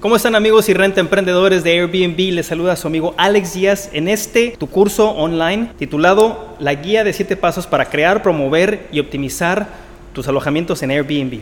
¿Cómo 0.00 0.16
están 0.16 0.34
amigos 0.34 0.66
y 0.70 0.72
renta 0.72 0.98
emprendedores 0.98 1.62
de 1.62 1.72
Airbnb? 1.72 2.32
Les 2.32 2.46
saluda 2.46 2.74
su 2.74 2.86
amigo 2.86 3.12
Alex 3.18 3.52
Díaz 3.52 3.90
en 3.92 4.08
este 4.08 4.56
tu 4.58 4.66
curso 4.66 5.10
online 5.10 5.72
titulado 5.78 6.56
La 6.58 6.72
guía 6.72 7.04
de 7.04 7.12
7 7.12 7.36
pasos 7.36 7.66
para 7.66 7.90
crear, 7.90 8.22
promover 8.22 8.88
y 8.92 9.00
optimizar 9.00 9.68
tus 10.14 10.26
alojamientos 10.26 10.82
en 10.82 10.92
Airbnb. 10.92 11.40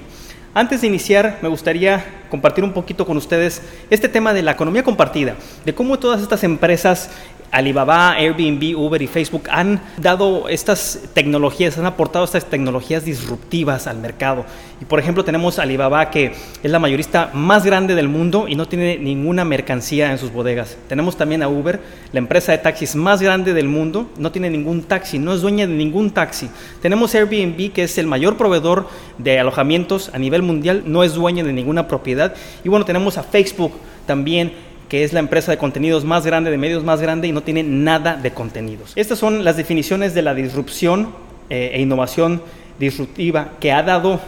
Antes 0.54 0.80
de 0.80 0.88
iniciar, 0.88 1.38
me 1.40 1.48
gustaría 1.48 2.04
compartir 2.32 2.64
un 2.64 2.72
poquito 2.72 3.06
con 3.06 3.16
ustedes 3.16 3.62
este 3.90 4.08
tema 4.08 4.34
de 4.34 4.42
la 4.42 4.50
economía 4.50 4.82
compartida, 4.82 5.36
de 5.64 5.72
cómo 5.72 6.00
todas 6.00 6.20
estas 6.20 6.42
empresas 6.42 7.10
Alibaba, 7.50 8.12
Airbnb, 8.12 8.76
Uber 8.76 9.00
y 9.00 9.06
Facebook 9.06 9.44
han 9.50 9.80
dado 9.96 10.48
estas 10.48 11.00
tecnologías, 11.14 11.78
han 11.78 11.86
aportado 11.86 12.24
estas 12.24 12.44
tecnologías 12.44 13.04
disruptivas 13.04 13.86
al 13.86 13.98
mercado. 13.98 14.44
Y 14.80 14.84
por 14.84 15.00
ejemplo 15.00 15.24
tenemos 15.24 15.58
Alibaba 15.58 16.10
que 16.10 16.32
es 16.62 16.70
la 16.70 16.78
mayorista 16.78 17.30
más 17.32 17.64
grande 17.64 17.94
del 17.94 18.08
mundo 18.08 18.46
y 18.48 18.54
no 18.54 18.68
tiene 18.68 18.98
ninguna 18.98 19.44
mercancía 19.44 20.12
en 20.12 20.18
sus 20.18 20.32
bodegas. 20.32 20.76
Tenemos 20.88 21.16
también 21.16 21.42
a 21.42 21.48
Uber, 21.48 21.80
la 22.12 22.18
empresa 22.18 22.52
de 22.52 22.58
taxis 22.58 22.94
más 22.94 23.22
grande 23.22 23.54
del 23.54 23.68
mundo, 23.68 24.10
no 24.18 24.30
tiene 24.30 24.50
ningún 24.50 24.82
taxi, 24.82 25.18
no 25.18 25.32
es 25.32 25.40
dueña 25.40 25.66
de 25.66 25.74
ningún 25.74 26.10
taxi. 26.10 26.50
Tenemos 26.82 27.14
Airbnb 27.14 27.72
que 27.72 27.84
es 27.84 27.98
el 27.98 28.06
mayor 28.06 28.36
proveedor 28.36 28.88
de 29.16 29.38
alojamientos 29.38 30.10
a 30.12 30.18
nivel 30.18 30.42
mundial, 30.42 30.82
no 30.84 31.02
es 31.02 31.14
dueña 31.14 31.44
de 31.44 31.52
ninguna 31.52 31.88
propiedad. 31.88 32.34
Y 32.62 32.68
bueno, 32.68 32.84
tenemos 32.84 33.18
a 33.18 33.22
Facebook 33.22 33.72
también 34.06 34.52
que 34.88 35.04
es 35.04 35.12
la 35.12 35.20
empresa 35.20 35.50
de 35.50 35.58
contenidos 35.58 36.04
más 36.04 36.24
grande, 36.24 36.50
de 36.50 36.58
medios 36.58 36.84
más 36.84 37.00
grande 37.00 37.28
y 37.28 37.32
no 37.32 37.42
tiene 37.42 37.62
nada 37.62 38.16
de 38.16 38.32
contenidos. 38.32 38.92
Estas 38.96 39.18
son 39.18 39.44
las 39.44 39.56
definiciones 39.56 40.14
de 40.14 40.22
la 40.22 40.34
disrupción 40.34 41.10
eh, 41.50 41.72
e 41.74 41.80
innovación 41.80 42.42
disruptiva 42.78 43.52
que 43.60 43.72
ha 43.72 43.82
dado 43.82 44.20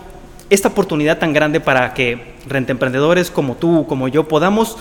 esta 0.51 0.69
oportunidad 0.69 1.19
tan 1.19 1.33
grande 1.33 1.61
para 1.61 1.95
que 1.95 2.35
rentemprendedores 2.47 3.31
como 3.31 3.57
tú, 3.57 3.87
como 3.89 4.09
yo, 4.09 4.29
podamos 4.29 4.77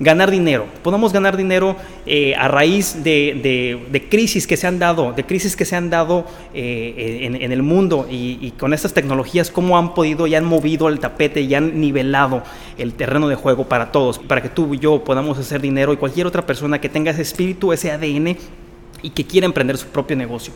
ganar 0.00 0.30
dinero. 0.30 0.66
Podemos 0.82 1.12
ganar 1.12 1.36
dinero 1.36 1.76
eh, 2.06 2.34
a 2.34 2.48
raíz 2.48 3.04
de, 3.04 4.06
crisis 4.10 4.46
que 4.46 4.56
se 4.56 4.66
han 4.66 4.78
dado, 4.78 5.12
de 5.12 5.24
crisis 5.24 5.54
que 5.54 5.66
se 5.66 5.76
han 5.76 5.90
dado 5.90 6.24
eh, 6.54 7.20
en, 7.40 7.52
el 7.52 7.62
mundo 7.62 8.08
y, 8.10 8.52
con 8.58 8.72
estas 8.72 8.94
tecnologías, 8.94 9.50
cómo 9.50 9.78
han 9.78 9.94
podido 9.94 10.26
y 10.26 10.34
han 10.34 10.44
movido 10.44 10.88
el 10.88 10.98
tapete 10.98 11.42
y 11.42 11.54
han 11.54 11.80
nivelado 11.80 12.42
el 12.78 12.94
terreno 12.94 13.28
de 13.28 13.36
juego 13.36 13.68
para 13.68 13.92
todos, 13.92 14.18
para 14.18 14.42
que 14.42 14.48
tú 14.48 14.74
y 14.74 14.78
yo 14.78 15.04
podamos 15.04 15.38
hacer 15.38 15.60
dinero 15.60 15.92
y 15.92 15.98
cualquier 15.98 16.26
otra 16.26 16.44
persona 16.46 16.80
que 16.80 16.88
tenga 16.88 17.10
ese 17.10 17.22
espíritu, 17.22 17.72
ese 17.72 17.92
ADN 17.92 18.36
y 19.02 19.10
que 19.10 19.26
quiera 19.26 19.44
emprender 19.44 19.76
su 19.76 19.86
propio 19.88 20.16
negocio. 20.16 20.54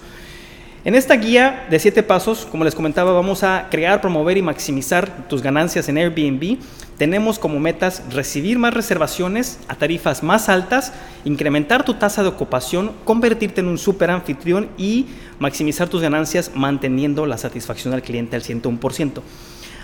En 0.84 0.94
esta 0.94 1.16
guía 1.16 1.66
de 1.70 1.78
siete 1.78 2.02
pasos, 2.02 2.44
como 2.44 2.62
les 2.62 2.74
comentaba, 2.74 3.12
vamos 3.12 3.42
a 3.42 3.68
crear, 3.70 4.02
promover 4.02 4.36
y 4.36 4.42
maximizar 4.42 5.26
tus 5.28 5.40
ganancias 5.40 5.88
en 5.88 5.96
Airbnb. 5.96 6.58
Tenemos 6.98 7.38
como 7.38 7.58
metas 7.58 8.02
recibir 8.10 8.58
más 8.58 8.74
reservaciones 8.74 9.60
a 9.66 9.76
tarifas 9.76 10.22
más 10.22 10.50
altas, 10.50 10.92
incrementar 11.24 11.86
tu 11.86 11.94
tasa 11.94 12.22
de 12.22 12.28
ocupación, 12.28 12.92
convertirte 13.06 13.62
en 13.62 13.68
un 13.68 13.78
super 13.78 14.10
anfitrión 14.10 14.68
y 14.76 15.06
maximizar 15.38 15.88
tus 15.88 16.02
ganancias 16.02 16.50
manteniendo 16.54 17.24
la 17.24 17.38
satisfacción 17.38 17.94
al 17.94 18.02
cliente 18.02 18.36
al 18.36 18.42
101%. 18.42 19.22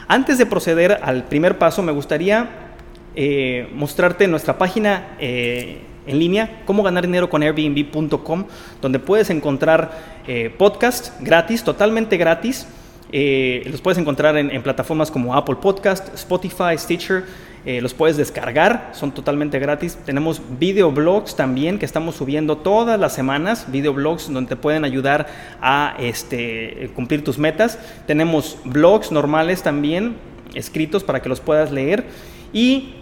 Antes 0.07 0.37
de 0.37 0.45
proceder 0.45 1.01
al 1.03 1.25
primer 1.25 1.57
paso, 1.57 1.83
me 1.83 1.93
gustaría 1.93 2.75
eh, 3.17 3.71
mostrarte 3.75 4.29
nuestra 4.29 4.59
página. 4.59 5.17
Eh, 5.19 5.79
en 6.11 6.19
línea, 6.19 6.63
cómo 6.67 6.83
ganar 6.83 7.07
dinero 7.07 7.31
con 7.31 7.43
Airbnb.com, 7.43 8.45
donde 8.83 8.99
puedes 8.99 9.31
encontrar 9.31 10.21
eh, 10.27 10.53
podcasts 10.57 11.13
gratis, 11.21 11.63
totalmente 11.63 12.17
gratis. 12.17 12.67
Eh, 13.13 13.63
los 13.71 13.81
puedes 13.81 13.99
encontrar 13.99 14.37
en, 14.37 14.63
plataformas 14.63 15.11
como 15.11 15.35
Apple 15.35 15.57
Podcast, 15.57 16.13
Spotify, 16.15 16.77
Stitcher. 16.77 17.25
Eh, 17.67 17.81
los 17.81 17.93
puedes 17.93 18.17
descargar, 18.17 18.91
son 18.93 19.13
totalmente 19.13 19.59
gratis. 19.59 19.99
Tenemos 20.05 20.41
videoblogs 20.59 21.37
también 21.37 21.79
que 21.79 21.85
estamos 21.85 22.17
subiendo 22.17 22.57
todas 22.57 22.99
las 22.99 23.15
semanas, 23.15 23.67
videoblogs 23.71 24.33
donde 24.33 24.49
te 24.49 24.57
pueden 24.57 24.85
ayudar 24.85 25.27
a 25.61 25.95
este, 26.01 26.91
cumplir 26.95 27.23
tus 27.23 27.39
metas. 27.39 27.79
Tenemos 28.07 28.59
blogs 28.65 29.13
normales 29.13 29.63
también, 29.63 30.17
escritos 30.55 31.05
para 31.05 31.21
que 31.23 31.29
los 31.29 31.41
puedas 31.41 31.71
leer. 31.71 32.07
Y 32.53 32.95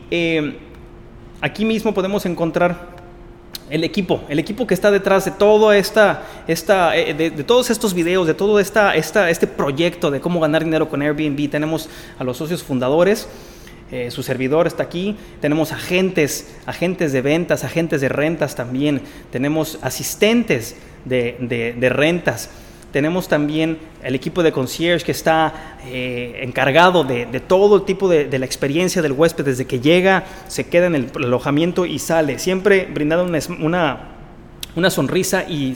aquí 1.41 1.65
mismo 1.65 1.95
podemos 1.95 2.27
encontrar 2.27 2.98
el 3.71 3.85
equipo, 3.85 4.23
el 4.29 4.39
equipo 4.39 4.67
que 4.67 4.75
está 4.75 4.91
detrás 4.91 5.25
de 5.25 5.31
todo 5.31 5.73
esta, 5.73 6.23
esta 6.47 6.97
eh, 6.97 7.15
de, 7.15 7.31
todos 7.45 7.71
estos 7.71 7.95
videos, 7.95 8.27
de 8.27 8.35
todo 8.35 8.61
esta, 8.61 8.95
esta, 8.95 9.31
este 9.31 9.47
proyecto 9.47 10.11
de 10.11 10.21
cómo 10.21 10.41
ganar 10.41 10.65
dinero 10.65 10.89
con 10.89 11.03
Airbnb. 11.03 11.51
Tenemos 11.51 11.89
a 12.19 12.25
los 12.25 12.37
socios 12.37 12.63
fundadores, 12.63 13.29
eh, 13.91 14.11
su 14.11 14.23
servidor 14.23 14.67
está 14.67 14.83
aquí, 14.83 15.17
tenemos 15.41 15.73
agentes, 15.73 16.49
agentes 16.67 17.13
de 17.13 17.23
ventas, 17.23 17.65
agentes 17.65 18.01
de 18.01 18.09
rentas 18.09 18.55
también, 18.55 19.03
tenemos 19.31 19.79
asistentes 19.83 20.77
de, 21.05 21.75
de 21.79 21.89
rentas. 21.89 22.51
Tenemos 22.99 23.29
también 23.29 23.79
el 24.03 24.17
equipo 24.17 24.43
de 24.43 24.51
concierge 24.51 25.07
que 25.07 25.13
está 25.13 25.77
eh, 25.87 26.41
encargado 26.43 27.05
de, 27.05 27.27
todo 27.47 27.77
el 27.77 27.85
tipo 27.85 28.09
de, 28.09 28.37
la 28.37 28.45
experiencia 28.45 29.03
del 29.03 29.13
huésped 29.13 29.45
desde 29.45 29.67
que 29.67 29.79
llega, 29.79 30.25
se 30.49 30.67
queda 30.67 30.87
en 30.87 30.97
el 30.97 31.11
alojamiento 31.15 31.87
y 31.87 32.01
sale. 32.01 32.41
Siempre 32.41 32.89
brindando 32.93 33.25
una, 33.61 34.01
una, 34.75 34.91
sonrisa 34.91 35.45
y, 35.49 35.75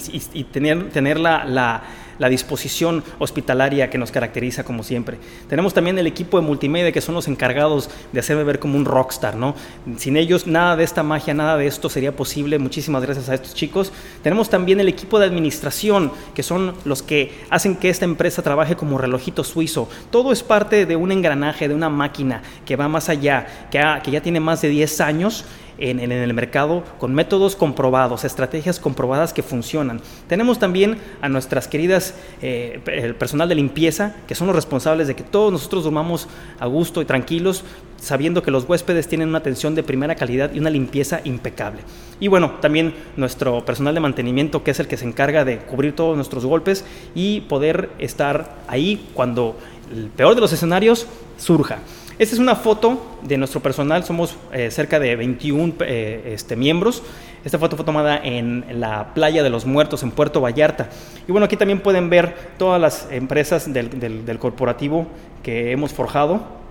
tener, 0.50 0.90
tener 0.90 1.20
la 1.20 1.44
la 1.44 1.84
disposición 2.28 3.04
hospitalaria 3.18 3.90
que 3.90 3.98
nos 3.98 4.10
caracteriza 4.10 4.64
como 4.64 4.82
siempre. 4.82 5.18
Tenemos 5.48 5.74
también 5.74 5.98
el 5.98 6.06
equipo 6.06 6.40
de 6.40 6.46
multimedia 6.46 6.92
que 6.92 7.00
son 7.00 7.14
los 7.14 7.28
encargados 7.28 7.90
de 8.12 8.20
hacerme 8.20 8.44
ver 8.44 8.58
como 8.58 8.76
un 8.76 8.84
rockstar, 8.84 9.36
¿no? 9.36 9.54
Sin 9.96 10.16
ellos 10.16 10.46
nada 10.46 10.76
de 10.76 10.84
esta 10.84 11.02
magia, 11.02 11.34
nada 11.34 11.56
de 11.56 11.66
esto 11.66 11.88
sería 11.88 12.14
posible. 12.14 12.58
Muchísimas 12.58 13.02
gracias 13.02 13.28
a 13.28 13.34
estos 13.34 13.54
chicos. 13.54 13.92
Tenemos 14.22 14.50
también 14.50 14.80
el 14.80 14.88
equipo 14.88 15.18
de 15.18 15.26
administración 15.26 16.12
que 16.34 16.42
son 16.42 16.74
los 16.84 17.02
que 17.02 17.32
hacen 17.50 17.76
que 17.76 17.88
esta 17.88 18.04
empresa 18.04 18.42
trabaje 18.42 18.76
como 18.76 18.98
relojito 18.98 19.44
suizo. 19.44 19.88
Todo 20.10 20.32
es 20.32 20.42
parte 20.42 20.86
de 20.86 20.96
un 20.96 21.12
engranaje, 21.12 21.68
de 21.68 21.74
una 21.74 21.88
máquina 21.88 22.42
que 22.64 22.76
va 22.76 22.88
más 22.88 23.08
allá, 23.08 23.68
que, 23.70 23.82
que 24.02 24.10
ya 24.10 24.20
tiene 24.20 24.40
más 24.40 24.62
de 24.62 24.68
10 24.68 25.00
años 25.00 25.44
en, 25.78 26.00
el 26.00 26.34
mercado 26.34 26.84
con 26.98 27.14
métodos 27.14 27.56
comprobados, 27.56 28.24
estrategias 28.24 28.78
comprobadas 28.78 29.32
que 29.32 29.42
funcionan. 29.42 30.00
Tenemos 30.28 30.58
también 30.58 30.98
a 31.20 31.28
nuestras 31.28 31.68
queridas, 31.68 32.14
eh, 32.40 32.80
el 32.86 33.14
personal 33.14 33.48
de 33.48 33.54
limpieza, 33.54 34.14
que 34.26 34.34
son 34.34 34.46
los 34.46 34.56
responsables 34.56 35.08
de 35.08 35.16
que 35.16 35.22
todos 35.22 35.52
nosotros 35.52 35.84
durmamos 35.84 36.28
a 36.58 36.66
gusto 36.66 37.02
y 37.02 37.04
tranquilos, 37.04 37.64
sabiendo 38.00 38.42
que 38.42 38.50
los 38.50 38.68
huéspedes 38.68 39.06
tienen 39.06 39.28
una 39.28 39.38
atención 39.38 39.74
de 39.74 39.82
primera 39.82 40.16
calidad 40.16 40.52
y 40.52 40.58
una 40.58 40.70
limpieza 40.70 41.20
impecable. 41.24 41.82
Y 42.18 42.28
bueno, 42.28 42.52
también 42.60 42.94
nuestro 43.16 43.64
personal 43.64 43.94
de 43.94 44.00
mantenimiento, 44.00 44.64
que 44.64 44.72
es 44.72 44.80
el 44.80 44.88
que 44.88 44.96
se 44.96 45.06
encarga 45.06 45.44
de 45.44 45.58
cubrir 45.58 45.94
todos 45.94 46.16
nuestros 46.16 46.44
golpes 46.44 46.84
y 47.14 47.42
poder 47.42 47.90
estar 47.98 48.56
ahí 48.66 49.08
cuando 49.14 49.56
el 49.92 50.08
peor 50.08 50.34
de 50.34 50.40
los 50.40 50.52
escenarios 50.52 51.06
surja. 51.36 51.78
Esta 52.18 52.34
es 52.34 52.38
una 52.38 52.56
foto 52.56 53.00
de 53.22 53.38
nuestro 53.38 53.60
personal, 53.60 54.04
somos 54.04 54.36
eh, 54.52 54.70
cerca 54.70 55.00
de 55.00 55.16
21 55.16 55.74
eh, 55.80 56.32
este, 56.34 56.56
miembros. 56.56 57.02
Esta 57.42 57.58
foto 57.58 57.74
fue 57.74 57.86
tomada 57.86 58.20
en 58.22 58.64
la 58.80 59.14
playa 59.14 59.42
de 59.42 59.48
los 59.48 59.64
muertos 59.64 60.02
en 60.02 60.10
Puerto 60.10 60.40
Vallarta. 60.40 60.90
Y 61.26 61.32
bueno, 61.32 61.46
aquí 61.46 61.56
también 61.56 61.80
pueden 61.80 62.10
ver 62.10 62.34
todas 62.58 62.80
las 62.80 63.08
empresas 63.10 63.72
del, 63.72 64.38
corporativo 64.38 65.06
que 65.42 65.72
hemos 65.72 65.92
forjado. 65.92 66.62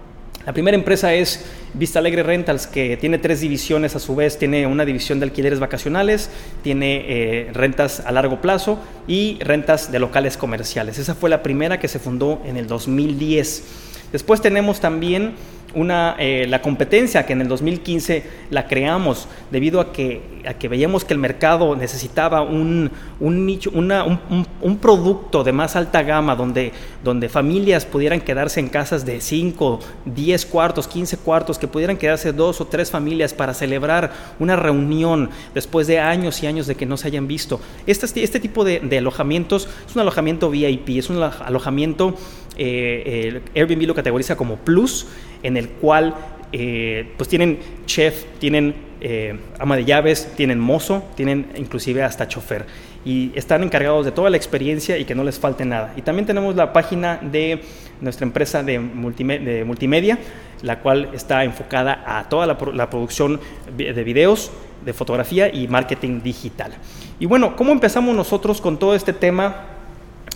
La 0.45 0.53
primera 0.53 0.75
empresa 0.75 1.13
es 1.13 1.43
Vista 1.73 1.99
Alegre 1.99 2.23
Rentals, 2.23 2.67
que 2.67 2.95
tiene 2.97 3.17
tres 3.17 3.41
divisiones 3.41 3.95
a 3.95 3.99
su 3.99 4.15
vez. 4.15 4.37
Tiene 4.37 4.65
una 4.65 4.85
división 4.85 5.19
de 5.19 5.25
alquileres 5.25 5.59
vacacionales, 5.59 6.29
tiene 6.63 7.05
eh, 7.07 7.49
rentas 7.53 7.99
a 7.99 8.11
largo 8.11 8.41
plazo 8.41 8.79
y 9.07 9.39
rentas 9.41 9.91
de 9.91 9.99
locales 9.99 10.37
comerciales. 10.37 10.99
Esa 10.99 11.15
fue 11.15 11.29
la 11.29 11.43
primera 11.43 11.79
que 11.79 11.87
se 11.87 11.99
fundó 11.99 12.41
en 12.45 12.57
el 12.57 12.67
2010. 12.67 13.89
Después 14.11 14.41
tenemos 14.41 14.79
también 14.79 15.35
una, 15.73 16.15
eh, 16.19 16.45
la 16.49 16.61
competencia 16.61 17.25
que 17.25 17.33
en 17.33 17.41
el 17.41 17.47
2015 17.47 18.23
la 18.49 18.67
creamos 18.67 19.27
debido 19.51 19.79
a 19.79 19.93
que, 19.93 20.21
a 20.45 20.53
que 20.55 20.67
veíamos 20.67 21.05
que 21.05 21.13
el 21.13 21.19
mercado 21.19 21.75
necesitaba 21.75 22.41
un, 22.41 22.91
un 23.19 23.45
nicho, 23.45 23.71
una, 23.73 24.03
un, 24.03 24.19
un, 24.61 24.77
producto 24.77 25.43
de 25.43 25.53
más 25.53 25.75
alta 25.75 26.03
gama 26.03 26.35
donde, 26.35 26.73
donde 27.03 27.29
familias 27.29 27.85
pudieran 27.85 28.21
quedarse 28.21 28.59
en 28.59 28.67
casas 28.67 29.05
de 29.05 29.21
5, 29.21 29.79
10 30.05 30.45
cuartos, 30.47 30.87
15 30.87 31.17
cuartos, 31.17 31.57
que 31.57 31.67
pudieran 31.67 31.97
quedarse 31.97 32.33
dos 32.33 32.59
o 32.59 32.65
tres 32.65 32.91
familias 32.91 33.33
para 33.33 33.53
celebrar 33.53 34.11
una 34.39 34.55
reunión 34.55 35.29
después 35.53 35.87
de 35.87 35.99
años 35.99 36.41
y 36.43 36.47
años 36.47 36.67
de 36.67 36.75
que 36.75 36.85
no 36.85 36.97
se 36.97 37.07
hayan 37.07 37.27
visto. 37.27 37.61
Este, 37.85 38.23
este 38.23 38.39
tipo 38.39 38.63
de, 38.63 38.79
de 38.79 38.97
alojamientos 38.97 39.69
es 39.87 39.95
un 39.95 40.01
alojamiento 40.01 40.49
VIP, 40.49 40.89
es 40.97 41.09
un 41.09 41.21
alojamiento 41.21 42.15
eh, 42.63 43.41
Airbnb 43.55 43.87
lo 43.87 43.95
categoriza 43.95 44.35
como 44.35 44.57
plus, 44.57 45.07
en 45.41 45.57
el 45.57 45.69
cual 45.69 46.13
eh, 46.51 47.11
pues 47.17 47.27
tienen 47.27 47.59
chef, 47.85 48.25
tienen 48.39 48.75
eh, 48.99 49.35
ama 49.57 49.77
de 49.77 49.85
llaves, 49.85 50.31
tienen 50.35 50.59
mozo, 50.59 51.03
tienen 51.15 51.47
inclusive 51.55 52.03
hasta 52.03 52.27
chofer. 52.27 52.65
y 53.03 53.31
están 53.33 53.63
encargados 53.63 54.05
de 54.05 54.11
toda 54.11 54.29
la 54.29 54.37
experiencia 54.37 54.95
y 54.99 55.05
que 55.05 55.15
no 55.15 55.23
les 55.23 55.39
falte 55.39 55.65
nada. 55.65 55.93
Y 55.97 56.03
también 56.03 56.27
tenemos 56.27 56.55
la 56.55 56.71
página 56.71 57.17
de 57.19 57.63
nuestra 57.99 58.27
empresa 58.27 58.61
de, 58.61 58.77
multimedia, 58.77 60.19
la 60.61 60.79
cual 60.81 61.09
está 61.13 61.43
enfocada 61.43 62.03
a 62.05 62.29
toda 62.29 62.45
la, 62.45 62.57
la 62.75 62.89
producción 62.91 63.39
de 63.75 64.03
videos, 64.03 64.51
de 64.85 64.93
fotografía 64.93 65.51
y 65.51 65.67
marketing 65.67 66.21
digital. 66.21 66.73
Y 67.19 67.25
bueno, 67.25 67.55
¿cómo 67.55 67.71
empezamos 67.71 68.15
nosotros 68.15 68.61
con 68.61 68.77
todo 68.77 68.93
este 68.93 69.13
tema? 69.13 69.67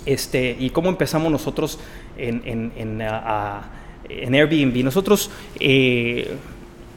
Este, 0.05 0.55
y 0.59 0.69
cómo 0.69 0.89
empezamos 0.89 1.31
nosotros 1.31 1.79
en, 2.17 2.41
en, 2.45 2.71
en, 2.75 3.01
en 4.09 4.35
Airbnb. 4.35 4.83
Nosotros 4.83 5.29
eh, 5.59 6.35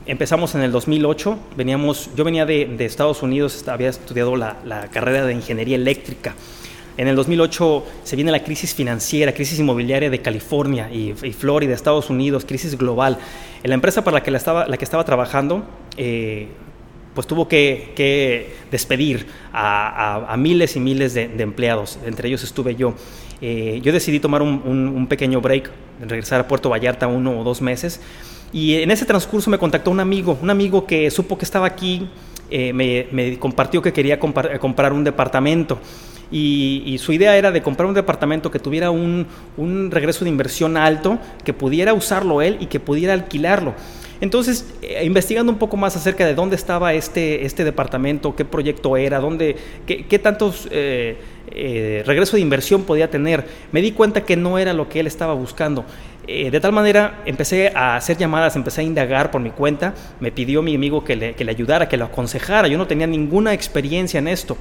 empezamos 0.06 0.54
en 0.54 0.62
el 0.62 0.72
2008, 0.72 1.38
veníamos, 1.56 2.10
yo 2.16 2.24
venía 2.24 2.46
de, 2.46 2.66
de 2.66 2.84
Estados 2.84 3.22
Unidos, 3.22 3.66
había 3.68 3.90
estudiado 3.90 4.36
la, 4.36 4.56
la, 4.64 4.88
carrera 4.88 5.24
de 5.24 5.34
ingeniería 5.34 5.76
eléctrica. 5.76 6.34
En 6.96 7.06
el 7.06 7.14
2008 7.14 7.84
se 8.02 8.16
viene 8.16 8.32
la 8.32 8.42
crisis 8.42 8.74
financiera, 8.74 9.32
crisis 9.32 9.58
inmobiliaria 9.60 10.10
de 10.10 10.20
California 10.20 10.90
y, 10.92 11.14
y 11.22 11.32
Florida, 11.32 11.72
Estados 11.72 12.10
Unidos, 12.10 12.44
crisis 12.44 12.76
global. 12.76 13.18
En 13.62 13.70
la 13.70 13.74
empresa 13.74 14.02
para 14.02 14.16
la 14.16 14.22
que, 14.22 14.32
la 14.32 14.38
estaba, 14.38 14.66
la 14.66 14.76
que 14.76 14.84
estaba 14.84 15.04
trabajando, 15.04 15.64
eh, 15.96 16.48
pues 17.18 17.26
tuvo 17.26 17.48
que, 17.48 17.90
que 17.96 18.54
despedir 18.70 19.26
a, 19.52 20.36
miles 20.38 20.76
y 20.76 20.78
miles 20.78 21.14
de, 21.14 21.24
empleados, 21.38 21.98
entre 22.06 22.28
ellos 22.28 22.44
estuve 22.44 22.76
yo. 22.76 22.94
Eh, 23.40 23.80
yo 23.82 23.92
decidí 23.92 24.20
tomar 24.20 24.40
un, 24.40 25.04
pequeño 25.08 25.40
break, 25.40 25.68
regresar 26.06 26.42
a 26.42 26.46
Puerto 26.46 26.70
Vallarta 26.70 27.08
uno 27.08 27.40
o 27.40 27.42
dos 27.42 27.60
meses 27.60 28.00
y 28.52 28.74
en 28.74 28.92
ese 28.92 29.04
transcurso 29.04 29.50
me 29.50 29.58
contactó 29.58 29.90
un 29.90 29.98
amigo, 29.98 30.38
un 30.40 30.48
amigo 30.48 30.86
que 30.86 31.10
supo 31.10 31.36
que 31.36 31.44
estaba 31.44 31.66
aquí, 31.66 32.08
eh, 32.52 32.72
me, 32.72 33.08
me, 33.10 33.36
compartió 33.36 33.82
que 33.82 33.92
quería 33.92 34.20
comprar 34.20 34.92
un 34.92 35.02
departamento. 35.02 35.80
Y, 36.30 36.84
y, 36.86 36.98
su 36.98 37.12
idea 37.12 37.36
era 37.36 37.50
de 37.50 37.62
comprar 37.62 37.88
un 37.88 37.94
departamento 37.94 38.48
que 38.52 38.60
tuviera 38.60 38.92
un, 38.92 39.26
un, 39.56 39.90
regreso 39.90 40.24
de 40.24 40.30
inversión 40.30 40.76
alto, 40.76 41.18
que 41.42 41.52
pudiera 41.52 41.94
usarlo 41.94 42.42
él 42.42 42.58
y 42.60 42.66
que 42.66 42.78
pudiera 42.78 43.12
alquilarlo. 43.12 43.74
Entonces, 44.20 44.66
eh, 44.82 45.04
investigando 45.04 45.52
un 45.52 45.58
poco 45.58 45.76
más 45.76 45.96
acerca 45.96 46.26
de 46.26 46.34
dónde 46.34 46.56
estaba 46.56 46.92
este, 46.94 47.44
este 47.44 47.64
departamento, 47.64 48.34
qué 48.34 48.44
proyecto 48.44 48.96
era, 48.96 49.20
dónde, 49.20 49.56
qué, 49.86 50.06
qué 50.06 50.18
tantos 50.18 50.68
eh, 50.70 51.16
eh, 51.52 52.02
regreso 52.04 52.36
de 52.36 52.42
inversión 52.42 52.82
podía 52.82 53.10
tener, 53.10 53.46
me 53.70 53.80
di 53.80 53.92
cuenta 53.92 54.24
que 54.24 54.36
no 54.36 54.58
era 54.58 54.72
lo 54.72 54.88
que 54.88 55.00
él 55.00 55.06
estaba 55.06 55.34
buscando. 55.34 55.84
De 56.28 56.60
tal 56.60 56.72
manera 56.72 57.22
empecé 57.24 57.72
a 57.74 57.96
hacer 57.96 58.18
llamadas, 58.18 58.54
empecé 58.54 58.82
a 58.82 58.84
indagar 58.84 59.30
por 59.30 59.40
mi 59.40 59.48
cuenta, 59.48 59.94
me 60.20 60.30
pidió 60.30 60.60
mi 60.60 60.74
amigo 60.74 61.02
que 61.02 61.16
le, 61.16 61.32
que 61.32 61.42
le 61.42 61.52
ayudara, 61.52 61.88
que 61.88 61.96
lo 61.96 62.04
aconsejara, 62.04 62.68
yo 62.68 62.76
no 62.76 62.86
tenía 62.86 63.06
ninguna 63.06 63.54
experiencia 63.54 64.18
en 64.18 64.28
esto. 64.28 64.58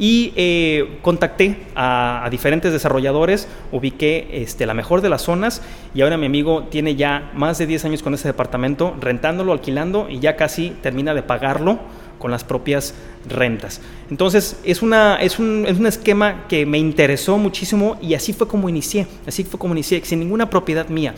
Y 0.00 0.32
eh, 0.34 0.98
contacté 1.02 1.58
a, 1.76 2.26
diferentes 2.30 2.72
desarrolladores, 2.72 3.46
ubiqué 3.70 4.28
este, 4.32 4.64
la 4.64 4.74
mejor 4.74 5.02
de 5.02 5.10
las 5.10 5.22
zonas 5.22 5.60
y 5.94 6.00
ahora 6.00 6.16
mi 6.16 6.24
amigo 6.24 6.64
tiene 6.70 6.96
ya 6.96 7.30
más 7.34 7.58
de 7.58 7.66
10 7.66 7.84
años 7.84 8.02
con 8.02 8.14
ese 8.14 8.26
departamento, 8.26 8.96
rentándolo, 8.98 9.52
alquilando 9.52 10.08
y 10.08 10.18
ya 10.18 10.36
casi 10.36 10.70
termina 10.82 11.12
de 11.12 11.22
pagarlo 11.22 11.78
con 12.18 12.30
las 12.30 12.44
propias 12.44 12.94
rentas. 13.28 13.80
Entonces, 14.10 14.58
es, 14.64 14.80
una, 14.82 15.16
es, 15.16 15.38
un, 15.38 15.64
es 15.68 15.78
un 15.78 15.86
esquema 15.86 16.46
que 16.48 16.64
me 16.64 16.78
interesó 16.78 17.36
muchísimo 17.36 17.98
y 18.00 18.14
así 18.14 18.32
fue 18.32 18.48
como 18.48 18.68
inicié, 18.68 19.06
así 19.26 19.44
fue 19.44 19.58
como 19.58 19.74
inicié, 19.74 20.04
sin 20.04 20.20
ninguna 20.20 20.48
propiedad 20.48 20.88
mía. 20.88 21.14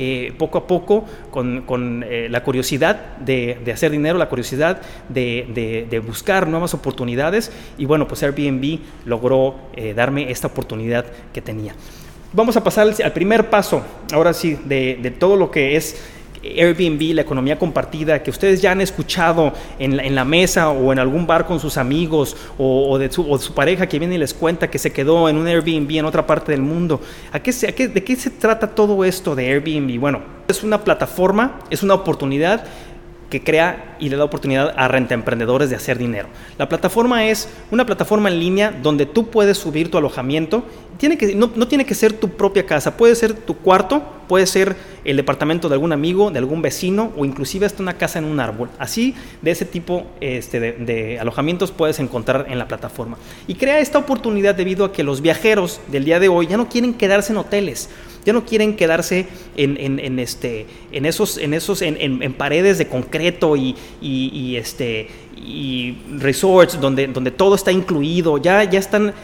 Eh, 0.00 0.32
poco 0.38 0.58
a 0.58 0.66
poco, 0.68 1.04
con, 1.32 1.62
con 1.62 2.04
eh, 2.06 2.28
la 2.30 2.44
curiosidad 2.44 3.16
de, 3.16 3.58
de, 3.64 3.72
hacer 3.72 3.90
dinero, 3.90 4.16
la 4.16 4.28
curiosidad 4.28 4.80
de, 5.08 5.48
de, 5.52 5.88
de, 5.90 5.98
buscar 5.98 6.46
nuevas 6.46 6.72
oportunidades 6.72 7.50
y 7.78 7.84
bueno, 7.84 8.06
pues 8.06 8.22
Airbnb 8.22 8.78
logró 9.06 9.56
eh, 9.74 9.94
darme 9.94 10.30
esta 10.30 10.46
oportunidad 10.46 11.04
que 11.32 11.42
tenía. 11.42 11.74
Vamos 12.32 12.56
a 12.56 12.62
pasar 12.62 12.94
al 13.02 13.12
primer 13.12 13.50
paso, 13.50 13.82
ahora 14.12 14.32
sí, 14.34 14.56
de 14.66 15.16
todo 15.18 15.34
lo 15.34 15.50
que 15.50 15.74
es 15.74 15.96
Airbnb, 16.42 17.14
la 17.14 17.22
economía 17.22 17.58
compartida, 17.58 18.22
que 18.22 18.30
ustedes 18.30 18.62
ya 18.62 18.72
han 18.72 18.80
escuchado 18.80 19.52
en 19.78 20.14
la, 20.14 20.24
mesa 20.24 20.70
o 20.70 20.92
en 20.92 20.98
algún 20.98 21.26
bar 21.26 21.46
con 21.46 21.60
sus 21.60 21.76
amigos 21.76 22.36
o, 22.58 22.98
de 22.98 23.10
su, 23.10 23.52
pareja 23.54 23.86
que 23.86 23.98
viene 23.98 24.16
y 24.16 24.18
les 24.18 24.34
cuenta 24.34 24.70
que 24.70 24.78
se 24.78 24.92
quedó 24.92 25.28
en 25.28 25.36
un 25.36 25.46
Airbnb 25.46 25.90
en 25.90 26.04
otra 26.04 26.26
parte 26.26 26.52
del 26.52 26.62
mundo. 26.62 27.00
¿A 27.32 27.40
qué, 27.40 27.50
a 27.50 27.88
¿De 27.88 28.04
qué 28.04 28.16
se 28.16 28.30
trata 28.30 28.68
todo 28.68 29.04
esto 29.04 29.34
de 29.34 29.50
Airbnb? 29.50 29.98
Bueno, 29.98 30.20
es 30.48 30.62
una 30.62 30.82
plataforma, 30.82 31.60
es 31.70 31.82
una 31.82 31.94
oportunidad 31.94 32.64
que 33.30 33.42
crea 33.42 33.96
y 34.00 34.08
le 34.08 34.16
da 34.16 34.24
oportunidad 34.24 34.74
a 34.76 34.88
renta 34.88 35.14
emprendedores 35.14 35.70
de 35.70 35.76
hacer 35.76 35.98
dinero. 35.98 36.28
La 36.56 36.68
plataforma 36.68 37.26
es 37.26 37.48
una 37.70 37.84
plataforma 37.84 38.28
en 38.30 38.38
línea 38.38 38.70
donde 38.82 39.06
tú 39.06 39.28
puedes 39.28 39.58
subir 39.58 39.90
tu 39.90 39.98
alojamiento. 39.98 40.64
Tiene 40.96 41.18
que, 41.18 41.34
no, 41.34 41.50
no, 41.54 41.68
tiene 41.68 41.84
que 41.84 41.94
ser 41.94 42.12
tu 42.12 42.30
propia 42.30 42.64
casa, 42.64 42.96
puede 42.96 43.14
ser 43.14 43.34
tu 43.34 43.56
cuarto, 43.56 44.02
puede 44.26 44.46
ser 44.46 44.76
el 45.04 45.16
departamento 45.16 45.68
de 45.68 45.74
algún 45.74 45.92
amigo, 45.92 46.30
de 46.30 46.38
algún 46.38 46.62
vecino 46.62 47.12
o 47.16 47.24
inclusive 47.24 47.66
hasta 47.66 47.82
una 47.82 47.98
casa 47.98 48.18
en 48.18 48.24
un 48.24 48.40
árbol. 48.40 48.70
Así, 48.78 49.14
de 49.42 49.50
ese 49.50 49.64
tipo 49.64 50.06
este, 50.20 50.58
de, 50.58 50.72
de 50.72 51.20
alojamientos 51.20 51.70
puedes 51.70 52.00
encontrar 52.00 52.46
en 52.48 52.58
la 52.58 52.66
plataforma. 52.66 53.18
Y 53.46 53.54
crea 53.54 53.78
esta 53.78 53.98
oportunidad 53.98 54.54
debido 54.54 54.86
a 54.86 54.92
que 54.92 55.04
los 55.04 55.20
viajeros 55.20 55.80
del 55.88 56.04
día 56.04 56.18
de 56.18 56.28
hoy 56.28 56.46
ya 56.46 56.56
no 56.56 56.68
quieren 56.68 56.94
quedarse 56.94 57.32
en 57.32 57.38
hoteles 57.38 57.90
ya 58.28 58.34
no 58.34 58.44
quieren 58.44 58.76
quedarse 58.76 59.26
en, 59.56 59.78
en, 59.78 60.18
este, 60.18 60.66
en 60.92 61.06
esos, 61.06 61.38
en, 61.38 61.54
esos 61.54 61.80
en, 61.80 61.96
en 61.98 62.34
paredes 62.34 62.76
de 62.76 62.86
concreto 62.86 63.56
y, 63.56 63.74
y, 64.02 64.30
y, 64.34 64.56
este, 64.56 65.08
y 65.34 65.96
resorts 66.18 66.78
donde, 66.78 67.06
donde 67.06 67.30
todo 67.30 67.54
está 67.54 67.72
incluido, 67.72 68.36
ya, 68.36 68.64
ya 68.64 68.78
están, 68.78 69.14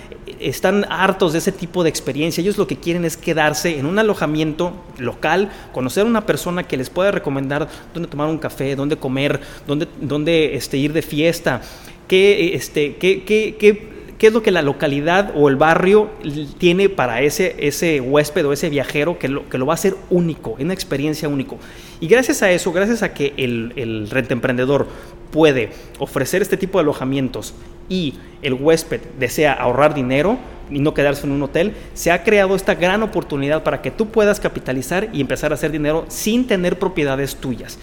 están 0.41 0.87
hartos 0.89 1.35
de 1.35 1.41
ese 1.41 1.53
tipo 1.53 1.83
de 1.83 1.91
experiencia. 1.91 2.41
Ellos 2.41 2.57
lo 2.57 2.67
que 2.67 2.77
quieren 2.77 3.05
es 3.05 3.19
quedarse 3.19 3.79
en 3.79 3.85
un 3.85 3.99
alojamiento 3.99 4.73
local, 4.97 5.51
conocer 5.75 6.05
a 6.05 6.07
una 6.07 6.25
persona 6.25 6.63
que 6.63 6.79
les 6.79 6.89
pueda 6.89 7.11
recomendar 7.11 7.69
dónde 7.93 8.09
tomar 8.09 8.31
un 8.31 8.39
café, 8.39 8.75
dónde 8.75 8.97
comer, 8.97 9.39
dónde, 9.67 9.87
dónde 10.01 10.55
este, 10.55 10.79
ir 10.79 10.95
de 10.95 11.03
fiesta, 11.03 11.61
qué, 12.09 12.55
este, 12.55 12.97
qué, 12.97 13.23
qué, 13.23 13.57
qué 13.59 13.94
qué 14.19 14.29
es 14.29 14.33
lo 14.33 14.43
que 14.43 14.51
la 14.51 14.63
localidad 14.63 15.33
o 15.35 15.49
el 15.49 15.57
barrio 15.57 16.11
tiene 16.59 16.89
para 16.89 17.23
ese, 17.23 17.57
ese 17.59 18.01
huésped 18.01 18.47
o 18.47 18.53
ese 18.53 18.71
viajero 18.71 19.19
que 19.19 19.29
lo, 19.29 19.49
que 19.49 19.59
lo 19.59 19.67
va 19.67 19.73
a 19.73 19.75
hacer 19.75 19.97
único, 20.11 20.57
una 20.59 20.75
experiencia 20.75 21.29
único. 21.29 21.59
Y 22.01 22.07
gracias 22.07 22.43
a 22.43 22.51
eso, 22.51 22.73
gracias 22.73 23.03
a 23.03 23.15
que 23.15 23.35
el, 23.37 23.73
el 23.77 24.11
renta 24.11 24.35
emprendedor 24.35 24.87
puede 25.31 25.71
ofrecer 25.99 26.43
este 26.43 26.57
tipo 26.57 26.79
de 26.79 26.83
alojamientos 26.83 27.55
y 27.89 28.15
el 28.43 28.55
huésped 28.55 29.01
desea 29.19 29.53
ahorrar 29.53 29.95
dinero 29.95 30.39
y 30.71 30.79
no 30.79 30.95
quedarse 30.95 31.27
en 31.27 31.33
un 31.33 31.43
hotel, 31.43 31.75
se 31.93 32.11
ha 32.11 32.23
creado 32.23 32.55
esta 32.55 32.75
gran 32.75 33.03
oportunidad 33.03 33.63
para 33.63 33.83
que 33.83 33.91
tú 33.91 34.09
puedas 34.09 34.41
capitalizar 34.41 35.09
y 35.13 35.21
empezar 35.21 35.53
a 35.53 35.57
hacer 35.57 35.71
dinero 35.73 36.05
sin 36.09 36.47
tener 36.47 36.79
propiedades 36.79 37.37
tuyas, 37.37 37.79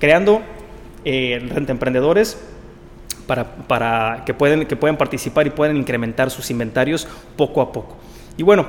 creando 0.00 0.42
eh, 1.04 1.46
renta 1.54 1.72
emprendedores 1.72 2.38
para, 3.26 4.22
que, 4.24 4.34
puedan 4.34 4.96
participar 4.96 5.46
y 5.46 5.50
puedan 5.50 5.76
incrementar 5.76 6.30
sus 6.30 6.50
inventarios 6.50 7.06
poco 7.36 7.60
a 7.60 7.72
poco. 7.72 7.96
Y 8.36 8.42
bueno, 8.42 8.66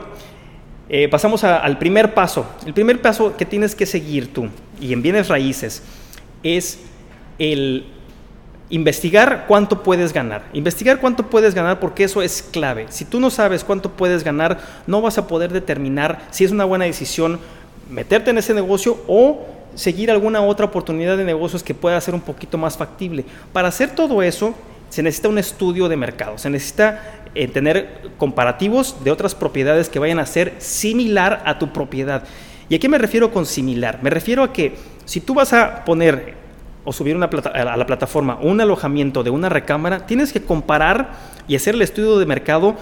eh, 0.90 1.08
pasamos 1.10 1.44
al 1.44 1.78
primer 1.78 2.14
paso. 2.14 2.46
El 2.66 2.74
primer 2.74 3.02
paso 3.02 3.36
que 3.36 3.46
tienes 3.46 3.76
que 3.76 3.86
seguir 3.86 4.34
tú 4.34 4.48
y 4.80 4.94
en 4.94 5.02
bienes 5.02 5.28
raíces 5.28 5.84
es 6.44 6.80
el 7.40 7.86
investigar 8.70 9.46
cuánto 9.48 9.84
puedes 9.84 10.14
ganar. 10.14 10.44
Investigar 10.54 11.00
cuánto 11.00 11.30
puedes 11.30 11.54
ganar 11.54 11.80
porque 11.80 12.04
eso 12.04 12.22
es 12.22 12.42
clave. 12.42 12.88
Si 12.90 13.06
tú 13.06 13.20
no 13.20 13.30
sabes 13.30 13.64
cuánto 13.64 13.92
puedes 13.92 14.24
ganar, 14.24 14.60
no 14.88 15.02
vas 15.02 15.18
a 15.18 15.28
poder 15.28 15.52
determinar 15.52 16.22
si 16.32 16.46
es 16.46 16.52
una 16.52 16.66
buena 16.66 16.86
decisión 16.86 17.40
meterte 17.90 18.32
en 18.32 18.38
ese 18.38 18.54
negocio 18.54 18.98
o 19.08 19.57
seguir 19.78 20.10
alguna 20.10 20.42
otra 20.42 20.66
oportunidad 20.66 21.18
de 21.18 21.24
negocios 21.24 21.64
que 21.64 21.76
pueda 21.76 22.02
ser 22.02 22.16
un 22.16 22.22
poquito 22.22 22.58
más 22.58 22.76
factible. 22.76 23.24
Para 23.54 23.68
hacer 23.68 23.92
todo 23.92 24.24
eso, 24.24 24.56
se 24.90 25.04
necesita 25.04 25.30
un 25.30 25.38
estudio 25.38 25.88
de 25.88 25.96
mercado, 25.96 26.38
se 26.38 26.50
necesita 26.50 27.22
eh, 27.36 27.48
tener 27.48 28.10
comparativos 28.18 29.04
de 29.04 29.12
otras 29.12 29.36
propiedades 29.36 29.88
que 29.88 30.00
vayan 30.00 30.18
a 30.20 30.26
ser 30.26 30.56
similar 30.58 31.44
a 31.46 31.60
tu 31.60 31.72
propiedad. 31.72 32.24
¿Y 32.70 32.76
a 32.76 32.80
qué 32.80 32.90
me 32.90 32.98
refiero 32.98 33.32
con 33.32 33.46
similar? 33.46 34.00
Me 34.02 34.10
refiero 34.10 34.44
a 34.44 34.52
que 34.52 34.76
si 35.06 35.22
tú 35.22 35.36
vas 35.36 35.54
a 35.54 35.86
poner 35.86 36.34
o 36.84 36.92
subir 36.92 37.16
una 37.16 37.30
plata 37.30 37.50
a 37.50 37.78
la 37.78 37.86
plataforma 37.86 38.40
un 38.42 38.60
alojamiento 38.60 39.22
de 39.22 39.30
una 39.30 39.50
recámara, 39.50 40.08
tienes 40.08 40.34
que 40.34 40.42
comparar 40.42 41.12
y 41.48 41.56
hacer 41.56 41.76
el 41.76 41.82
estudio 41.84 42.18
de 42.18 42.26
mercado 42.26 42.76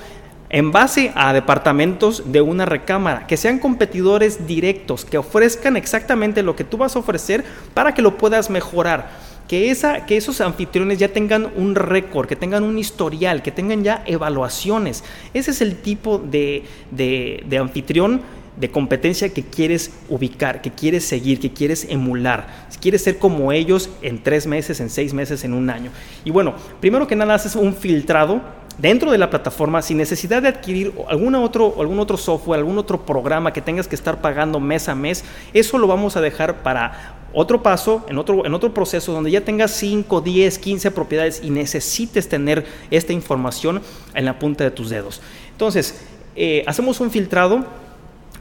en 0.49 0.71
base 0.71 1.11
a 1.15 1.33
departamentos 1.33 2.31
de 2.31 2.41
una 2.41 2.65
recámara, 2.65 3.27
que 3.27 3.37
sean 3.37 3.59
competidores 3.59 4.47
directos, 4.47 5.03
que 5.05 5.17
ofrezcan 5.17 5.75
exactamente 5.75 6.43
lo 6.43 6.55
que 6.55 6.63
tú 6.63 6.77
vas 6.77 6.95
a 6.95 6.99
ofrecer 6.99 7.43
para 7.73 7.93
que 7.93 8.01
lo 8.01 8.17
puedas 8.17 8.49
mejorar. 8.49 9.35
Que, 9.47 9.69
esa, 9.69 10.07
que 10.07 10.17
esos 10.17 10.41
anfitriones 10.41 10.97
ya 10.97 11.09
tengan 11.09 11.51
un 11.55 11.75
récord, 11.75 12.27
que 12.27 12.35
tengan 12.35 12.63
un 12.63 12.79
historial, 12.79 13.43
que 13.43 13.51
tengan 13.51 13.83
ya 13.83 14.03
evaluaciones. 14.07 15.03
Ese 15.35 15.51
es 15.51 15.61
el 15.61 15.75
tipo 15.75 16.17
de, 16.17 16.63
de, 16.89 17.43
de 17.47 17.57
anfitrión 17.59 18.21
de 18.57 18.71
competencia 18.71 19.29
que 19.29 19.43
quieres 19.43 19.91
ubicar, 20.09 20.61
que 20.61 20.71
quieres 20.71 21.05
seguir, 21.05 21.39
que 21.39 21.53
quieres 21.53 21.85
emular. 21.89 22.67
Quieres 22.81 23.03
ser 23.03 23.19
como 23.19 23.51
ellos 23.51 23.89
en 24.01 24.23
tres 24.23 24.47
meses, 24.47 24.79
en 24.79 24.89
seis 24.89 25.13
meses, 25.13 25.43
en 25.43 25.53
un 25.53 25.69
año. 25.69 25.91
Y 26.23 26.31
bueno, 26.31 26.55
primero 26.79 27.05
que 27.05 27.15
nada 27.15 27.35
haces 27.35 27.55
un 27.55 27.75
filtrado 27.75 28.41
dentro 28.77 29.11
de 29.11 29.17
la 29.17 29.29
plataforma 29.29 29.81
sin 29.81 29.97
necesidad 29.97 30.41
de 30.41 30.49
adquirir 30.49 30.93
algún 31.07 31.35
otro, 31.35 31.75
algún 31.79 31.99
otro 31.99 32.17
software, 32.17 32.59
algún 32.59 32.77
otro 32.77 33.05
programa 33.05 33.53
que 33.53 33.61
tengas 33.61 33.87
que 33.87 33.95
estar 33.95 34.21
pagando 34.21 34.59
mes 34.59 34.89
a 34.89 34.95
mes. 34.95 35.23
Eso 35.53 35.77
lo 35.77 35.87
vamos 35.87 36.17
a 36.17 36.21
dejar 36.21 36.63
para 36.63 37.15
otro 37.33 37.61
paso, 37.61 38.05
en 38.07 38.17
otro, 38.17 38.45
en 38.45 38.53
otro 38.53 38.73
proceso 38.73 39.11
donde 39.11 39.29
ya 39.29 39.41
tengas 39.41 39.71
5, 39.71 40.21
10, 40.21 40.57
15 40.57 40.91
propiedades 40.91 41.41
y 41.43 41.49
necesites 41.49 42.29
tener 42.29 42.65
esta 42.91 43.11
información 43.11 43.81
en 44.13 44.25
la 44.25 44.39
punta 44.39 44.63
de 44.63 44.71
tus 44.71 44.89
dedos. 44.89 45.21
Entonces, 45.51 46.01
eh, 46.35 46.63
hacemos 46.65 46.99
un 46.99 47.11
filtrado 47.11 47.65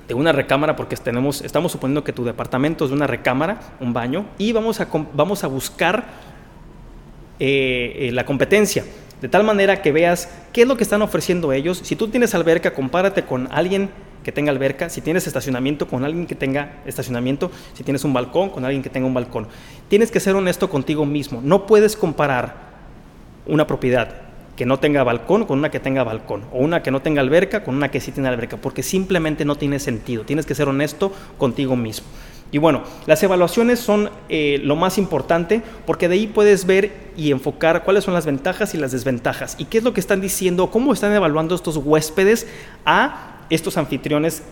de 0.07 0.15
una 0.15 0.33
recámara 0.33 0.77
porque 0.77 0.97
tenemos, 0.97 1.41
estamos 1.43 1.73
suponiendo 1.73 2.05
que 2.05 2.13
tu 2.13 2.25
departamento 2.25 2.85
es 2.85 2.91
una 2.91 3.07
recámara, 3.07 3.61
un 3.81 3.93
baño, 3.93 4.27
y 4.39 4.53
vamos 4.53 4.81
a, 4.81 4.89
vamos 5.13 5.43
a 5.45 5.47
buscar 5.47 6.05
eh, 7.41 7.97
eh, 7.99 8.13
la 8.13 8.25
competencia. 8.25 8.85
De 9.25 9.31
tal 9.31 9.43
manera 9.43 9.81
que 9.81 9.91
veas 9.91 10.29
qué 10.53 10.61
es 10.61 10.69
lo 10.69 10.77
que 10.77 10.83
están 10.83 11.01
ofreciendo 11.01 11.55
ellos. 11.55 11.81
Si 11.83 11.97
tú 11.97 12.09
tienes 12.09 12.35
alberca, 12.35 12.75
compárate 12.75 13.23
con 13.23 13.49
alguien 13.51 13.89
que 14.23 14.33
tenga 14.33 14.53
alberca. 14.53 14.91
Si 14.91 15.01
tienes 15.01 15.27
estacionamiento, 15.27 15.89
con 15.89 16.05
alguien 16.05 16.27
que 16.27 16.35
tenga 16.35 16.83
estacionamiento. 16.85 17.51
Si 17.73 17.83
tienes 17.85 18.05
un 18.05 18.13
balcón, 18.13 18.51
con 18.51 18.67
alguien 18.67 18.83
que 18.83 18.91
tenga 18.91 19.07
un 19.07 19.15
balcón. 19.15 19.49
Tienes 19.89 20.11
que 20.11 20.21
ser 20.21 20.37
honesto 20.37 20.69
contigo 20.69 21.07
mismo. 21.07 21.41
No 21.43 21.67
puedes 21.67 21.97
comparar 21.97 22.55
una 23.47 23.67
propiedad 23.67 24.15
que 24.57 24.67
no 24.67 24.79
tenga 24.79 25.03
balcón 25.05 25.47
con 25.47 25.59
una 25.59 25.71
que 25.71 25.81
tenga 25.81 26.05
balcón, 26.05 26.45
o 26.53 26.59
una 26.59 26.83
que 26.83 26.91
no 26.91 27.01
tenga 27.01 27.23
alberca 27.23 27.65
con 27.65 27.77
una 27.77 27.91
que 27.91 28.01
sí 28.01 28.13
tiene 28.13 28.29
alberca, 28.29 28.59
porque 28.59 28.83
simplemente 28.83 29.47
no 29.47 29.57
tiene 29.57 29.79
sentido. 29.79 30.25
Tienes 30.25 30.45
que 30.45 30.55
ser 30.55 30.69
honesto 30.69 31.11
contigo 31.39 31.77
mismo. 31.77 32.07
Y 32.55 32.59
bueno, 32.59 32.85
las 33.07 33.21
evaluaciones 33.21 33.81
son 33.81 34.11
eh, 34.29 34.61
lo 34.63 34.77
más 34.77 34.97
importante 34.97 35.61
porque 35.87 36.07
de 36.07 36.15
ahí 36.15 36.29
puedes 36.29 36.67
ver 36.67 36.93
y 37.17 37.33
enfocar 37.33 37.83
cuáles 37.83 38.05
son 38.05 38.15
las 38.15 38.27
ventajas 38.27 38.77
y 38.77 38.79
las 38.79 38.93
desventajas 38.93 39.57
y 39.59 39.65
qué 39.65 39.79
es 39.79 39.83
lo 39.83 39.93
que 39.93 39.99
están 39.99 40.21
diciendo, 40.21 40.71
cómo 40.71 40.93
están 40.93 41.13
evaluando 41.13 41.57
estos 41.57 41.79
huéspedes 41.79 42.47
a 42.87 43.41
estos 43.51 43.77
anfitriones 43.77 44.45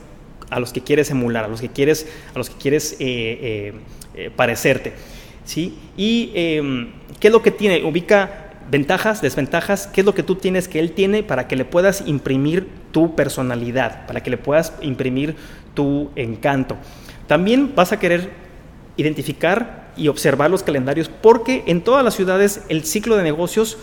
a 0.50 0.58
los 0.58 0.72
que 0.72 0.80
quieres 0.80 1.12
emular, 1.12 1.44
a 1.44 1.48
los 1.48 1.60
que 1.60 1.68
quieres, 1.68 2.08
a 2.34 2.38
los 2.38 2.50
que 2.50 2.56
quieres 2.56 2.96
eh, 2.98 3.72
eh, 4.16 4.30
parecerte. 4.34 4.94
¿sí? 5.44 5.78
Y 5.96 6.32
em, 6.34 6.90
qué 7.20 7.28
es 7.28 7.32
lo 7.32 7.40
que 7.40 7.52
tiene, 7.52 7.84
ubica 7.84 8.50
ventajas, 8.68 9.22
desventajas, 9.22 9.86
qué 9.86 10.00
es 10.00 10.04
lo 10.04 10.14
que 10.16 10.24
tú 10.24 10.34
tienes 10.34 10.66
que 10.66 10.80
él 10.80 10.90
tiene 10.90 11.22
para 11.22 11.46
que 11.46 11.54
le 11.54 11.64
puedas 11.64 12.02
imprimir 12.04 12.66
tu 12.90 13.14
personalidad, 13.14 14.06
para 14.06 14.24
que 14.24 14.30
le 14.30 14.38
puedas 14.38 14.72
imprimir 14.80 15.36
tu 15.74 16.10
encanto. 16.16 16.76
También 17.26 17.74
vas 17.74 17.92
a 17.92 17.98
querer 17.98 18.30
identificar 18.96 19.92
y 19.96 20.08
observar 20.08 20.50
los 20.50 20.62
calendarios 20.62 21.08
porque 21.08 21.64
en 21.66 21.82
todas 21.82 22.04
las 22.04 22.14
ciudades 22.14 22.62
el 22.68 22.84
ciclo 22.84 23.16
de 23.16 23.22
negocios 23.22 23.78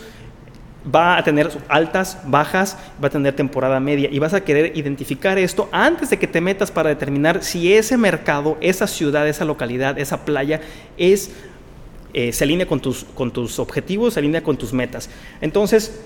va 0.83 1.17
a 1.17 1.23
tener 1.23 1.51
altas, 1.67 2.19
bajas, 2.25 2.77
va 3.03 3.07
a 3.07 3.11
tener 3.11 3.35
temporada 3.35 3.79
media 3.79 4.09
y 4.11 4.17
vas 4.19 4.33
a 4.33 4.41
querer 4.41 4.77
identificar 4.77 5.37
esto 5.37 5.67
antes 5.71 6.09
de 6.09 6.17
que 6.17 6.27
te 6.27 6.41
metas 6.41 6.71
para 6.71 6.89
determinar 6.89 7.43
si 7.43 7.73
ese 7.73 7.97
mercado, 7.97 8.57
esa 8.61 8.87
ciudad, 8.87 9.27
esa 9.27 9.45
localidad, 9.45 9.99
esa 9.99 10.25
playa 10.25 10.61
es 10.97 11.31
eh, 12.13 12.33
se 12.33 12.43
alinea 12.43 12.65
con 12.65 12.79
tus, 12.79 13.03
con 13.03 13.31
tus 13.31 13.59
objetivos, 13.59 14.15
se 14.15 14.19
alinea 14.19 14.41
con 14.41 14.57
tus 14.57 14.73
metas. 14.73 15.09
Entonces, 15.41 16.01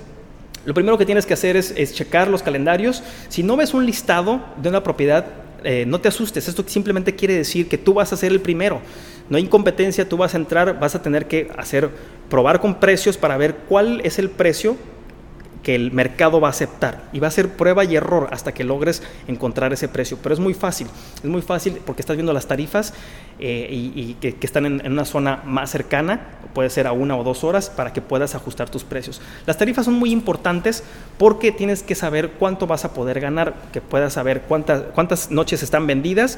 lo 0.65 0.73
primero 0.73 0.97
que 0.97 1.05
tienes 1.05 1.25
que 1.25 1.33
hacer 1.33 1.55
es, 1.55 1.73
es 1.77 1.93
checar 1.93 2.27
los 2.27 2.43
calendarios. 2.43 3.03
Si 3.29 3.41
no 3.41 3.55
ves 3.55 3.73
un 3.73 3.85
listado 3.85 4.41
de 4.61 4.69
una 4.69 4.83
propiedad, 4.83 5.25
eh, 5.63 5.85
no 5.87 5.99
te 6.01 6.07
asustes, 6.07 6.47
esto 6.47 6.63
simplemente 6.67 7.15
quiere 7.15 7.35
decir 7.35 7.67
que 7.67 7.77
tú 7.77 7.93
vas 7.93 8.13
a 8.13 8.17
ser 8.17 8.31
el 8.31 8.41
primero. 8.41 8.81
No 9.29 9.37
hay 9.37 9.43
incompetencia, 9.43 10.07
tú 10.07 10.17
vas 10.17 10.33
a 10.33 10.37
entrar, 10.37 10.79
vas 10.79 10.95
a 10.95 11.01
tener 11.01 11.27
que 11.27 11.49
hacer, 11.57 11.89
probar 12.29 12.59
con 12.59 12.79
precios 12.79 13.17
para 13.17 13.37
ver 13.37 13.55
cuál 13.69 14.01
es 14.03 14.19
el 14.19 14.29
precio 14.29 14.75
que 15.63 15.75
el 15.75 15.91
mercado 15.91 16.41
va 16.41 16.49
a 16.49 16.51
aceptar 16.51 17.05
y 17.13 17.19
va 17.19 17.29
a 17.29 17.31
ser 17.31 17.49
prueba 17.55 17.85
y 17.85 17.95
error 17.95 18.27
hasta 18.31 18.53
que 18.53 18.63
logres 18.63 19.01
encontrar 19.27 19.71
ese 19.73 19.87
precio. 19.87 20.19
Pero 20.21 20.33
es 20.33 20.39
muy 20.39 20.53
fácil, 20.53 20.87
es 21.17 21.29
muy 21.29 21.41
fácil 21.41 21.79
porque 21.85 22.01
estás 22.01 22.17
viendo 22.17 22.33
las 22.33 22.47
tarifas 22.47 22.93
eh, 23.39 23.67
y, 23.71 24.15
que, 24.15 24.35
están 24.41 24.65
en, 24.65 24.91
una 24.91 25.05
zona 25.05 25.41
más 25.45 25.71
cercana, 25.71 26.19
puede 26.53 26.69
ser 26.69 26.85
a 26.85 26.91
una 26.91 27.17
o 27.17 27.23
dos 27.23 27.43
horas 27.43 27.69
para 27.69 27.93
que 27.93 28.01
puedas 28.01 28.35
ajustar 28.35 28.69
tus 28.69 28.83
precios. 28.83 29.21
Las 29.45 29.57
tarifas 29.57 29.85
son 29.85 29.95
muy 29.95 30.11
importantes 30.11 30.83
porque 31.17 31.51
tienes 31.51 31.81
que 31.81 31.95
saber 31.95 32.31
cuánto 32.31 32.67
vas 32.67 32.83
a 32.83 32.93
poder 32.93 33.21
ganar, 33.21 33.55
que 33.71 33.79
puedas 33.79 34.13
saber 34.13 34.41
cuántas, 34.41 34.83
cuántas 34.93 35.31
noches 35.31 35.63
están 35.63 35.87
vendidas 35.87 36.37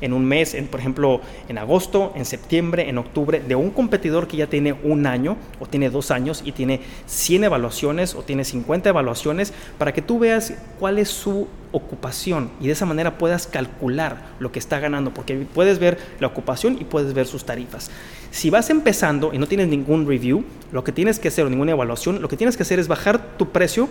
en 0.00 0.12
un 0.12 0.24
mes, 0.24 0.54
en, 0.54 0.66
por 0.66 0.80
ejemplo, 0.80 1.20
en 1.48 1.58
agosto, 1.58 2.12
en 2.16 2.24
septiembre, 2.24 2.88
en 2.88 2.98
octubre, 2.98 3.40
de 3.40 3.54
un 3.54 3.70
competidor 3.70 4.28
que 4.28 4.36
ya 4.36 4.46
tiene 4.46 4.72
un 4.72 5.06
año 5.06 5.36
o 5.60 5.66
tiene 5.66 5.90
dos 5.90 6.10
años 6.10 6.42
y 6.44 6.52
tiene 6.52 6.80
100 7.06 7.44
evaluaciones 7.44 8.14
o 8.14 8.22
tiene 8.22 8.44
50 8.44 8.88
evaluaciones 8.88 9.52
para 9.78 9.92
que 9.92 10.02
tú 10.02 10.18
veas 10.18 10.54
cuál 10.78 10.98
es 10.98 11.08
su 11.08 11.48
ocupación 11.72 12.50
y 12.60 12.66
de 12.66 12.72
esa 12.72 12.86
manera 12.86 13.18
puedas 13.18 13.46
calcular 13.46 14.34
lo 14.38 14.52
que 14.52 14.58
está 14.58 14.80
ganando, 14.80 15.12
porque 15.12 15.46
puedes 15.52 15.78
ver 15.78 15.98
la 16.20 16.26
ocupación 16.26 16.78
y 16.80 16.84
puedes 16.84 17.12
ver 17.12 17.26
sus 17.26 17.44
tarifas. 17.44 17.90
Si 18.30 18.50
vas 18.50 18.70
empezando 18.70 19.32
y 19.32 19.38
no 19.38 19.46
tienes 19.46 19.68
ningún 19.68 20.06
review, 20.06 20.44
lo 20.72 20.84
que 20.84 20.92
tienes 20.92 21.18
que 21.18 21.28
hacer 21.28 21.46
o 21.46 21.50
ninguna 21.50 21.72
evaluación, 21.72 22.20
lo 22.20 22.28
que 22.28 22.36
tienes 22.36 22.56
que 22.56 22.62
hacer 22.62 22.78
es 22.78 22.88
bajar 22.88 23.36
tu 23.36 23.50
precio 23.50 23.88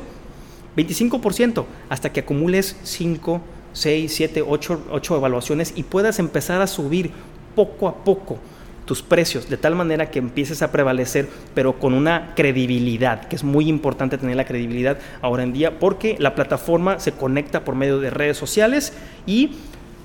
25% 0.75 1.65
hasta 1.89 2.11
que 2.11 2.21
acumules 2.21 2.77
5 2.83 3.41
6, 3.75 4.13
7, 4.13 4.41
8, 4.41 5.15
evaluaciones 5.17 5.73
y 5.75 5.83
puedas 5.83 6.19
empezar 6.19 6.61
a 6.61 6.67
subir 6.67 7.11
poco 7.55 7.89
a 7.89 8.03
poco 8.03 8.39
tus 8.85 9.01
precios 9.01 9.49
de 9.49 9.57
tal 9.57 9.75
manera 9.75 10.11
que 10.11 10.19
empieces 10.19 10.61
a 10.61 10.71
prevalecer, 10.71 11.27
pero 11.53 11.77
con 11.77 11.93
una 11.93 12.33
credibilidad, 12.35 13.27
que 13.27 13.35
es 13.35 13.43
muy 13.43 13.67
importante 13.67 14.17
tener 14.17 14.35
la 14.37 14.45
credibilidad 14.45 14.97
ahora 15.21 15.43
en 15.43 15.53
día, 15.53 15.79
porque 15.79 16.15
la 16.19 16.35
plataforma 16.35 16.99
se 16.99 17.11
conecta 17.11 17.65
por 17.65 17.75
medio 17.75 17.99
de 17.99 18.11
redes 18.11 18.37
sociales 18.37 18.93
y 19.25 19.55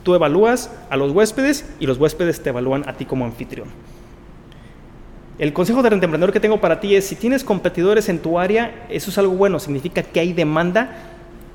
tú 0.03 0.15
evalúas 0.15 0.73
a 0.89 0.97
los 0.97 1.13
huéspedes 1.13 1.67
y 1.79 1.87
los 1.87 1.99
huéspedes 1.99 2.43
te 2.43 2.49
evalúan 2.49 2.89
a 2.89 2.95
ti 2.95 3.05
como 3.05 3.25
anfitrión. 3.25 3.69
El 5.39 5.53
consejo 5.53 5.83
de 5.83 5.89
emprendedor 5.89 6.33
que 6.33 6.41
tengo 6.41 6.61
para 6.61 6.81
ti 6.81 6.97
es, 6.97 7.07
si 7.07 7.15
tienes 7.17 7.45
competidores 7.45 8.09
en 8.09 8.19
tu 8.19 8.39
área, 8.39 8.87
eso 8.91 9.11
es 9.11 9.17
algo 9.17 9.35
bueno, 9.35 9.59
significa 9.59 10.03
que 10.03 10.21
hay 10.21 10.33
demanda 10.33 11.10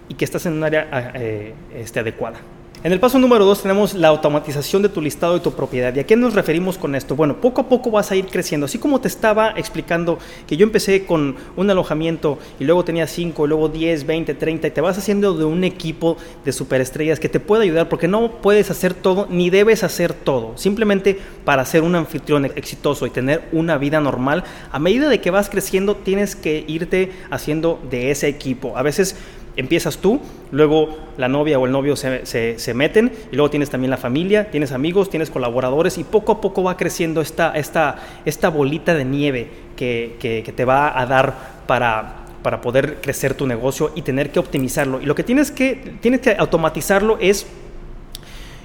y 0.09 0.15
que 0.15 0.25
estás 0.25 0.45
en 0.45 0.53
un 0.53 0.63
área 0.63 0.87
ah, 0.91 1.11
eh, 1.15 1.53
este, 1.73 1.99
adecuada. 1.99 2.39
En 2.85 2.91
el 2.91 2.99
paso 2.99 3.17
número 3.17 3.45
dos 3.45 3.63
tenemos 3.63 3.95
la 3.95 4.09
automatización 4.09 4.83
de 4.83 4.89
tu 4.89 5.01
listado 5.01 5.33
de 5.33 5.39
tu 5.39 5.53
propiedad. 5.53 5.95
¿Y 5.95 6.01
a 6.01 6.03
qué 6.05 6.15
nos 6.15 6.35
referimos 6.35 6.77
con 6.77 6.93
esto? 6.93 7.15
Bueno, 7.15 7.41
poco 7.41 7.61
a 7.61 7.67
poco 7.67 7.89
vas 7.89 8.11
a 8.11 8.15
ir 8.15 8.27
creciendo. 8.27 8.65
Así 8.67 8.77
como 8.77 9.01
te 9.01 9.07
estaba 9.07 9.55
explicando 9.57 10.19
que 10.45 10.55
yo 10.55 10.67
empecé 10.67 11.03
con 11.03 11.35
un 11.55 11.67
alojamiento 11.67 12.37
y 12.59 12.63
luego 12.63 12.85
tenía 12.85 13.07
5, 13.07 13.47
luego 13.47 13.69
10, 13.69 14.05
20, 14.05 14.35
30 14.35 14.67
y 14.67 14.69
te 14.69 14.81
vas 14.81 14.99
haciendo 14.99 15.33
de 15.33 15.45
un 15.45 15.63
equipo 15.63 16.15
de 16.43 16.51
superestrellas 16.51 17.19
que 17.19 17.27
te 17.27 17.39
puede 17.39 17.63
ayudar 17.63 17.89
porque 17.89 18.07
no 18.07 18.33
puedes 18.39 18.69
hacer 18.69 18.93
todo 18.93 19.25
ni 19.31 19.49
debes 19.49 19.83
hacer 19.83 20.13
todo. 20.13 20.55
Simplemente 20.55 21.17
para 21.43 21.65
ser 21.65 21.81
un 21.81 21.95
anfitrión 21.95 22.45
exitoso 22.45 23.07
y 23.07 23.09
tener 23.09 23.49
una 23.51 23.79
vida 23.79 23.99
normal, 23.99 24.43
a 24.71 24.77
medida 24.77 25.09
de 25.09 25.21
que 25.21 25.31
vas 25.31 25.49
creciendo 25.49 25.95
tienes 25.95 26.35
que 26.35 26.63
irte 26.67 27.11
haciendo 27.31 27.79
de 27.89 28.11
ese 28.11 28.27
equipo. 28.27 28.77
A 28.77 28.83
veces 28.83 29.15
empiezas 29.55 29.97
tú, 29.97 30.19
luego 30.51 30.97
la 31.17 31.27
novia 31.27 31.57
o 31.59 31.65
el 31.65 31.71
novio 31.71 31.95
se, 31.95 32.73
meten 32.73 33.11
y 33.31 33.35
luego 33.35 33.49
tienes 33.49 33.69
también 33.69 33.91
la 33.91 33.97
familia, 33.97 34.51
tienes 34.51 34.71
amigos, 34.71 35.09
tienes 35.09 35.29
colaboradores 35.29 35.97
y 35.97 36.03
poco 36.03 36.33
a 36.33 36.41
poco 36.41 36.63
va 36.63 36.77
creciendo 36.77 37.21
esta, 37.21 37.55
esta, 37.55 37.97
esta 38.25 38.49
bolita 38.49 38.93
de 38.93 39.05
nieve 39.05 39.47
que, 39.75 40.53
te 40.55 40.65
va 40.65 40.99
a 40.99 41.05
dar 41.05 41.63
para, 41.67 42.25
para 42.41 42.61
poder 42.61 42.97
crecer 43.01 43.33
tu 43.33 43.47
negocio 43.47 43.91
y 43.95 44.01
tener 44.01 44.31
que 44.31 44.39
optimizarlo. 44.39 45.01
Y 45.01 45.05
lo 45.05 45.15
que 45.15 45.23
tienes 45.23 45.51
que, 45.51 45.95
tienes 46.01 46.21
que 46.21 46.35
automatizarlo 46.37 47.17
es, 47.19 47.47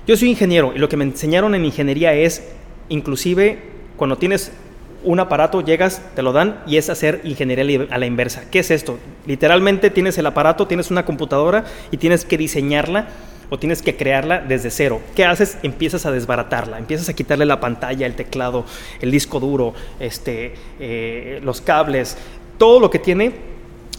yo 0.07 0.17
soy 0.17 0.31
ingeniero 0.31 0.73
y 0.75 0.79
lo 0.79 0.89
que 0.89 0.97
me 0.97 1.05
enseñaron 1.05 1.55
en 1.55 1.65
ingeniería 1.65 2.13
es, 2.15 2.43
inclusive 2.89 3.59
cuando 3.97 4.17
tienes 4.17 4.53
un 5.03 5.21
aparato, 5.21 5.61
llegas, 5.63 6.03
te 6.15 6.23
lo 6.23 6.33
dan 6.33 6.61
y 6.67 6.77
es 6.77 6.91
hacer 6.91 7.21
ingeniería 7.25 7.87
a 7.91 7.99
la 7.99 8.07
inversa. 8.07 8.45
¿Qué 8.51 8.61
es 8.61 8.71
esto? 8.71 8.99
Literalmente 9.27 9.91
tienes 9.91 10.19
el 10.19 10.27
aparato, 10.27 10.67
tienes 10.67 10.91
una 10.91 11.05
computadora 11.05 11.65
y 11.91 11.97
tienes 11.97 12.25
que 12.25 12.37
diseñarla 12.37 13.09
o 13.49 13.59
tienes 13.59 13.83
que 13.83 13.97
crearla 13.97 14.41
desde 14.41 14.71
cero. 14.71 15.01
¿Qué 15.15 15.25
haces? 15.25 15.59
Empiezas 15.63 16.07
a 16.07 16.13
desbaratarla, 16.13 16.79
empiezas 16.79 17.09
a 17.09 17.15
quitarle 17.15 17.47
la 17.47 17.61
pantalla, 17.61 18.07
el 18.07 18.15
teclado, 18.15 18.65
el 19.01 19.11
disco 19.11 19.41
duro, 19.41 19.75
este, 19.99 20.55
eh, 20.79 21.41
los 21.43 21.61
cables, 21.61 22.17
todo 22.59 22.79
lo 22.79 22.91
que 22.91 22.99
tiene 22.99 23.51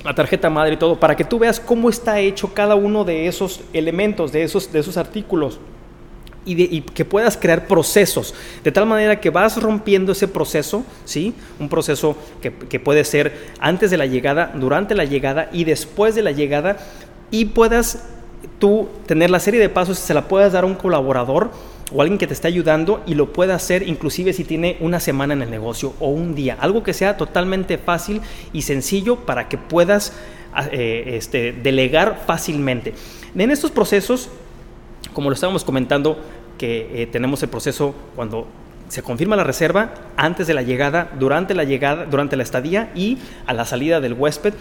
la 0.04 0.16
tarjeta 0.16 0.50
madre 0.50 0.74
y 0.74 0.78
todo, 0.78 1.00
para 1.00 1.16
que 1.16 1.24
tú 1.24 1.38
veas 1.38 1.60
cómo 1.60 1.90
está 1.90 2.20
hecho 2.20 2.54
cada 2.54 2.76
uno 2.76 3.04
de 3.04 3.28
esos 3.28 3.62
elementos, 3.74 4.32
de 4.32 4.44
esos, 4.44 4.72
de 4.72 4.80
esos 4.80 4.98
artículos 4.98 5.60
y, 6.46 6.82
que 6.82 7.06
puedas 7.06 7.38
crear 7.38 7.68
procesos, 7.68 8.34
de 8.64 8.72
tal 8.72 8.86
manera 8.86 9.20
que 9.20 9.30
vas 9.30 9.62
rompiendo 9.62 10.12
ese 10.12 10.28
proceso, 10.28 10.84
¿sí? 11.06 11.34
Un 11.60 11.70
proceso 11.70 12.18
que, 12.42 12.52
que, 12.52 12.80
puede 12.80 13.04
ser 13.04 13.52
antes 13.60 13.92
de 13.92 13.98
la 13.98 14.06
llegada, 14.06 14.52
durante 14.56 14.96
la 14.96 15.06
llegada 15.06 15.50
y 15.52 15.64
después 15.66 16.16
de 16.16 16.24
la 16.24 16.32
llegada, 16.32 16.78
y 17.30 17.46
puedas 17.46 18.04
tú 18.60 18.90
tener 19.06 19.30
la 19.30 19.40
serie 19.40 19.60
de 19.60 19.70
pasos 19.70 20.00
y 20.00 20.02
se 20.02 20.14
la 20.14 20.28
puedas 20.28 20.54
dar 20.54 20.64
a 20.64 20.68
un 20.68 20.76
colaborador 20.76 21.52
o 21.94 22.02
alguien 22.02 22.18
que 22.18 22.28
te 22.28 22.34
esté 22.34 22.48
ayudando 22.48 23.04
y 23.06 23.16
lo 23.16 23.34
pueda 23.34 23.56
hacer 23.56 23.88
inclusive 23.88 24.34
si 24.34 24.44
tiene 24.44 24.78
una 24.80 25.00
semana 25.00 25.34
en 25.34 25.42
el 25.42 25.52
negocio 25.52 25.94
o 26.00 26.10
un 26.10 26.36
día, 26.36 26.58
algo 26.60 26.84
que 26.84 26.94
sea 26.94 27.18
totalmente 27.18 27.78
fácil 27.78 28.22
y 28.54 28.62
sencillo 28.62 29.18
para 29.18 29.50
que 29.50 29.58
puedas 29.58 30.14
eh, 30.72 31.16
este, 31.18 31.54
delegar 31.54 32.24
fácilmente. 32.26 32.94
En 33.36 33.52
estos 33.52 33.72
procesos, 33.72 34.30
como 35.14 35.30
lo 35.30 35.34
estábamos 35.34 35.64
comentando, 35.64 36.18
que 36.58 37.04
eh, 37.04 37.08
tenemos 37.08 37.42
el 37.44 37.50
proceso 37.50 37.96
cuando 38.16 38.48
se 38.88 39.02
confirma 39.02 39.36
la 39.36 39.44
reserva 39.44 39.94
antes 40.18 40.48
de 40.48 40.54
la 40.54 40.62
llegada, 40.62 41.12
durante 41.18 41.56
la 41.56 41.64
llegada, 41.64 42.06
durante 42.06 42.36
la 42.36 42.44
estadía 42.44 42.92
y 42.94 43.18
a 43.46 43.54
la 43.54 43.66
salida 43.66 44.02
del 44.02 44.14
huésped. 44.14 44.54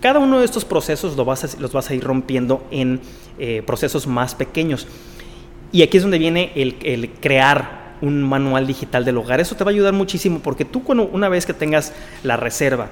Cada 0.00 0.18
uno 0.18 0.40
de 0.40 0.44
estos 0.44 0.64
procesos 0.64 1.16
los 1.16 1.72
vas 1.72 1.90
a 1.90 1.94
ir 1.94 2.04
rompiendo 2.04 2.66
en 2.70 3.00
eh, 3.38 3.62
procesos 3.64 4.06
más 4.06 4.34
pequeños. 4.34 4.86
Y 5.72 5.82
aquí 5.82 5.96
es 5.96 6.02
donde 6.02 6.18
viene 6.18 6.52
el, 6.54 7.10
crear 7.20 7.94
un 8.02 8.22
manual 8.22 8.66
digital 8.66 9.06
del 9.06 9.16
hogar. 9.16 9.40
Eso 9.40 9.56
te 9.56 9.64
va 9.64 9.70
a 9.70 9.74
ayudar 9.74 9.94
muchísimo 9.94 10.40
porque 10.40 10.66
tú 10.66 10.82
cuando, 10.84 11.04
una 11.04 11.30
vez 11.30 11.46
que 11.46 11.54
tengas 11.54 11.94
la 12.22 12.36
reserva, 12.36 12.90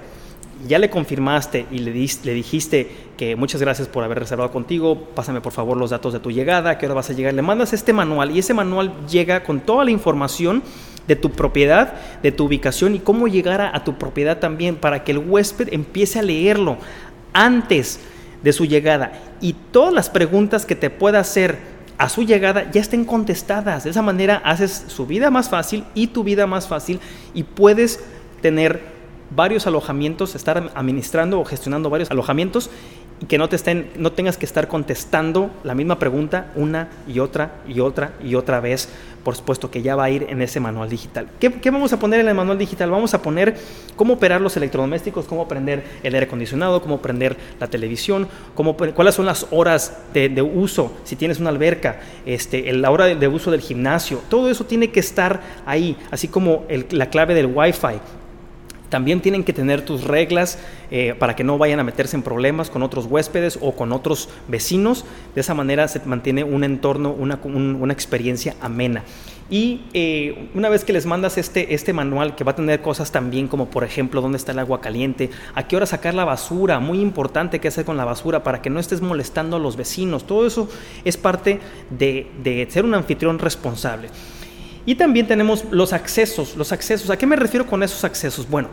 ya 0.67 0.79
le 0.79 0.91
confirmaste 0.91 1.67
y 1.71 1.79
le, 1.79 1.93
le 1.93 2.35
dijiste 2.35 2.91
que 3.17 3.37
muchas 3.37 3.61
gracias 3.61 3.89
por 3.89 4.05
haber 4.05 4.19
reservado 4.19 4.51
contigo, 4.51 5.09
pásame 5.15 5.41
por 5.41 5.53
favor 5.53 5.77
los 5.77 5.91
datos 5.91 6.13
de 6.13 6.21
tu 6.21 6.31
llegada, 6.31 6.79
qué 6.79 6.87
hora 6.87 6.95
vas 6.95 7.11
a 7.11 7.13
llegar, 7.13 7.35
le 7.35 7.43
mandas 7.43 7.73
este 7.73 7.93
manual 7.93 8.31
y 8.31 8.39
ese 8.39 8.55
manual 8.55 8.93
llega 9.07 9.43
con 9.43 9.61
toda 9.61 9.85
la 9.85 9.91
información 9.91 10.63
de 11.07 11.17
tu 11.17 11.31
propiedad, 11.31 11.95
de 12.23 12.33
tu 12.33 12.45
ubicación 12.45 12.95
y 12.95 13.01
cómo 13.01 13.27
llegar 13.27 13.61
a, 13.61 13.85
tu 13.85 13.99
propiedad 13.99 14.39
también 14.39 14.77
para 14.77 15.03
que 15.03 15.13
el 15.13 15.19
huésped 15.19 15.73
empiece 15.73 16.19
a 16.19 16.23
leerlo 16.23 16.79
antes 17.33 18.01
de 18.43 18.53
su 18.53 18.65
llegada 18.65 19.13
y 19.41 19.55
todas 19.73 19.93
las 19.93 20.09
preguntas 20.09 20.67
que 20.67 20.77
te 20.77 20.91
pueda 20.91 21.21
hacer 21.21 21.59
a 21.99 22.09
su 22.09 22.23
llegada 22.23 22.71
ya 22.71 22.81
estén 22.81 23.05
contestadas. 23.05 23.85
De 23.85 23.91
esa 23.91 24.03
manera 24.03 24.41
haces 24.45 24.85
su 24.87 25.07
vida 25.07 25.31
más 25.31 25.49
fácil 25.49 25.85
y 25.95 26.07
tu 26.07 26.25
vida 26.25 26.47
más 26.47 26.69
fácil 26.69 27.01
y 27.35 27.43
puedes 27.43 28.03
tener 28.41 29.00
varios 29.31 29.67
alojamientos, 29.67 30.35
estar 30.35 30.71
administrando 30.75 31.41
o 31.41 31.45
gestionando 31.45 31.91
varios 31.91 32.11
alojamientos 32.11 32.71
y 33.21 33.27
que 33.27 33.39
no 33.39 33.49
te 33.49 33.57
estén, 33.57 33.91
no 33.97 34.13
tengas 34.13 34.37
que 34.37 34.47
estar 34.47 34.67
contestando 34.67 35.51
la 35.63 35.75
misma 35.75 35.99
pregunta 35.99 36.51
una 36.55 36.89
y 37.07 37.19
otra 37.21 37.57
y 37.69 37.81
otra 37.81 38.13
y 38.25 38.35
otra 38.35 38.61
vez, 38.61 38.89
por 39.23 39.37
supuesto 39.37 39.71
que 39.71 39.83
ya 39.83 39.95
va 39.95 40.05
a 40.05 40.11
ir 40.11 40.27
en 40.31 40.41
ese 40.41 40.59
manual 40.59 40.89
digital. 40.89 41.29
¿Qué, 41.39 41.71
vamos 41.71 41.93
a 41.93 41.99
poner 41.99 42.21
en 42.21 42.29
el 42.29 42.35
manual 42.35 42.57
digital? 42.57 42.91
Vamos 42.91 43.13
a 43.13 43.21
poner 43.21 43.57
cómo 43.95 44.15
operar 44.15 44.41
los 44.41 44.57
electrodomésticos, 44.57 45.27
cómo 45.27 45.47
prender 45.47 45.85
el 46.03 46.15
aire 46.15 46.27
acondicionado, 46.27 46.81
cómo 46.81 47.03
prender 47.03 47.37
la 47.61 47.67
televisión, 47.67 48.27
cómo, 48.55 48.75
cuáles 48.75 49.15
son 49.15 49.27
las 49.27 49.47
horas 49.51 49.99
de, 50.15 50.41
uso, 50.41 50.93
si 51.05 51.17
tienes 51.17 51.39
una 51.41 51.51
alberca, 51.51 52.01
este, 52.25 52.73
la 52.73 52.91
hora 52.91 53.05
de, 53.05 53.29
uso 53.29 53.51
del 53.51 53.61
gimnasio, 53.61 54.23
todo 54.31 54.51
eso 54.51 54.65
tiene 54.65 54.91
que 54.91 55.01
estar 55.01 55.43
ahí, 55.67 55.97
así 56.11 56.29
como 56.29 56.65
la 56.91 57.11
clave 57.11 57.35
del 57.35 57.47
Wi-Fi, 57.47 58.01
también 58.91 59.21
tienen 59.21 59.45
que 59.45 59.53
tener 59.53 59.83
tus 59.83 60.05
reglas 60.05 60.59
eh, 60.91 61.15
para 61.19 61.35
que 61.35 61.45
no 61.45 61.57
vayan 61.57 61.81
a 61.81 61.85
meterse 61.85 62.17
en 62.17 62.23
problemas 62.23 62.69
con 62.69 62.83
otros 62.83 63.07
huéspedes 63.07 63.59
o 63.63 63.73
con 63.73 63.93
otros 63.93 64.29
vecinos. 64.49 65.07
De 65.35 65.41
esa 65.41 65.55
manera 65.55 65.89
se 65.89 66.01
mantiene 66.05 66.45
un 66.45 66.65
entorno, 66.65 67.13
una, 67.13 67.93
experiencia 67.93 68.57
amena. 68.61 69.05
Y 69.49 69.83
eh, 69.95 70.49
una 70.55 70.69
vez 70.69 70.85
que 70.85 70.93
les 70.93 71.07
mandas 71.07 71.39
este, 71.39 71.75
este 71.75 71.93
manual, 71.93 72.37
que 72.37 72.45
va 72.45 72.53
a 72.53 72.57
tener 72.57 72.83
cosas 72.83 73.11
también 73.11 73.49
como, 73.49 73.69
por 73.71 73.83
ejemplo, 73.83 74.21
dónde 74.21 74.39
está 74.39 74.53
el 74.53 74.61
agua 74.61 74.81
caliente, 74.81 75.31
a 75.55 75.67
qué 75.67 75.77
hora 75.77 75.87
sacar 75.87 76.15
la 76.15 76.25
basura, 76.25 76.79
muy 76.79 77.01
importante 77.01 77.59
qué 77.59 77.69
hacer 77.69 77.85
con 77.85 77.97
la 77.97 78.05
basura 78.05 78.45
para 78.45 78.63
que 78.63 78.71
no 78.71 78.79
estés 78.79 79.01
molestando 79.01 79.57
a 79.57 79.59
los 79.59 79.77
vecinos, 79.77 80.25
todo 80.25 80.47
eso 80.47 80.69
es 81.05 81.17
parte 81.17 81.59
de, 81.91 82.29
de 82.45 82.69
ser 82.71 82.85
un 82.85 82.95
anfitrión 82.95 83.41
responsable. 83.41 84.09
Y 84.87 84.95
también 84.95 85.27
tenemos 85.27 85.65
los 85.71 85.93
accesos. 85.93 86.57
Los 86.57 86.73
accesos, 86.73 87.11
¿a 87.11 87.19
qué 87.19 87.27
me 87.27 87.37
refiero 87.37 87.67
con 87.67 87.83
esos 87.83 88.05
accesos? 88.05 88.49
Bueno, 88.49 88.69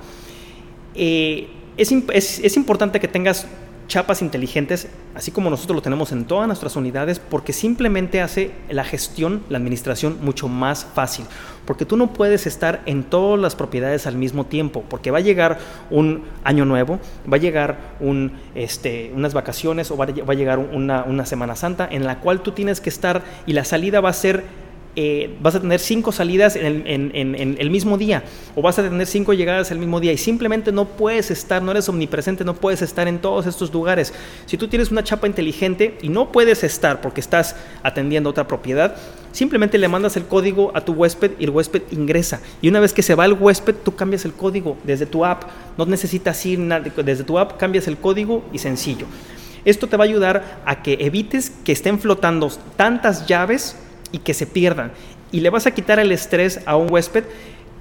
eh, 0.95 1.47
es, 1.77 2.39
es, 2.39 2.57
importante 2.57 2.99
que 2.99 3.07
tengas 3.07 3.45
chapas 3.87 4.21
inteligentes, 4.21 4.87
así 5.15 5.31
como 5.31 5.49
nosotros 5.49 5.75
lo 5.75 5.81
tenemos 5.81 6.11
en 6.11 6.25
todas 6.25 6.47
nuestras 6.47 6.75
unidades, 6.75 7.19
porque 7.19 7.53
simplemente 7.53 8.21
hace 8.21 8.51
la 8.69 8.83
gestión, 8.83 9.43
la 9.49 9.57
administración 9.57 10.17
mucho 10.21 10.47
más 10.47 10.85
fácil. 10.85 11.25
Porque 11.65 11.85
tú 11.85 11.97
no 11.97 12.13
puedes 12.13 12.47
estar 12.47 12.81
en 12.85 13.03
todas 13.03 13.39
las 13.39 13.55
propiedades 13.55 14.07
al 14.07 14.15
mismo 14.15 14.45
tiempo, 14.45 14.83
porque 14.89 15.11
va 15.11 15.19
a 15.19 15.21
llegar 15.21 15.59
un 15.89 16.23
año 16.43 16.65
nuevo, 16.65 16.99
va 17.31 17.37
a 17.37 17.39
llegar 17.39 17.77
un, 17.99 18.33
este, 18.55 19.11
unas 19.15 19.33
vacaciones 19.33 19.91
o 19.91 19.97
va 19.97 20.05
a, 20.05 20.33
llegar 20.33 20.59
una, 20.59 21.03
una 21.03 21.25
Semana 21.25 21.55
Santa 21.55 21.87
en 21.89 22.05
la 22.05 22.19
cual 22.19 22.41
tú 22.41 22.51
tienes 22.51 22.81
que 22.81 22.89
estar 22.89 23.23
y 23.45 23.53
la 23.53 23.63
salida 23.63 24.01
va 24.01 24.09
a 24.09 24.13
ser 24.13 24.66
eh, 24.99 25.29
vas 25.39 25.53
a 25.53 25.61
tener 25.61 25.79
cinco 25.79 26.11
salidas 26.11 26.55
en 26.55 27.11
el, 27.13 27.69
mismo 27.69 27.99
día 27.99 28.23
o 28.55 28.63
vas 28.63 28.79
a 28.79 28.81
tener 28.81 29.05
cinco 29.05 29.31
llegadas 29.33 29.69
el 29.69 29.77
mismo 29.77 29.99
día 29.99 30.11
y 30.11 30.17
simplemente 30.17 30.71
no 30.71 30.85
puedes 30.85 31.29
estar, 31.29 31.61
no 31.61 31.69
eres 31.69 31.87
omnipresente, 31.87 32.43
no 32.43 32.55
puedes 32.55 32.81
estar 32.81 33.07
en 33.07 33.19
todos 33.19 33.45
estos 33.45 33.71
lugares. 33.71 34.11
Si 34.47 34.57
tú 34.57 34.67
tienes 34.67 34.89
una 34.89 35.03
chapa 35.03 35.27
inteligente 35.27 35.99
y 36.01 36.09
no 36.09 36.31
puedes 36.31 36.63
estar 36.63 36.99
porque 36.99 37.21
estás 37.21 37.55
atendiendo 37.83 38.31
otra 38.31 38.47
propiedad, 38.47 38.95
simplemente 39.33 39.77
le 39.77 39.87
mandas 39.87 40.17
el 40.17 40.25
código 40.25 40.71
a 40.73 40.81
tu 40.81 40.93
huésped 40.93 41.33
y 41.37 41.43
el 41.43 41.51
huésped 41.51 41.83
ingresa. 41.91 42.41
Y 42.63 42.69
una 42.69 42.79
vez 42.79 42.91
que 42.91 43.03
se 43.03 43.13
va 43.13 43.25
el 43.25 43.33
huésped, 43.33 43.75
tú 43.75 43.93
cambias 43.93 44.25
el 44.25 44.33
código 44.33 44.77
desde 44.83 45.05
tu 45.05 45.23
app. 45.23 45.43
No 45.77 45.85
necesitas 45.85 46.43
ir 46.43 46.57
desde 46.57 47.23
tu 47.23 47.37
app, 47.37 47.59
cambias 47.59 47.87
el 47.87 47.97
código 47.97 48.43
y 48.51 48.57
sencillo. 48.57 49.05
Esto 49.63 49.85
te 49.85 49.95
va 49.95 50.05
a 50.05 50.07
ayudar 50.07 50.61
a 50.65 50.81
que 50.81 50.97
evites 51.01 51.51
que 51.63 51.73
estén 51.73 51.99
flotando 51.99 52.49
tantas 52.77 53.27
llaves 53.27 53.75
y 54.11 54.19
que 54.19 54.33
se 54.33 54.45
pierdan. 54.45 54.91
Y 55.31 55.41
le 55.41 55.49
vas 55.49 55.67
a 55.67 55.71
quitar 55.71 55.99
el 55.99 56.11
estrés 56.11 56.61
a 56.65 56.75
un 56.75 56.91
huésped 56.91 57.23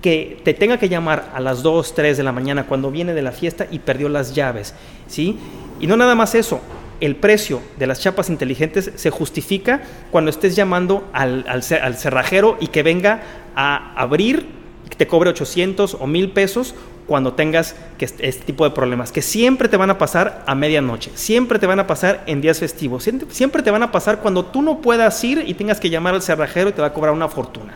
que 0.03 0.41
te 0.45 0.55
tenga 0.55 0.79
que 0.79 0.89
llamar 0.89 1.31
a 1.35 1.41
las 1.41 1.63
2, 1.63 1.95
3 1.95 2.17
de 2.17 2.23
la 2.23 2.33
mañana 2.33 2.67
cuando 2.67 2.91
viene 2.91 3.15
de 3.15 3.23
la 3.23 3.33
fiesta 3.33 3.67
y 3.71 3.79
perdió 3.79 4.09
las 4.09 4.35
llaves, 4.35 4.75
¿sí? 5.09 5.39
Y 5.81 5.87
no 5.87 5.97
nada 5.97 6.15
más 6.15 6.35
eso, 6.35 6.61
el 7.01 7.17
precio 7.17 7.61
de 7.79 7.87
las 7.87 8.01
chapas 8.01 8.31
inteligentes 8.31 8.91
se 8.95 9.11
justifica 9.11 9.83
cuando 10.11 10.31
estés 10.31 10.57
llamando 10.57 11.09
al, 11.13 11.45
al, 11.49 11.63
al 11.83 11.97
cerrajero 11.97 12.57
y 12.61 12.69
que 12.69 12.83
venga 12.83 13.23
a 13.55 13.95
abrir, 14.01 14.47
te 14.97 15.07
cobre 15.07 15.31
800 15.31 15.97
o 16.01 16.07
1000 16.07 16.31
pesos 16.31 16.75
cuando 17.07 17.35
tengas 17.35 17.77
este 17.99 18.45
tipo 18.45 18.65
de 18.65 18.71
problemas, 18.71 19.13
que 19.13 19.23
siempre 19.23 19.69
te 19.69 19.77
van 19.77 19.91
a 19.91 19.99
pasar 19.99 20.43
a 20.47 20.55
medianoche, 20.55 21.11
siempre 21.15 21.59
te 21.59 21.67
van 21.67 21.79
a 21.79 21.87
pasar 21.87 22.25
en 22.27 22.41
días 22.41 22.59
festivos, 22.59 23.09
siempre 23.29 23.63
te 23.63 23.71
van 23.71 23.83
a 23.83 23.93
pasar 23.93 24.21
cuando 24.21 24.45
tú 24.45 24.63
no 24.63 24.81
puedas 24.81 25.23
ir 25.23 25.45
y 25.47 25.55
tengas 25.55 25.79
que 25.79 25.89
llamar 25.89 26.15
al 26.15 26.23
cerrajero 26.23 26.71
y 26.71 26.73
te 26.73 26.81
va 26.81 26.89
a 26.89 26.93
cobrar 26.93 27.13
una 27.13 27.29
fortuna, 27.29 27.75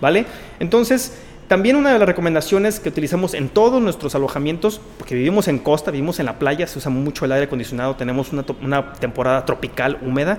¿vale? 0.00 0.24
Entonces, 0.58 1.18
también 1.48 1.76
una 1.76 1.92
de 1.92 1.98
las 1.98 2.08
recomendaciones 2.08 2.80
que 2.80 2.88
utilizamos 2.88 3.34
en 3.34 3.50
todos 3.50 3.82
nuestros 3.82 4.14
alojamientos, 4.14 4.80
porque 4.96 5.14
vivimos 5.14 5.48
en 5.48 5.58
costa, 5.58 5.90
vivimos 5.90 6.18
en 6.18 6.26
la 6.26 6.38
playa, 6.38 6.66
se 6.66 6.78
usa 6.78 6.90
mucho 6.90 7.26
el 7.26 7.32
aire 7.32 7.46
acondicionado, 7.46 7.96
tenemos 7.96 8.30
una 8.32 8.92
temporada 8.94 9.44
tropical 9.44 9.98
húmeda, 10.00 10.38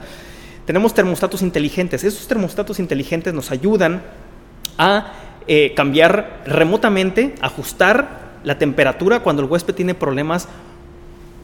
tenemos 0.65 0.93
termostatos 0.93 1.43
inteligentes. 1.43 2.03
Esos 2.03 2.27
termostatos 2.27 2.79
inteligentes 2.79 3.33
nos 3.33 3.51
ayudan 3.51 4.01
a 4.77 5.13
eh, 5.47 5.73
cambiar 5.75 6.41
remotamente, 6.45 7.35
ajustar 7.41 8.23
la 8.43 8.57
temperatura 8.57 9.21
cuando 9.21 9.41
el 9.41 9.49
huésped 9.49 9.73
tiene 9.73 9.93
problemas 9.95 10.47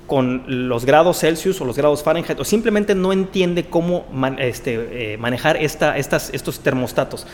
con 0.07 0.43
los 0.47 0.85
grados 0.85 1.19
Celsius 1.19 1.61
o 1.61 1.65
los 1.65 1.77
grados 1.77 2.03
Fahrenheit 2.03 2.39
o 2.39 2.43
simplemente 2.43 2.95
no 2.95 3.13
entiende 3.13 3.65
cómo 3.65 4.05
este, 4.39 5.13
eh, 5.13 5.17
manejar 5.17 5.57
estos 5.57 6.59
termostatos. 6.61 7.27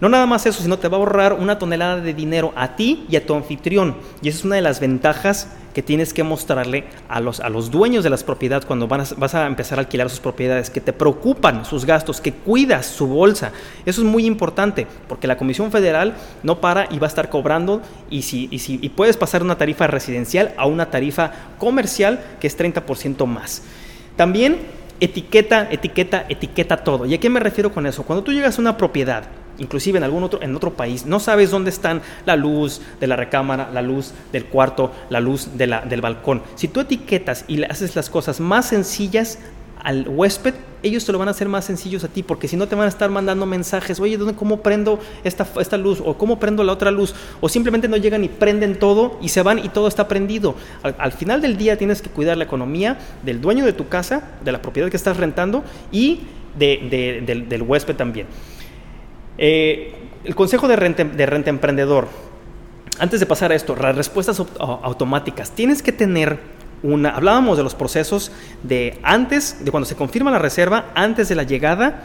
No 0.00 0.08
nada 0.08 0.26
más 0.26 0.46
eso, 0.46 0.62
sino 0.62 0.78
te 0.78 0.88
va 0.88 0.96
a 0.96 1.00
ahorrar 1.00 1.32
una 1.32 1.58
tonelada 1.58 2.00
de 2.00 2.14
dinero 2.14 2.52
a 2.54 2.76
ti 2.76 3.06
y 3.08 3.16
a 3.16 3.26
tu 3.26 3.34
anfitrión. 3.34 3.96
Y 4.22 4.28
esa 4.28 4.38
es 4.38 4.44
una 4.44 4.56
de 4.56 4.62
las 4.62 4.80
ventajas 4.80 5.48
que 5.78 5.82
tienes 5.84 6.12
que 6.12 6.24
mostrarle 6.24 6.86
a 7.08 7.20
los, 7.20 7.38
a 7.38 7.48
los 7.48 7.70
dueños 7.70 8.02
de 8.02 8.10
las 8.10 8.24
propiedades 8.24 8.66
cuando 8.66 8.88
vas 8.88 9.34
a 9.36 9.46
empezar 9.46 9.78
a 9.78 9.82
alquilar 9.82 10.10
sus 10.10 10.18
propiedades, 10.18 10.70
que 10.70 10.80
te 10.80 10.92
preocupan 10.92 11.64
sus 11.64 11.84
gastos, 11.84 12.20
que 12.20 12.32
cuidas 12.32 12.84
su 12.84 13.06
bolsa. 13.06 13.52
Eso 13.86 14.00
es 14.00 14.04
muy 14.04 14.26
importante, 14.26 14.88
porque 15.06 15.28
la 15.28 15.36
Comisión 15.36 15.70
Federal 15.70 16.16
no 16.42 16.60
para 16.60 16.88
y 16.90 16.98
va 16.98 17.06
a 17.06 17.10
estar 17.10 17.30
cobrando 17.30 17.80
y, 18.10 18.22
si, 18.22 18.48
y, 18.50 18.58
si, 18.58 18.80
y 18.82 18.88
puedes 18.88 19.16
pasar 19.16 19.40
una 19.40 19.56
tarifa 19.56 19.86
residencial 19.86 20.52
a 20.56 20.66
una 20.66 20.90
tarifa 20.90 21.30
comercial 21.58 22.24
que 22.40 22.48
es 22.48 22.58
30% 22.58 23.24
más. 23.26 23.62
También 24.16 24.58
etiqueta, 24.98 25.68
etiqueta, 25.70 26.26
etiqueta 26.28 26.78
todo. 26.78 27.06
¿Y 27.06 27.14
a 27.14 27.20
qué 27.20 27.30
me 27.30 27.38
refiero 27.38 27.72
con 27.72 27.86
eso? 27.86 28.02
Cuando 28.02 28.24
tú 28.24 28.32
llegas 28.32 28.58
a 28.58 28.60
una 28.60 28.76
propiedad, 28.76 29.28
inclusive 29.58 29.98
en 29.98 30.04
algún 30.04 30.22
otro, 30.22 30.42
en 30.42 30.54
otro 30.54 30.72
país, 30.74 31.06
no 31.06 31.20
sabes 31.20 31.50
dónde 31.50 31.70
están 31.70 32.02
la 32.24 32.36
luz 32.36 32.80
de 33.00 33.06
la 33.06 33.16
recámara, 33.16 33.70
la 33.72 33.82
luz 33.82 34.12
del 34.32 34.46
cuarto, 34.46 34.92
la 35.10 35.20
luz 35.20 35.50
del 35.56 36.00
balcón. 36.00 36.42
Si 36.54 36.68
tú 36.68 36.80
etiquetas 36.80 37.44
y 37.48 37.62
haces 37.64 37.96
las 37.96 38.10
cosas 38.10 38.40
más 38.40 38.66
sencillas 38.66 39.38
al 39.82 40.08
huésped, 40.08 40.54
ellos 40.82 41.04
te 41.04 41.12
lo 41.12 41.18
van 41.18 41.28
a 41.28 41.32
hacer 41.32 41.48
más 41.48 41.64
sencillos 41.64 42.04
a 42.04 42.08
ti, 42.08 42.22
porque 42.22 42.48
si 42.48 42.56
no 42.56 42.68
te 42.68 42.74
van 42.74 42.86
a 42.86 42.88
estar 42.88 43.10
mandando 43.10 43.46
mensajes, 43.46 43.98
oye, 44.00 44.16
¿dónde, 44.16 44.34
¿cómo 44.34 44.60
prendo 44.62 44.98
esta, 45.24 45.46
esta 45.60 45.76
luz? 45.76 46.00
¿O 46.04 46.16
cómo 46.16 46.38
prendo 46.38 46.62
la 46.62 46.72
otra 46.72 46.90
luz? 46.90 47.14
O 47.40 47.48
simplemente 47.48 47.88
no 47.88 47.96
llegan 47.96 48.24
y 48.24 48.28
prenden 48.28 48.78
todo 48.78 49.18
y 49.20 49.30
se 49.30 49.42
van 49.42 49.58
y 49.58 49.68
todo 49.68 49.88
está 49.88 50.08
prendido. 50.08 50.54
Al, 50.82 51.12
final 51.12 51.40
del 51.40 51.56
día 51.56 51.76
tienes 51.78 52.02
que 52.02 52.10
cuidar 52.10 52.36
la 52.36 52.44
economía 52.44 52.98
del 53.24 53.40
dueño 53.40 53.64
de 53.64 53.72
tu 53.72 53.88
casa, 53.88 54.22
de 54.44 54.52
la 54.52 54.62
propiedad 54.62 54.88
que 54.88 54.96
estás 54.96 55.16
rentando 55.16 55.64
y 55.90 56.20
del, 56.56 57.48
del 57.48 57.62
huésped 57.62 57.96
también. 57.96 58.26
Eh, 59.38 59.94
el 60.24 60.34
consejo 60.34 60.68
de 60.68 60.76
renta, 60.76 61.04
de 61.04 61.26
renta 61.26 61.50
emprendedor, 61.50 62.08
antes 62.98 63.20
de 63.20 63.26
pasar 63.26 63.52
a 63.52 63.54
esto, 63.54 63.76
las 63.76 63.96
respuestas 63.96 64.40
automáticas, 64.58 65.52
tienes 65.52 65.82
que 65.82 65.92
tener 65.92 66.38
una... 66.82 67.10
Hablábamos 67.10 67.56
de 67.56 67.62
los 67.62 67.74
procesos 67.74 68.32
de 68.62 68.98
antes, 69.02 69.64
de 69.64 69.70
cuando 69.70 69.86
se 69.86 69.94
confirma 69.94 70.30
la 70.30 70.38
reserva, 70.38 70.86
antes 70.94 71.28
de 71.28 71.36
la 71.36 71.44
llegada 71.44 72.02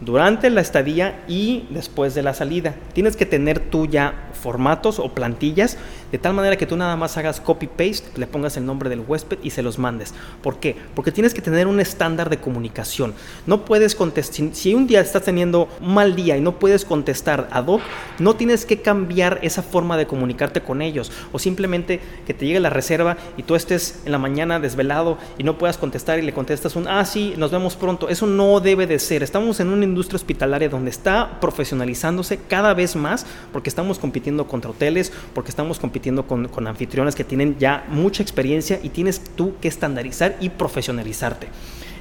durante 0.00 0.50
la 0.50 0.60
estadía 0.60 1.22
y 1.28 1.66
después 1.70 2.14
de 2.14 2.22
la 2.22 2.34
salida. 2.34 2.74
Tienes 2.92 3.16
que 3.16 3.26
tener 3.26 3.60
tú 3.60 3.86
ya 3.86 4.30
formatos 4.40 4.98
o 4.98 5.12
plantillas 5.14 5.76
de 6.12 6.18
tal 6.18 6.34
manera 6.34 6.56
que 6.56 6.66
tú 6.66 6.76
nada 6.76 6.96
más 6.96 7.16
hagas 7.16 7.40
copy-paste, 7.40 8.18
le 8.18 8.26
pongas 8.26 8.56
el 8.56 8.66
nombre 8.66 8.90
del 8.90 9.04
huésped 9.06 9.38
y 9.42 9.50
se 9.50 9.62
los 9.62 9.78
mandes. 9.78 10.12
¿Por 10.42 10.58
qué? 10.58 10.76
Porque 10.94 11.12
tienes 11.12 11.34
que 11.34 11.40
tener 11.40 11.66
un 11.66 11.78
estándar 11.78 12.30
de 12.30 12.38
comunicación. 12.38 13.14
No 13.46 13.64
puedes 13.64 13.94
contestar, 13.94 14.48
si 14.52 14.74
un 14.74 14.86
día 14.86 15.00
estás 15.00 15.22
teniendo 15.22 15.68
un 15.80 15.94
mal 15.94 16.16
día 16.16 16.36
y 16.36 16.40
no 16.40 16.58
puedes 16.58 16.84
contestar 16.84 17.48
ad 17.52 17.66
hoc, 17.66 17.80
no 18.18 18.34
tienes 18.34 18.64
que 18.66 18.80
cambiar 18.80 19.38
esa 19.42 19.62
forma 19.62 19.96
de 19.96 20.06
comunicarte 20.06 20.62
con 20.62 20.82
ellos 20.82 21.12
o 21.32 21.38
simplemente 21.38 22.00
que 22.26 22.34
te 22.34 22.46
llegue 22.46 22.60
la 22.60 22.70
reserva 22.70 23.16
y 23.36 23.44
tú 23.44 23.54
estés 23.54 24.00
en 24.04 24.12
la 24.12 24.18
mañana 24.18 24.58
desvelado 24.58 25.18
y 25.38 25.44
no 25.44 25.58
puedas 25.58 25.78
contestar 25.78 26.18
y 26.18 26.22
le 26.22 26.32
contestas 26.32 26.74
un, 26.74 26.88
ah, 26.88 27.04
sí, 27.04 27.34
nos 27.36 27.52
vemos 27.52 27.76
pronto. 27.76 28.08
Eso 28.08 28.26
no 28.26 28.58
debe 28.60 28.86
de 28.86 28.98
ser. 28.98 29.22
Estamos 29.22 29.60
en 29.60 29.68
una 29.68 29.84
industria 29.90 30.16
hospitalaria 30.16 30.68
donde 30.68 30.90
está 30.90 31.38
profesionalizándose 31.40 32.38
cada 32.38 32.74
vez 32.74 32.96
más 32.96 33.26
porque 33.52 33.68
estamos 33.68 33.98
compitiendo 33.98 34.46
contra 34.46 34.70
hoteles, 34.70 35.12
porque 35.34 35.50
estamos 35.50 35.78
compitiendo 35.78 36.26
con, 36.26 36.48
con 36.48 36.66
anfitriones 36.66 37.14
que 37.14 37.24
tienen 37.24 37.58
ya 37.58 37.84
mucha 37.88 38.22
experiencia 38.22 38.80
y 38.82 38.88
tienes 38.88 39.20
tú 39.36 39.54
que 39.60 39.68
estandarizar 39.68 40.36
y 40.40 40.48
profesionalizarte. 40.48 41.48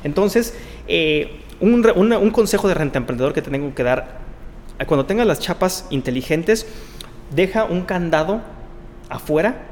Entonces, 0.03 0.53
eh, 0.87 1.41
un, 1.59 1.85
un, 1.85 2.31
consejo 2.31 2.67
de 2.67 2.73
renta 2.73 2.97
emprendedor 2.97 3.33
que 3.33 3.41
te 3.41 3.51
tengo 3.51 3.73
que 3.75 3.83
dar, 3.83 4.19
cuando 4.87 5.05
tengas 5.05 5.27
las 5.27 5.39
chapas 5.39 5.85
inteligentes, 5.89 6.65
deja 7.35 7.65
un 7.65 7.81
candado 7.81 8.41
afuera 9.09 9.65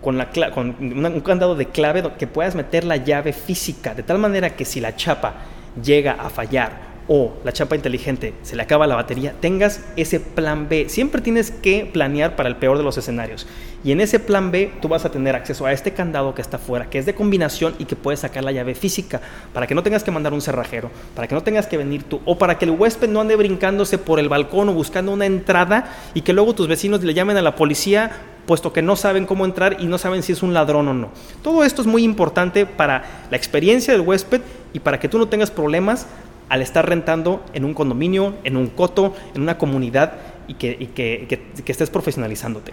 con, 0.00 0.18
la, 0.18 0.30
con 0.52 0.76
un 0.78 1.20
candado 1.20 1.56
de 1.56 1.66
clave 1.66 2.12
que 2.18 2.26
puedas 2.26 2.54
meter 2.54 2.84
la 2.84 2.96
llave 2.96 3.32
física, 3.32 3.94
de 3.94 4.04
tal 4.04 4.18
manera 4.18 4.54
que 4.54 4.64
si 4.64 4.80
la 4.80 4.94
chapa 4.94 5.34
llega 5.82 6.12
a 6.12 6.30
fallar 6.30 6.95
o 7.08 7.34
la 7.44 7.52
chapa 7.52 7.76
inteligente 7.76 8.34
se 8.42 8.56
le 8.56 8.62
acaba 8.62 8.86
la 8.86 8.96
batería, 8.96 9.34
tengas 9.40 9.84
ese 9.96 10.20
plan 10.20 10.68
B. 10.68 10.88
Siempre 10.88 11.20
tienes 11.20 11.50
que 11.50 11.88
planear 11.92 12.36
para 12.36 12.48
el 12.48 12.56
peor 12.56 12.78
de 12.78 12.84
los 12.84 12.98
escenarios. 12.98 13.46
Y 13.84 13.92
en 13.92 14.00
ese 14.00 14.18
plan 14.18 14.50
B 14.50 14.72
tú 14.80 14.88
vas 14.88 15.04
a 15.04 15.10
tener 15.10 15.36
acceso 15.36 15.66
a 15.66 15.72
este 15.72 15.92
candado 15.92 16.34
que 16.34 16.42
está 16.42 16.56
afuera, 16.56 16.90
que 16.90 16.98
es 16.98 17.06
de 17.06 17.14
combinación 17.14 17.74
y 17.78 17.84
que 17.84 17.94
puedes 17.94 18.20
sacar 18.20 18.42
la 18.42 18.50
llave 18.50 18.74
física, 18.74 19.20
para 19.52 19.66
que 19.66 19.74
no 19.74 19.82
tengas 19.82 20.02
que 20.02 20.10
mandar 20.10 20.32
un 20.32 20.40
cerrajero, 20.40 20.90
para 21.14 21.28
que 21.28 21.34
no 21.34 21.42
tengas 21.42 21.66
que 21.66 21.76
venir 21.76 22.02
tú, 22.02 22.20
o 22.24 22.36
para 22.36 22.58
que 22.58 22.64
el 22.64 22.72
huésped 22.72 23.08
no 23.08 23.20
ande 23.20 23.36
brincándose 23.36 23.98
por 23.98 24.18
el 24.18 24.28
balcón 24.28 24.68
o 24.68 24.72
buscando 24.72 25.12
una 25.12 25.26
entrada 25.26 25.92
y 26.14 26.22
que 26.22 26.32
luego 26.32 26.54
tus 26.54 26.66
vecinos 26.66 27.02
le 27.04 27.14
llamen 27.14 27.36
a 27.36 27.42
la 27.42 27.54
policía 27.54 28.10
puesto 28.46 28.72
que 28.72 28.80
no 28.80 28.96
saben 28.96 29.26
cómo 29.26 29.44
entrar 29.44 29.76
y 29.80 29.86
no 29.86 29.98
saben 29.98 30.22
si 30.22 30.32
es 30.32 30.42
un 30.42 30.54
ladrón 30.54 30.88
o 30.88 30.94
no. 30.94 31.10
Todo 31.42 31.64
esto 31.64 31.82
es 31.82 31.88
muy 31.88 32.04
importante 32.04 32.64
para 32.64 33.26
la 33.30 33.36
experiencia 33.36 33.92
del 33.92 34.02
huésped 34.02 34.40
y 34.72 34.80
para 34.80 35.00
que 35.00 35.08
tú 35.08 35.18
no 35.18 35.26
tengas 35.26 35.50
problemas 35.50 36.06
al 36.48 36.62
estar 36.62 36.88
rentando 36.88 37.44
en 37.52 37.64
un 37.64 37.74
condominio, 37.74 38.34
en 38.44 38.56
un 38.56 38.68
coto, 38.68 39.14
en 39.34 39.42
una 39.42 39.58
comunidad 39.58 40.14
y 40.48 40.54
que, 40.54 41.40
estés 41.66 41.90
profesionalizándote. 41.90 42.72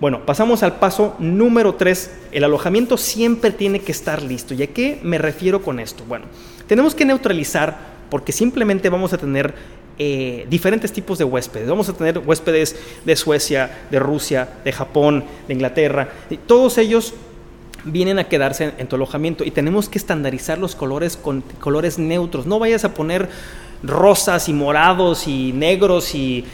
Bueno, 0.00 0.26
pasamos 0.26 0.62
al 0.62 0.76
paso 0.76 1.14
número 1.18 1.74
3. 1.74 2.10
El 2.32 2.44
alojamiento 2.44 2.96
siempre 2.96 3.50
tiene 3.50 3.80
que 3.80 3.92
estar 3.92 4.22
listo. 4.22 4.54
¿Y 4.54 4.62
a 4.62 4.66
qué 4.68 4.98
me 5.02 5.18
refiero 5.18 5.62
con 5.62 5.78
esto? 5.78 6.04
Bueno, 6.08 6.24
tenemos 6.66 6.94
que 6.94 7.04
neutralizar 7.04 7.92
porque 8.10 8.32
simplemente 8.32 8.88
vamos 8.88 9.12
a 9.12 9.18
tener 9.18 9.54
eh, 9.98 10.46
diferentes 10.48 10.92
tipos 10.92 11.18
de 11.18 11.24
huéspedes. 11.24 11.68
Vamos 11.68 11.88
a 11.88 11.92
tener 11.92 12.18
huéspedes 12.18 12.74
de 13.04 13.14
Suecia, 13.14 13.84
de 13.90 13.98
Rusia, 14.00 14.48
de 14.64 14.72
Japón, 14.72 15.24
de 15.46 15.54
Inglaterra. 15.54 16.08
Todos 16.46 16.78
ellos 16.78 17.14
vienen 17.84 18.18
a 18.18 18.24
quedarse 18.24 18.72
en, 18.78 18.86
tu 18.86 18.96
alojamiento 18.96 19.44
y 19.44 19.50
tenemos 19.50 19.88
que 19.88 19.98
estandarizar 19.98 20.58
los 20.58 20.74
colores 20.74 21.16
con 21.16 21.42
colores 21.60 21.98
neutros. 21.98 22.46
No 22.46 22.58
vayas 22.58 22.84
a 22.84 22.94
poner 22.94 23.28
rosas 23.82 24.48
y 24.48 24.52
morados 24.52 25.26
y 25.26 25.52
negros 25.52 26.14
y, 26.14 26.44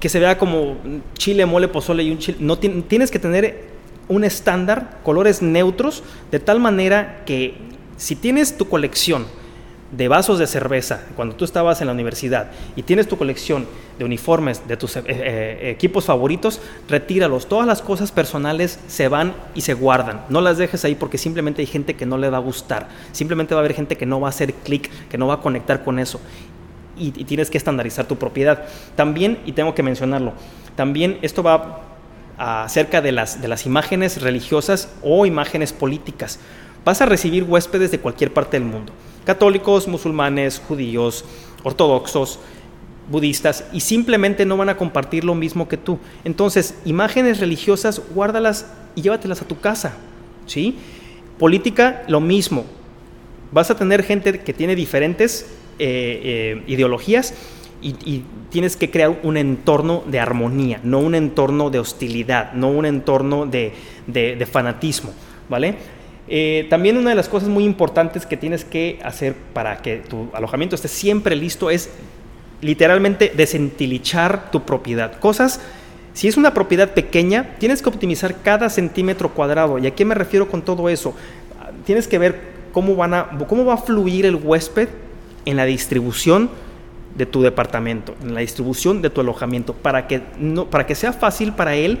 que 0.00 0.08
se 0.08 0.20
vea 0.20 0.38
como 0.38 0.76
chile, 1.14 1.46
mole, 1.46 1.68
pozole 1.68 2.02
y 2.02 2.10
un 2.10 2.18
chile. 2.18 2.38
No 2.40 2.58
tienes 2.58 3.10
que 3.10 3.18
tener 3.18 3.76
un 4.08 4.24
estándar, 4.24 5.00
colores 5.02 5.42
neutros, 5.42 6.02
de 6.30 6.38
tal 6.38 6.60
manera 6.60 7.22
que 7.26 7.54
si 7.96 8.14
tienes 8.14 8.56
tu 8.56 8.68
colección 8.68 9.26
de 9.92 10.08
vasos 10.08 10.38
de 10.38 10.46
cerveza 10.46 11.02
cuando 11.14 11.36
tú 11.36 11.44
estabas 11.44 11.80
en 11.80 11.86
la 11.86 11.92
universidad 11.92 12.50
y 12.74 12.82
tienes 12.82 13.06
tu 13.06 13.16
colección 13.16 13.66
de 13.98 14.04
uniformes 14.04 14.66
de 14.66 14.76
tus 14.76 14.96
eh, 14.96 15.02
eh, 15.06 15.70
equipos 15.70 16.04
favoritos, 16.04 16.60
retíralos. 16.88 17.48
Todas 17.48 17.66
las 17.66 17.82
cosas 17.82 18.12
personales 18.12 18.80
se 18.88 19.08
van 19.08 19.34
y 19.54 19.60
se 19.60 19.74
guardan. 19.74 20.22
No 20.28 20.40
las 20.40 20.58
dejes 20.58 20.84
ahí 20.84 20.94
porque 20.94 21.18
simplemente 21.18 21.62
hay 21.62 21.66
gente 21.66 21.94
que 21.94 22.04
no 22.04 22.18
le 22.18 22.28
va 22.28 22.38
a 22.38 22.40
gustar. 22.40 22.88
Simplemente 23.12 23.54
va 23.54 23.60
a 23.60 23.64
haber 23.64 23.74
gente 23.74 23.96
que 23.96 24.06
no 24.06 24.20
va 24.20 24.28
a 24.28 24.30
hacer 24.30 24.52
clic, 24.54 24.90
que 25.08 25.18
no 25.18 25.28
va 25.28 25.34
a 25.34 25.40
conectar 25.40 25.84
con 25.84 25.98
eso. 25.98 26.20
Y, 26.98 27.10
tienes 27.10 27.50
que 27.50 27.58
estandarizar 27.58 28.06
tu 28.06 28.16
propiedad. 28.16 28.64
También, 28.96 29.38
y 29.44 29.52
tengo 29.52 29.74
que 29.74 29.82
mencionarlo, 29.82 30.32
también 30.76 31.18
esto 31.20 31.42
va 31.42 31.82
acerca 32.38 33.00
de 33.02 33.12
las, 33.12 33.40
de 33.40 33.48
las 33.48 33.66
imágenes 33.66 34.20
religiosas 34.20 34.90
o 35.02 35.26
imágenes 35.26 35.72
políticas. 35.72 36.38
Vas 36.84 37.00
a 37.02 37.06
recibir 37.06 37.44
huéspedes 37.44 37.90
de 37.90 38.00
cualquier 38.00 38.32
parte 38.32 38.58
del 38.58 38.68
mundo 38.68 38.92
católicos, 39.26 39.88
musulmanes, 39.88 40.62
judíos, 40.66 41.24
ortodoxos, 41.64 42.38
budistas, 43.10 43.64
y 43.72 43.80
simplemente 43.80 44.46
no 44.46 44.56
van 44.56 44.68
a 44.68 44.76
compartir 44.76 45.24
lo 45.24 45.34
mismo 45.34 45.68
que 45.68 45.76
tú. 45.76 45.98
Entonces, 46.24 46.76
imágenes 46.84 47.40
religiosas, 47.40 48.00
guárdalas 48.14 48.66
y 48.94 49.02
llévatelas 49.02 49.42
a 49.42 49.48
tu 49.48 49.58
casa. 49.58 49.96
¿sí? 50.46 50.76
Política, 51.38 52.04
lo 52.08 52.20
mismo. 52.20 52.64
Vas 53.52 53.70
a 53.70 53.76
tener 53.76 54.02
gente 54.04 54.40
que 54.40 54.52
tiene 54.52 54.74
diferentes 54.76 55.46
eh, 55.78 56.20
eh, 56.58 56.62
ideologías 56.66 57.34
y, 57.82 58.22
tienes 58.48 58.76
que 58.76 58.90
crear 58.90 59.18
un 59.22 59.36
entorno 59.36 60.02
de 60.06 60.18
armonía, 60.18 60.80
no 60.82 61.00
un 61.00 61.14
entorno 61.14 61.68
de 61.68 61.80
hostilidad, 61.80 62.52
no 62.54 62.70
un 62.70 62.86
entorno 62.86 63.44
de, 63.44 63.72
de 64.06 64.46
fanatismo. 64.46 65.12
¿Vale? 65.48 65.76
Eh, 66.28 66.66
también 66.68 66.96
una 66.96 67.10
de 67.10 67.16
las 67.16 67.28
cosas 67.28 67.48
muy 67.48 67.64
importantes 67.64 68.26
que 68.26 68.36
tienes 68.36 68.64
que 68.64 68.98
hacer 69.04 69.34
para 69.52 69.78
que 69.78 69.98
tu 69.98 70.28
alojamiento 70.32 70.74
esté 70.74 70.88
siempre 70.88 71.36
listo 71.36 71.70
es 71.70 71.90
literalmente 72.60 73.32
desentilichar 73.36 74.50
tu 74.50 74.62
propiedad. 74.62 75.18
Cosas, 75.20 75.60
si 76.14 76.26
es 76.26 76.36
una 76.36 76.52
propiedad 76.54 76.94
pequeña, 76.94 77.56
tienes 77.58 77.82
que 77.82 77.88
optimizar 77.88 78.42
cada 78.42 78.70
centímetro 78.70 79.30
cuadrado. 79.30 79.78
¿Y 79.78 79.86
a 79.86 79.94
qué 79.94 80.04
me 80.04 80.14
refiero 80.14 80.48
con 80.48 80.62
todo 80.62 80.88
eso? 80.88 81.14
Tienes 81.84 82.08
que 82.08 82.18
ver 82.18 82.40
cómo, 82.72 82.96
van 82.96 83.14
a, 83.14 83.30
cómo 83.46 83.64
va 83.64 83.74
a 83.74 83.78
fluir 83.78 84.26
el 84.26 84.36
huésped 84.36 84.88
en 85.44 85.56
la 85.56 85.64
distribución 85.64 86.50
de 87.14 87.24
tu 87.24 87.40
departamento, 87.40 88.14
en 88.22 88.34
la 88.34 88.40
distribución 88.40 89.00
de 89.00 89.10
tu 89.10 89.20
alojamiento, 89.20 89.72
para 89.74 90.06
que, 90.06 90.22
no, 90.38 90.66
para 90.66 90.86
que 90.86 90.94
sea 90.94 91.12
fácil 91.12 91.52
para 91.52 91.76
él 91.76 91.98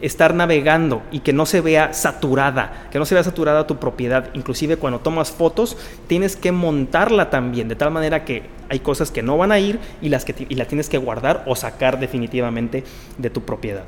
estar 0.00 0.34
navegando 0.34 1.02
y 1.10 1.20
que 1.20 1.32
no 1.32 1.46
se 1.46 1.60
vea 1.60 1.92
saturada, 1.92 2.88
que 2.90 2.98
no 2.98 3.04
se 3.04 3.14
vea 3.14 3.24
saturada 3.24 3.66
tu 3.66 3.76
propiedad. 3.78 4.30
Inclusive 4.34 4.76
cuando 4.76 5.00
tomas 5.00 5.30
fotos, 5.30 5.76
tienes 6.06 6.36
que 6.36 6.52
montarla 6.52 7.30
también, 7.30 7.68
de 7.68 7.76
tal 7.76 7.90
manera 7.90 8.24
que 8.24 8.44
hay 8.68 8.80
cosas 8.80 9.10
que 9.10 9.22
no 9.22 9.36
van 9.36 9.52
a 9.52 9.58
ir 9.58 9.78
y 10.00 10.08
las 10.08 10.24
que 10.24 10.46
y 10.48 10.54
la 10.54 10.64
tienes 10.64 10.88
que 10.88 10.98
guardar 10.98 11.44
o 11.46 11.56
sacar 11.56 11.98
definitivamente 11.98 12.84
de 13.18 13.30
tu 13.30 13.42
propiedad. 13.42 13.84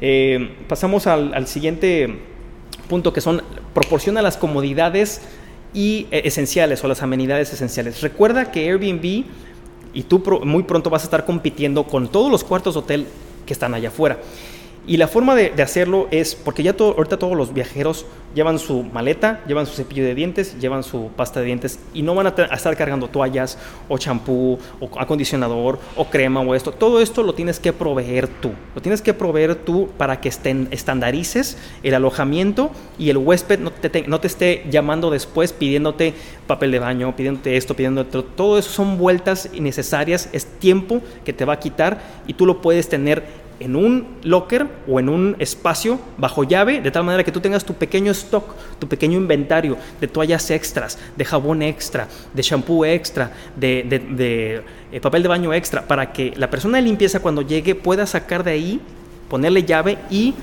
Eh, 0.00 0.56
pasamos 0.68 1.06
al, 1.06 1.46
siguiente 1.46 2.18
punto 2.88 3.12
que 3.12 3.20
son 3.20 3.42
proporciona 3.72 4.22
las 4.22 4.36
comodidades 4.36 5.22
y 5.74 6.06
eh, 6.10 6.22
esenciales 6.24 6.82
o 6.82 6.88
las 6.88 7.02
amenidades 7.02 7.52
esenciales. 7.52 8.00
Recuerda 8.00 8.50
que 8.50 8.68
Airbnb 8.68 9.24
y 9.94 10.02
tú 10.04 10.22
muy 10.44 10.62
pronto 10.62 10.90
vas 10.90 11.02
a 11.02 11.04
estar 11.04 11.24
compitiendo 11.24 11.84
con 11.84 12.08
todos 12.08 12.30
los 12.30 12.44
cuartos 12.44 12.74
de 12.74 12.80
hotel 12.80 13.06
que 13.46 13.52
están 13.52 13.74
allá 13.74 13.88
afuera. 13.88 14.18
Y 14.84 14.96
la 14.96 15.06
forma 15.06 15.36
de, 15.36 15.62
hacerlo 15.62 16.08
es, 16.10 16.34
porque 16.34 16.64
ya 16.64 16.72
todo, 16.72 16.96
ahorita 16.96 17.16
todos 17.16 17.36
los 17.36 17.54
viajeros 17.54 18.04
llevan 18.34 18.58
su 18.58 18.82
maleta, 18.82 19.40
llevan 19.46 19.66
su 19.66 19.74
cepillo 19.74 20.04
de 20.04 20.14
dientes, 20.14 20.58
llevan 20.58 20.82
su 20.82 21.10
pasta 21.14 21.40
de 21.40 21.46
dientes 21.46 21.78
y 21.94 22.02
no 22.02 22.14
van 22.14 22.26
a, 22.26 22.34
estar 22.54 22.76
cargando 22.76 23.08
toallas 23.08 23.58
o 23.88 23.98
champú 23.98 24.58
o 24.80 24.98
acondicionador 24.98 25.78
o 25.96 26.06
crema 26.06 26.40
o 26.40 26.54
esto. 26.54 26.72
Todo 26.72 27.00
esto 27.00 27.22
lo 27.22 27.34
tienes 27.34 27.60
que 27.60 27.72
proveer 27.72 28.26
tú. 28.26 28.52
Lo 28.74 28.82
tienes 28.82 29.02
que 29.02 29.14
proveer 29.14 29.54
tú 29.54 29.88
para 29.96 30.20
que 30.20 30.28
estén, 30.28 30.66
estandarices 30.72 31.58
el 31.82 31.94
alojamiento 31.94 32.70
y 32.98 33.10
el 33.10 33.18
huésped 33.18 33.60
no 33.60 33.70
te, 33.70 34.02
no 34.08 34.20
te 34.20 34.26
esté 34.26 34.66
llamando 34.68 35.10
después 35.10 35.52
pidiéndote 35.52 36.14
papel 36.46 36.72
de 36.72 36.78
baño, 36.80 37.14
pidiéndote 37.14 37.56
esto, 37.56 37.74
pidiéndote 37.74 38.22
todo 38.34 38.58
eso 38.58 38.70
son 38.70 38.98
vueltas 38.98 39.48
innecesarias, 39.52 40.28
es 40.32 40.46
tiempo 40.46 41.00
que 41.24 41.32
te 41.32 41.44
va 41.44 41.54
a 41.54 41.58
quitar 41.58 42.00
y 42.26 42.34
tú 42.34 42.46
lo 42.46 42.60
puedes 42.60 42.88
tener 42.88 43.41
en 43.62 43.76
un 43.76 44.06
locker 44.22 44.66
o 44.88 44.98
en 44.98 45.08
un 45.08 45.36
espacio 45.38 45.98
bajo 46.18 46.44
llave, 46.44 46.80
de 46.80 46.90
tal 46.90 47.04
manera 47.04 47.24
que 47.24 47.32
tú 47.32 47.40
tengas 47.40 47.64
tu 47.64 47.74
pequeño 47.74 48.12
stock, 48.12 48.54
tu 48.78 48.88
pequeño 48.88 49.18
inventario 49.18 49.76
de 50.00 50.08
toallas 50.08 50.50
extras, 50.50 50.98
de 51.16 51.24
jabón 51.24 51.62
extra, 51.62 52.08
de 52.34 52.42
shampoo 52.42 52.84
extra, 52.84 53.32
de, 53.56 54.62
eh, 54.92 55.00
papel 55.00 55.22
de 55.22 55.28
baño 55.28 55.54
extra, 55.54 55.86
para 55.86 56.12
que 56.12 56.32
la 56.36 56.50
persona 56.50 56.78
de 56.78 56.84
limpieza 56.84 57.20
cuando 57.20 57.42
llegue 57.42 57.74
pueda 57.74 58.06
sacar 58.06 58.44
de 58.44 58.52
ahí, 58.52 58.80
ponerle 59.28 59.62
llave 59.64 59.98
y 60.10 60.34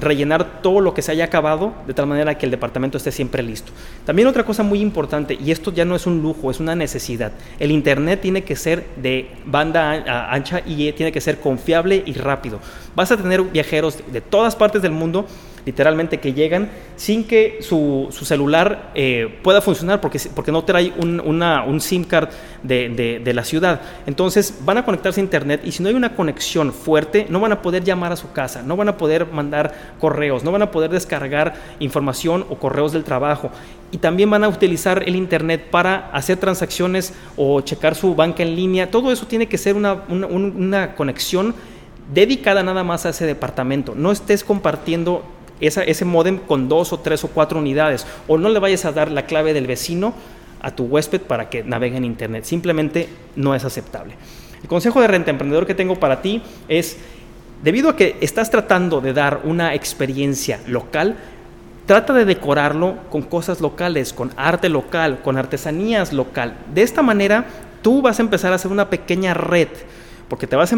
rellenar 0.00 0.62
todo 0.62 0.80
lo 0.80 0.94
que 0.94 1.02
se 1.02 1.12
haya 1.12 1.24
acabado 1.24 1.72
de 1.86 1.94
tal 1.94 2.06
manera 2.06 2.38
que 2.38 2.46
el 2.46 2.50
departamento 2.50 2.96
esté 2.96 3.12
siempre 3.12 3.42
listo. 3.42 3.72
También 4.04 4.28
otra 4.28 4.44
cosa 4.44 4.62
muy 4.62 4.80
importante, 4.80 5.38
y 5.40 5.50
esto 5.50 5.72
ya 5.72 5.84
no 5.84 5.96
es 5.96 6.06
un 6.06 6.22
lujo, 6.22 6.50
es 6.50 6.60
una 6.60 6.74
necesidad, 6.74 7.32
el 7.58 7.70
Internet 7.70 8.20
tiene 8.20 8.44
que 8.44 8.56
ser 8.56 8.86
de 8.96 9.30
banda 9.44 10.32
ancha 10.32 10.62
y 10.66 10.92
tiene 10.92 11.12
que 11.12 11.20
ser 11.20 11.40
confiable 11.40 12.02
y 12.06 12.14
rápido. 12.14 12.60
Vas 12.94 13.12
a 13.12 13.16
tener 13.16 13.42
viajeros 13.42 13.98
de 14.12 14.20
todas 14.20 14.56
partes 14.56 14.82
del 14.82 14.92
mundo 14.92 15.26
literalmente 15.64 16.18
que 16.20 16.32
llegan 16.32 16.70
sin 16.96 17.24
que 17.24 17.58
su, 17.60 18.08
celular 18.22 18.90
eh, 18.94 19.38
pueda 19.42 19.60
funcionar 19.60 20.00
porque, 20.00 20.20
porque 20.34 20.52
no 20.52 20.64
trae 20.64 20.92
un, 20.98 21.20
un 21.20 21.80
SIM 21.80 22.04
card 22.04 22.28
de, 22.62 23.20
de, 23.24 23.34
la 23.34 23.44
ciudad. 23.44 23.80
Entonces 24.06 24.58
van 24.64 24.78
a 24.78 24.84
conectarse 24.84 25.20
a 25.20 25.24
Internet 25.24 25.62
y 25.64 25.72
si 25.72 25.82
no 25.82 25.88
hay 25.88 25.94
una 25.94 26.14
conexión 26.14 26.72
fuerte, 26.72 27.26
no 27.28 27.40
van 27.40 27.52
a 27.52 27.62
poder 27.62 27.84
llamar 27.84 28.12
a 28.12 28.16
su 28.16 28.32
casa, 28.32 28.62
no 28.62 28.76
van 28.76 28.88
a 28.88 28.96
poder 28.96 29.26
mandar 29.26 29.94
correos, 29.98 30.44
no 30.44 30.52
van 30.52 30.62
a 30.62 30.70
poder 30.70 30.90
descargar 30.90 31.54
información 31.78 32.44
o 32.48 32.56
correos 32.56 32.92
del 32.92 33.04
trabajo. 33.04 33.50
Y 33.92 33.98
también 33.98 34.30
van 34.30 34.44
a 34.44 34.48
utilizar 34.48 35.02
el 35.06 35.16
Internet 35.16 35.68
para 35.70 36.10
hacer 36.12 36.38
transacciones 36.38 37.12
o 37.36 37.60
checar 37.60 37.94
su 37.94 38.14
banca 38.14 38.42
en 38.42 38.54
línea. 38.54 38.90
Todo 38.90 39.10
eso 39.10 39.26
tiene 39.26 39.46
que 39.46 39.58
ser 39.58 39.74
una, 39.74 40.04
una, 40.08 40.26
una 40.26 40.94
conexión 40.94 41.54
dedicada 42.12 42.62
nada 42.62 42.84
más 42.84 43.06
a 43.06 43.10
ese 43.10 43.26
departamento. 43.26 43.94
No 43.94 44.12
estés 44.12 44.44
compartiendo 44.44 45.24
ese 45.60 46.04
modem 46.04 46.38
con 46.38 46.68
dos 46.68 46.92
o 46.92 47.00
tres 47.00 47.24
o 47.24 47.28
cuatro 47.28 47.58
unidades. 47.58 48.06
O 48.28 48.38
no 48.38 48.48
le 48.48 48.58
vayas 48.58 48.84
a 48.84 48.92
dar 48.92 49.10
la 49.10 49.26
clave 49.26 49.52
del 49.52 49.66
vecino 49.66 50.14
a 50.60 50.70
tu 50.70 50.84
huésped 50.84 51.22
para 51.22 51.48
que 51.48 51.64
navegue 51.64 51.96
en 51.96 52.04
Internet. 52.04 52.44
Simplemente 52.44 53.08
no 53.36 53.54
es 53.54 53.64
aceptable. 53.64 54.14
El 54.62 54.68
consejo 54.68 55.00
de 55.00 55.08
renta 55.08 55.30
emprendedor 55.30 55.66
que 55.66 55.74
tengo 55.74 55.96
para 55.96 56.20
ti 56.22 56.42
es, 56.68 56.98
debido 57.62 57.90
a 57.90 57.96
que 57.96 58.16
estás 58.20 58.50
tratando 58.50 59.00
de 59.00 59.12
dar 59.12 59.40
una 59.44 59.74
experiencia 59.74 60.60
local, 60.66 61.16
trata 61.86 62.12
de 62.12 62.24
decorarlo 62.24 62.98
con 63.10 63.22
cosas 63.22 63.60
locales, 63.60 64.12
con 64.12 64.32
arte 64.36 64.68
local, 64.68 65.20
con 65.22 65.38
artesanías 65.38 66.12
local. 66.12 66.54
De 66.74 66.82
esta 66.82 67.02
manera, 67.02 67.46
tú 67.82 68.02
vas 68.02 68.18
a 68.18 68.22
empezar 68.22 68.52
a 68.52 68.56
hacer 68.56 68.70
una 68.70 68.90
pequeña 68.90 69.34
red 69.34 69.68
porque 70.30 70.46
te 70.46 70.54
vas 70.54 70.72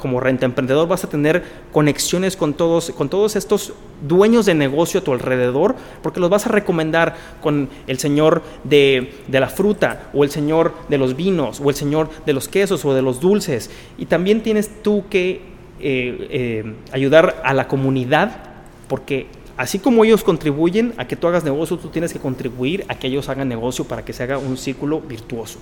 como 0.00 0.18
renta 0.18 0.46
emprendedor 0.46 0.88
vas 0.88 1.04
a 1.04 1.08
tener 1.08 1.44
conexiones 1.72 2.36
con 2.36 2.54
todos, 2.54 2.90
con 2.90 3.08
todos 3.08 3.36
estos 3.36 3.72
dueños 4.02 4.46
de 4.46 4.54
negocio 4.54 4.98
a 4.98 5.04
tu 5.04 5.12
alrededor, 5.12 5.76
porque 6.02 6.18
los 6.18 6.28
vas 6.28 6.46
a 6.46 6.48
recomendar 6.48 7.14
con 7.40 7.68
el 7.86 8.00
señor 8.00 8.42
de, 8.64 9.12
la 9.28 9.48
fruta, 9.48 10.10
o 10.12 10.24
el 10.24 10.30
señor 10.30 10.74
de 10.88 10.98
los 10.98 11.14
vinos, 11.14 11.60
o 11.60 11.70
el 11.70 11.76
señor 11.76 12.10
de 12.26 12.32
los 12.32 12.48
quesos, 12.48 12.84
o 12.84 12.94
de 12.94 13.02
los 13.02 13.20
dulces. 13.20 13.70
Y 13.96 14.06
también 14.06 14.42
tienes 14.42 14.82
tú 14.82 15.04
que 15.08 15.40
eh, 15.78 16.28
eh, 16.30 16.74
ayudar 16.90 17.42
a 17.44 17.54
la 17.54 17.68
comunidad, 17.68 18.42
porque 18.88 19.28
así 19.56 19.78
como 19.78 20.04
ellos 20.04 20.24
contribuyen 20.24 20.94
a 20.96 21.06
que 21.06 21.14
tú 21.14 21.28
hagas 21.28 21.44
negocio, 21.44 21.78
tú 21.78 21.90
tienes 21.90 22.12
que 22.12 22.18
contribuir 22.18 22.84
a 22.88 22.98
que 22.98 23.06
ellos 23.06 23.28
hagan 23.28 23.48
negocio 23.48 23.84
para 23.84 24.04
que 24.04 24.12
se 24.12 24.24
haga 24.24 24.36
un 24.38 24.56
círculo 24.56 25.00
virtuoso. 25.00 25.60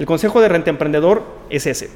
El 0.00 0.04
consejo 0.06 0.40
de 0.40 0.48
renta 0.48 0.68
emprendedor 0.68 1.22
es 1.48 1.68
ese 1.68 1.90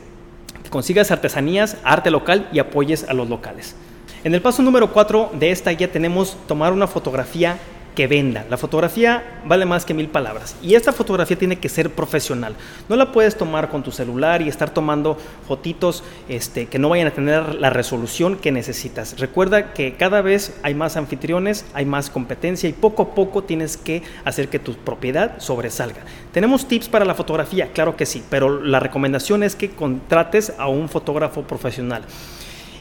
consigas 0.70 1.10
artesanías, 1.10 1.76
arte 1.84 2.10
local 2.10 2.48
y 2.52 2.58
apoyes 2.60 3.04
a 3.08 3.12
los 3.12 3.28
locales. 3.28 3.76
En 4.24 4.34
el 4.34 4.42
paso 4.42 4.62
número 4.62 4.92
4 4.92 5.32
de 5.34 5.50
esta 5.50 5.70
guía 5.70 5.90
tenemos 5.90 6.36
tomar 6.46 6.72
una 6.72 6.86
fotografía 6.86 7.58
que 7.94 8.06
venda. 8.06 8.44
La 8.48 8.56
fotografía 8.56 9.40
vale 9.44 9.66
más 9.66 9.84
que 9.84 9.94
mil 9.94 10.08
palabras 10.08 10.56
y 10.62 10.74
esta 10.74 10.92
fotografía 10.92 11.38
tiene 11.38 11.58
que 11.58 11.68
ser 11.68 11.90
profesional. 11.90 12.54
No 12.88 12.96
la 12.96 13.12
puedes 13.12 13.36
tomar 13.36 13.68
con 13.68 13.82
tu 13.82 13.90
celular 13.90 14.42
y 14.42 14.48
estar 14.48 14.70
tomando 14.70 15.16
fotitos 15.46 16.02
este, 16.28 16.66
que 16.66 16.78
no 16.78 16.88
vayan 16.88 17.08
a 17.08 17.12
tener 17.12 17.54
la 17.56 17.70
resolución 17.70 18.36
que 18.36 18.52
necesitas. 18.52 19.18
Recuerda 19.18 19.72
que 19.72 19.94
cada 19.94 20.22
vez 20.22 20.58
hay 20.62 20.74
más 20.74 20.96
anfitriones, 20.96 21.64
hay 21.74 21.84
más 21.84 22.10
competencia 22.10 22.68
y 22.68 22.72
poco 22.72 23.02
a 23.02 23.14
poco 23.14 23.44
tienes 23.44 23.76
que 23.76 24.02
hacer 24.24 24.48
que 24.48 24.58
tu 24.58 24.74
propiedad 24.74 25.38
sobresalga. 25.38 26.02
¿Tenemos 26.32 26.68
tips 26.68 26.88
para 26.88 27.04
la 27.04 27.14
fotografía? 27.14 27.72
Claro 27.72 27.96
que 27.96 28.06
sí, 28.06 28.22
pero 28.30 28.62
la 28.62 28.80
recomendación 28.80 29.42
es 29.42 29.56
que 29.56 29.70
contrates 29.70 30.52
a 30.58 30.68
un 30.68 30.88
fotógrafo 30.88 31.42
profesional. 31.42 32.02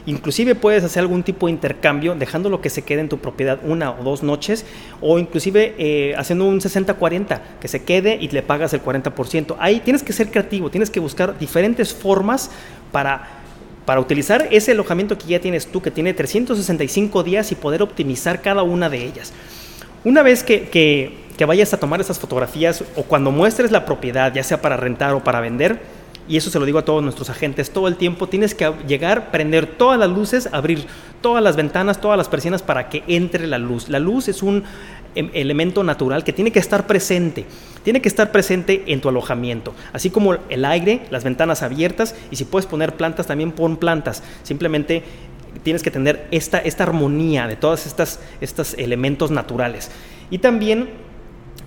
Inclusive 0.06 0.54
puedes 0.54 0.82
hacer 0.84 1.00
algún 1.00 1.22
tipo 1.22 1.46
de 1.46 1.52
intercambio 1.52 2.14
dejando 2.14 2.48
lo 2.48 2.60
que 2.60 2.70
se 2.70 2.82
quede 2.82 3.00
en 3.00 3.08
tu 3.08 3.18
propiedad 3.18 3.60
una 3.64 3.90
o 3.90 4.02
dos 4.02 4.22
noches 4.22 4.64
o 5.00 5.18
inclusive 5.18 5.74
eh, 5.78 6.14
haciendo 6.16 6.46
un 6.46 6.60
60-40 6.60 7.40
que 7.60 7.68
se 7.68 7.82
quede 7.84 8.16
y 8.20 8.28
le 8.28 8.42
pagas 8.42 8.72
el 8.72 8.82
40%. 8.82 9.56
Ahí 9.58 9.80
tienes 9.80 10.02
que 10.02 10.12
ser 10.12 10.30
creativo, 10.30 10.70
tienes 10.70 10.90
que 10.90 11.00
buscar 11.00 11.38
diferentes 11.38 11.92
formas 11.92 12.50
para, 12.92 13.28
para 13.84 14.00
utilizar 14.00 14.48
ese 14.50 14.72
alojamiento 14.72 15.18
que 15.18 15.26
ya 15.26 15.40
tienes 15.40 15.66
tú, 15.66 15.82
que 15.82 15.90
tiene 15.90 16.14
365 16.14 17.22
días 17.22 17.52
y 17.52 17.54
poder 17.54 17.82
optimizar 17.82 18.40
cada 18.40 18.62
una 18.62 18.88
de 18.88 19.04
ellas. 19.04 19.32
Una 20.02 20.22
vez 20.22 20.42
que, 20.42 20.68
que, 20.68 21.14
que 21.36 21.44
vayas 21.44 21.74
a 21.74 21.76
tomar 21.78 22.00
esas 22.00 22.18
fotografías 22.18 22.82
o 22.96 23.02
cuando 23.02 23.30
muestres 23.30 23.70
la 23.70 23.84
propiedad, 23.84 24.32
ya 24.32 24.42
sea 24.42 24.62
para 24.62 24.76
rentar 24.78 25.12
o 25.12 25.22
para 25.22 25.40
vender, 25.40 25.99
y 26.30 26.36
eso 26.36 26.48
se 26.48 26.60
lo 26.60 26.64
digo 26.64 26.78
a 26.78 26.84
todos 26.84 27.02
nuestros 27.02 27.28
agentes 27.28 27.70
todo 27.70 27.88
el 27.88 27.96
tiempo, 27.96 28.28
tienes 28.28 28.54
que 28.54 28.72
llegar, 28.86 29.32
prender 29.32 29.66
todas 29.66 29.98
las 29.98 30.08
luces, 30.08 30.48
abrir 30.52 30.86
todas 31.20 31.42
las 31.42 31.56
ventanas, 31.56 32.00
todas 32.00 32.16
las 32.16 32.28
persianas 32.28 32.62
para 32.62 32.88
que 32.88 33.02
entre 33.08 33.48
la 33.48 33.58
luz. 33.58 33.88
La 33.88 33.98
luz 33.98 34.28
es 34.28 34.40
un 34.40 34.62
em, 35.16 35.28
elemento 35.34 35.82
natural 35.82 36.22
que 36.22 36.32
tiene 36.32 36.52
que 36.52 36.60
estar 36.60 36.86
presente, 36.86 37.46
tiene 37.82 38.00
que 38.00 38.08
estar 38.08 38.30
presente 38.30 38.84
en 38.86 39.00
tu 39.00 39.08
alojamiento, 39.08 39.74
así 39.92 40.10
como 40.10 40.36
el 40.48 40.64
aire, 40.64 41.02
las 41.10 41.24
ventanas 41.24 41.64
abiertas 41.64 42.14
y 42.30 42.36
si 42.36 42.44
puedes 42.44 42.66
poner 42.66 42.94
plantas, 42.94 43.26
también 43.26 43.50
pon 43.50 43.76
plantas. 43.76 44.22
Simplemente 44.44 45.02
tienes 45.64 45.82
que 45.82 45.90
tener 45.90 46.28
esta, 46.30 46.58
esta 46.58 46.84
armonía 46.84 47.48
de 47.48 47.56
todos 47.56 47.86
estos 48.40 48.74
elementos 48.74 49.32
naturales. 49.32 49.90
Y 50.30 50.38
también 50.38 50.90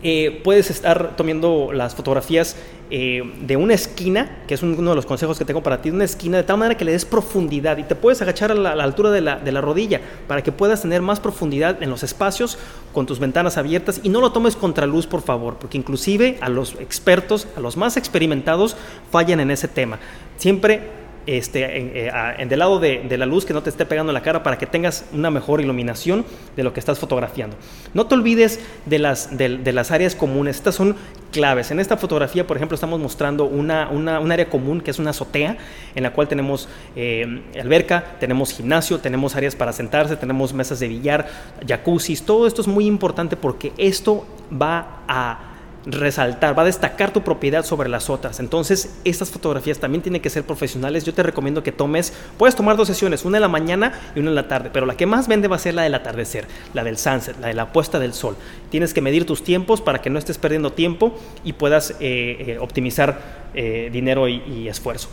eh, 0.03 0.41
puedes 0.43 0.69
estar 0.69 1.15
tomando 1.15 1.71
las 1.71 1.95
fotografías 1.95 2.57
eh, 2.89 3.23
de 3.41 3.55
una 3.55 3.73
esquina, 3.73 4.43
que 4.47 4.53
es 4.53 4.61
uno 4.61 4.89
de 4.89 4.95
los 4.95 5.05
consejos 5.05 5.39
que 5.39 5.45
tengo 5.45 5.63
para 5.63 5.81
ti, 5.81 5.89
una 5.89 6.03
esquina 6.03 6.37
de 6.37 6.43
tal 6.43 6.57
manera 6.57 6.77
que 6.77 6.85
le 6.85 6.91
des 6.91 7.05
profundidad 7.05 7.77
y 7.77 7.83
te 7.83 7.95
puedes 7.95 8.21
agachar 8.21 8.51
a 8.51 8.53
la, 8.53 8.71
altura 8.83 9.11
de 9.11 9.21
la, 9.21 9.37
de 9.39 9.51
la, 9.51 9.61
rodilla 9.61 10.01
para 10.27 10.43
que 10.43 10.51
puedas 10.51 10.81
tener 10.81 11.01
más 11.01 11.19
profundidad 11.19 11.81
en 11.81 11.89
los 11.89 12.03
espacios 12.03 12.57
con 12.91 13.05
tus 13.05 13.19
ventanas 13.19 13.57
abiertas 13.57 14.01
y 14.03 14.09
no 14.09 14.19
lo 14.19 14.31
tomes 14.31 14.55
contra 14.55 14.85
luz, 14.85 15.07
por 15.07 15.21
favor, 15.21 15.55
porque 15.55 15.77
inclusive 15.77 16.37
a 16.41 16.49
los 16.49 16.73
expertos, 16.81 17.47
a 17.55 17.61
los 17.61 17.77
más 17.77 17.97
experimentados, 17.97 18.75
fallan 19.09 19.39
en 19.39 19.51
ese 19.51 19.67
tema. 19.67 19.99
Siempre 20.37 21.02
este, 21.25 21.77
en, 21.77 21.91
eh, 21.93 22.45
del 22.47 22.59
lado 22.59 22.79
de, 22.79 23.17
la 23.17 23.25
luz 23.25 23.45
que 23.45 23.53
no 23.53 23.63
te 23.63 23.69
esté 23.69 23.86
pegando 23.86 24.12
en 24.12 24.15
la 24.15 24.21
cara 24.21 24.43
para 24.43 24.57
que 24.57 24.65
tengas 24.65 25.05
una 25.13 25.29
mejor 25.29 25.62
iluminación 25.62 26.25
de 26.55 26.63
lo 26.63 26.73
que 26.73 26.79
estás 26.79 26.99
fotografiando. 26.99 27.55
No 27.93 28.07
te 28.07 28.15
olvides 28.15 28.59
de 28.86 28.99
las, 28.99 29.91
áreas 29.91 30.15
comunes, 30.15 30.57
estas 30.57 30.75
son 30.75 30.95
claves. 31.31 31.71
En 31.71 31.79
esta 31.79 31.97
fotografía, 31.97 32.45
por 32.45 32.57
ejemplo, 32.57 32.75
estamos 32.75 32.99
mostrando 32.99 33.45
una, 33.45 33.89
una, 33.89 34.19
un 34.19 34.31
área 34.31 34.49
común 34.49 34.81
que 34.81 34.91
es 34.91 34.99
una 34.99 35.12
azotea 35.12 35.57
en 35.95 36.03
la 36.03 36.12
cual 36.13 36.27
tenemos 36.27 36.67
eh, 36.95 37.41
alberca, 37.59 38.03
tenemos 38.19 38.51
gimnasio, 38.51 38.99
tenemos 38.99 39.36
áreas 39.36 39.55
para 39.55 39.73
sentarse, 39.73 40.15
tenemos 40.15 40.53
mesas 40.53 40.79
de 40.79 40.88
billar, 40.88 41.27
jacuzzis, 41.67 42.23
todo 42.23 42.47
esto 42.47 42.62
es 42.62 42.67
muy 42.67 42.86
importante 42.86 43.36
porque 43.36 43.73
esto 43.77 44.25
va 44.51 45.03
a 45.07 45.52
resaltar, 45.85 46.57
va 46.57 46.63
a 46.63 46.65
destacar 46.65 47.11
tu 47.11 47.21
propiedad 47.21 47.65
sobre 47.65 47.89
las 47.89 48.09
otras. 48.09 48.39
Entonces, 48.39 48.95
estas 49.03 49.29
fotografías 49.29 49.79
también 49.79 50.01
tienen 50.01 50.21
que 50.21 50.29
ser 50.29 50.43
profesionales. 50.43 51.03
Yo 51.05 51.13
te 51.13 51.23
recomiendo 51.23 51.63
que 51.63 51.71
tomes, 51.71 52.13
puedes 52.37 52.55
tomar 52.55 52.77
dos 52.77 52.87
sesiones, 52.87 53.25
una 53.25 53.37
en 53.37 53.41
la 53.41 53.47
mañana 53.47 53.93
y 54.15 54.19
una 54.19 54.29
en 54.29 54.35
la 54.35 54.47
tarde, 54.47 54.69
pero 54.71 54.85
la 54.85 54.95
que 54.95 55.05
más 55.05 55.27
vende 55.27 55.47
va 55.47 55.57
a 55.57 55.59
ser 55.59 55.73
la 55.73 55.83
del 55.83 55.93
atardecer, 55.95 56.47
la 56.73 56.83
del 56.83 56.97
sunset, 56.97 57.39
la 57.39 57.47
de 57.47 57.53
la 57.53 57.71
puesta 57.73 57.99
del 57.99 58.13
sol. 58.13 58.35
Tienes 58.69 58.93
que 58.93 59.01
medir 59.01 59.25
tus 59.25 59.43
tiempos 59.43 59.81
para 59.81 59.99
que 59.99 60.09
no 60.09 60.19
estés 60.19 60.37
perdiendo 60.37 60.71
tiempo 60.71 61.13
y 61.43 61.53
puedas 61.53 61.91
eh, 61.91 61.95
eh, 61.99 62.57
optimizar 62.59 63.43
eh, 63.53 63.89
dinero 63.91 64.27
y, 64.27 64.67
esfuerzo. 64.67 65.09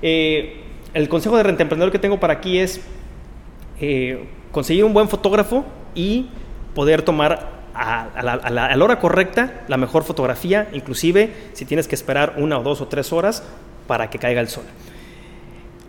el 0.00 1.08
consejo 1.08 1.36
de 1.36 1.42
renta 1.42 1.62
emprendedor 1.62 1.92
que 1.92 1.98
tengo 1.98 2.18
para 2.18 2.34
aquí 2.34 2.58
es 2.58 2.80
conseguir 4.50 4.84
un 4.84 4.94
buen 4.94 5.08
fotógrafo 5.08 5.64
y 5.94 6.26
poder 6.74 7.02
tomar 7.02 7.63
a, 7.74 8.50
la, 8.50 8.84
hora 8.84 8.98
correcta, 8.98 9.64
la 9.68 9.76
mejor 9.76 10.04
fotografía, 10.04 10.68
inclusive 10.72 11.32
si 11.52 11.64
tienes 11.64 11.88
que 11.88 11.94
esperar 11.94 12.34
una 12.36 12.58
o 12.58 12.62
dos 12.62 12.80
o 12.80 12.88
tres 12.88 13.12
horas 13.12 13.42
para 13.86 14.10
que 14.10 14.18
caiga 14.18 14.40
el 14.40 14.48
sol. 14.48 14.64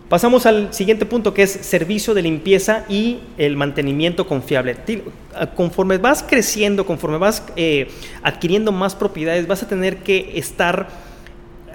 Pasamos 0.08 0.46
al 0.46 0.72
siguiente 0.72 1.04
punto 1.04 1.34
que 1.34 1.42
es 1.42 1.50
servicio 1.50 2.14
de 2.14 2.22
limpieza 2.22 2.84
y 2.88 3.18
el 3.38 3.56
mantenimiento 3.56 4.28
confiable. 4.28 4.76
Conforme 5.56 5.98
vas 5.98 6.22
creciendo, 6.22 6.86
conforme 6.86 7.18
vas 7.18 7.42
eh, 7.56 7.88
adquiriendo 8.22 8.70
más 8.70 8.94
propiedades, 8.94 9.48
vas 9.48 9.64
a 9.64 9.68
tener 9.68 9.98
que 9.98 10.38
estar 10.38 11.05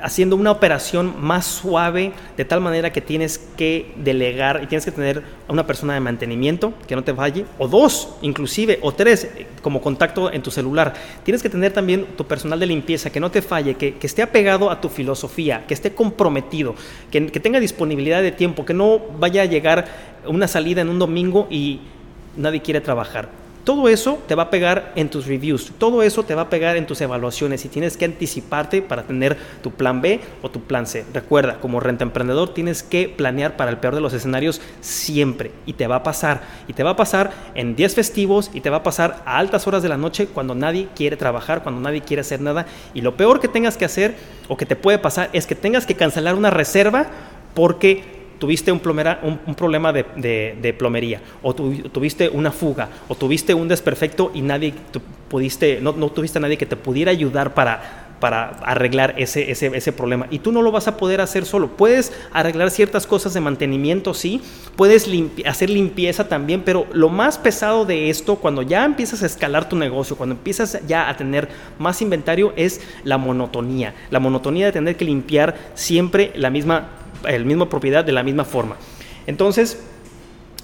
haciendo 0.01 0.35
una 0.35 0.51
operación 0.51 1.15
más 1.19 1.45
suave, 1.45 2.13
de 2.37 2.45
tal 2.45 2.61
manera 2.61 2.91
que 2.91 3.01
tienes 3.01 3.37
que 3.57 3.93
delegar 3.97 4.61
y 4.63 4.67
tienes 4.67 4.85
que 4.85 4.91
tener 4.91 5.23
a 5.47 5.53
una 5.53 5.65
persona 5.67 5.93
de 5.93 5.99
mantenimiento 5.99 6.73
que 6.87 6.95
no 6.95 7.03
te 7.03 7.13
falle, 7.13 7.45
o 7.57 7.67
dos 7.67 8.09
inclusive, 8.21 8.79
o 8.81 8.91
tres 8.93 9.27
como 9.61 9.81
contacto 9.81 10.31
en 10.31 10.41
tu 10.41 10.51
celular. 10.51 10.93
Tienes 11.23 11.41
que 11.41 11.49
tener 11.49 11.71
también 11.73 12.05
tu 12.17 12.25
personal 12.25 12.59
de 12.59 12.65
limpieza 12.65 13.09
que 13.09 13.19
no 13.19 13.31
te 13.31 13.41
falle, 13.41 13.75
que, 13.75 13.95
esté 14.01 14.21
apegado 14.21 14.69
a 14.69 14.81
tu 14.81 14.89
filosofía, 14.89 15.65
que 15.67 15.73
esté 15.73 15.93
comprometido, 15.93 16.75
que, 17.09 17.21
tenga 17.21 17.59
disponibilidad 17.59 18.21
de 18.21 18.31
tiempo, 18.31 18.65
que 18.65 18.73
no 18.73 18.99
vaya 19.19 19.43
a 19.43 19.45
llegar 19.45 19.85
una 20.25 20.47
salida 20.47 20.81
en 20.81 20.89
un 20.89 20.99
domingo 20.99 21.47
y 21.49 21.79
nadie 22.35 22.61
quiere 22.61 22.81
trabajar. 22.81 23.40
Todo 23.63 23.89
eso 23.89 24.17
te 24.27 24.33
va 24.33 24.43
a 24.43 24.49
pegar 24.49 24.91
en 24.95 25.09
tus 25.09 25.27
reviews, 25.27 25.71
todo 25.77 26.01
eso 26.01 26.23
te 26.23 26.33
va 26.33 26.43
a 26.43 26.49
pegar 26.49 26.77
en 26.77 26.87
tus 26.87 26.99
evaluaciones 27.01 27.63
y 27.63 27.69
tienes 27.69 27.95
que 27.95 28.05
anticiparte 28.05 28.81
para 28.81 29.03
tener 29.03 29.37
tu 29.61 29.71
plan 29.71 30.01
B 30.01 30.19
o 30.41 30.49
tu 30.49 30.61
plan 30.61 30.87
C. 30.87 31.05
Recuerda, 31.13 31.59
como 31.59 31.79
renta 31.79 32.03
emprendedor 32.03 32.55
tienes 32.55 32.81
que 32.81 33.07
planear 33.07 33.57
para 33.57 33.69
el 33.69 33.77
peor 33.77 33.93
de 33.93 34.01
los 34.01 34.13
escenarios 34.13 34.61
siempre 34.81 35.51
y 35.67 35.73
te 35.73 35.85
va 35.85 35.97
a 35.97 36.03
pasar. 36.03 36.41
Y 36.67 36.73
te 36.73 36.81
va 36.81 36.91
a 36.91 36.95
pasar 36.95 37.31
en 37.53 37.75
días 37.75 37.93
festivos 37.93 38.49
y 38.53 38.61
te 38.61 38.71
va 38.71 38.77
a 38.77 38.83
pasar 38.83 39.21
a 39.25 39.37
altas 39.37 39.67
horas 39.67 39.83
de 39.83 39.89
la 39.89 39.97
noche 39.97 40.25
cuando 40.25 40.55
nadie 40.55 40.87
quiere 40.95 41.15
trabajar, 41.15 41.61
cuando 41.61 41.81
nadie 41.81 42.01
quiere 42.01 42.21
hacer 42.21 42.41
nada. 42.41 42.65
Y 42.95 43.01
lo 43.01 43.15
peor 43.15 43.39
que 43.39 43.47
tengas 43.47 43.77
que 43.77 43.85
hacer 43.85 44.15
o 44.47 44.57
que 44.57 44.65
te 44.65 44.75
puede 44.75 44.97
pasar 44.97 45.29
es 45.33 45.45
que 45.45 45.55
tengas 45.55 45.85
que 45.85 45.95
cancelar 45.95 46.35
una 46.35 46.49
reserva 46.49 47.07
porque 47.53 48.20
tuviste 48.41 48.71
un, 48.71 48.79
problema 48.79 49.93
de, 49.93 50.75
plomería, 50.75 51.21
o 51.43 51.53
tuviste 51.53 52.27
una 52.27 52.51
fuga, 52.51 52.89
o 53.07 53.13
tuviste 53.13 53.53
un 53.53 53.67
desperfecto 53.67 54.31
y 54.33 54.41
nadie 54.41 54.73
pudiste, 55.29 55.79
no, 55.79 55.93
tuviste 56.09 56.39
a 56.39 56.41
nadie 56.41 56.57
que 56.57 56.65
te 56.65 56.75
pudiera 56.75 57.11
ayudar 57.11 57.53
para, 57.53 58.15
para 58.19 58.49
arreglar 58.63 59.13
ese, 59.19 59.51
ese, 59.51 59.91
problema. 59.91 60.25
Y 60.31 60.39
tú 60.39 60.51
no 60.51 60.63
lo 60.63 60.71
vas 60.71 60.87
a 60.87 60.97
poder 60.97 61.21
hacer 61.21 61.45
solo. 61.45 61.77
Puedes 61.77 62.13
arreglar 62.33 62.71
ciertas 62.71 63.05
cosas 63.05 63.35
de 63.35 63.41
mantenimiento, 63.41 64.15
sí. 64.15 64.41
Puedes 64.75 65.07
hacer 65.45 65.69
limpieza 65.69 66.27
también, 66.27 66.63
pero 66.65 66.87
lo 66.93 67.09
más 67.09 67.37
pesado 67.37 67.85
de 67.85 68.09
esto, 68.09 68.37
cuando 68.37 68.63
ya 68.63 68.83
empiezas 68.85 69.21
a 69.21 69.27
escalar 69.27 69.69
tu 69.69 69.75
negocio, 69.75 70.17
cuando 70.17 70.33
empiezas 70.33 70.79
ya 70.87 71.09
a 71.09 71.15
tener 71.15 71.47
más 71.77 72.01
inventario, 72.01 72.53
es 72.55 72.81
la 73.03 73.19
monotonía. 73.19 73.93
La 74.09 74.19
monotonía 74.19 74.65
de 74.65 74.71
tener 74.71 74.95
que 74.95 75.05
limpiar 75.05 75.55
siempre 75.75 76.31
la 76.33 76.49
misma 76.49 76.89
el 77.27 77.45
mismo 77.45 77.69
propiedad 77.69 78.03
de 78.03 78.11
la 78.11 78.23
misma 78.23 78.45
forma. 78.45 78.77
Entonces, 79.27 79.79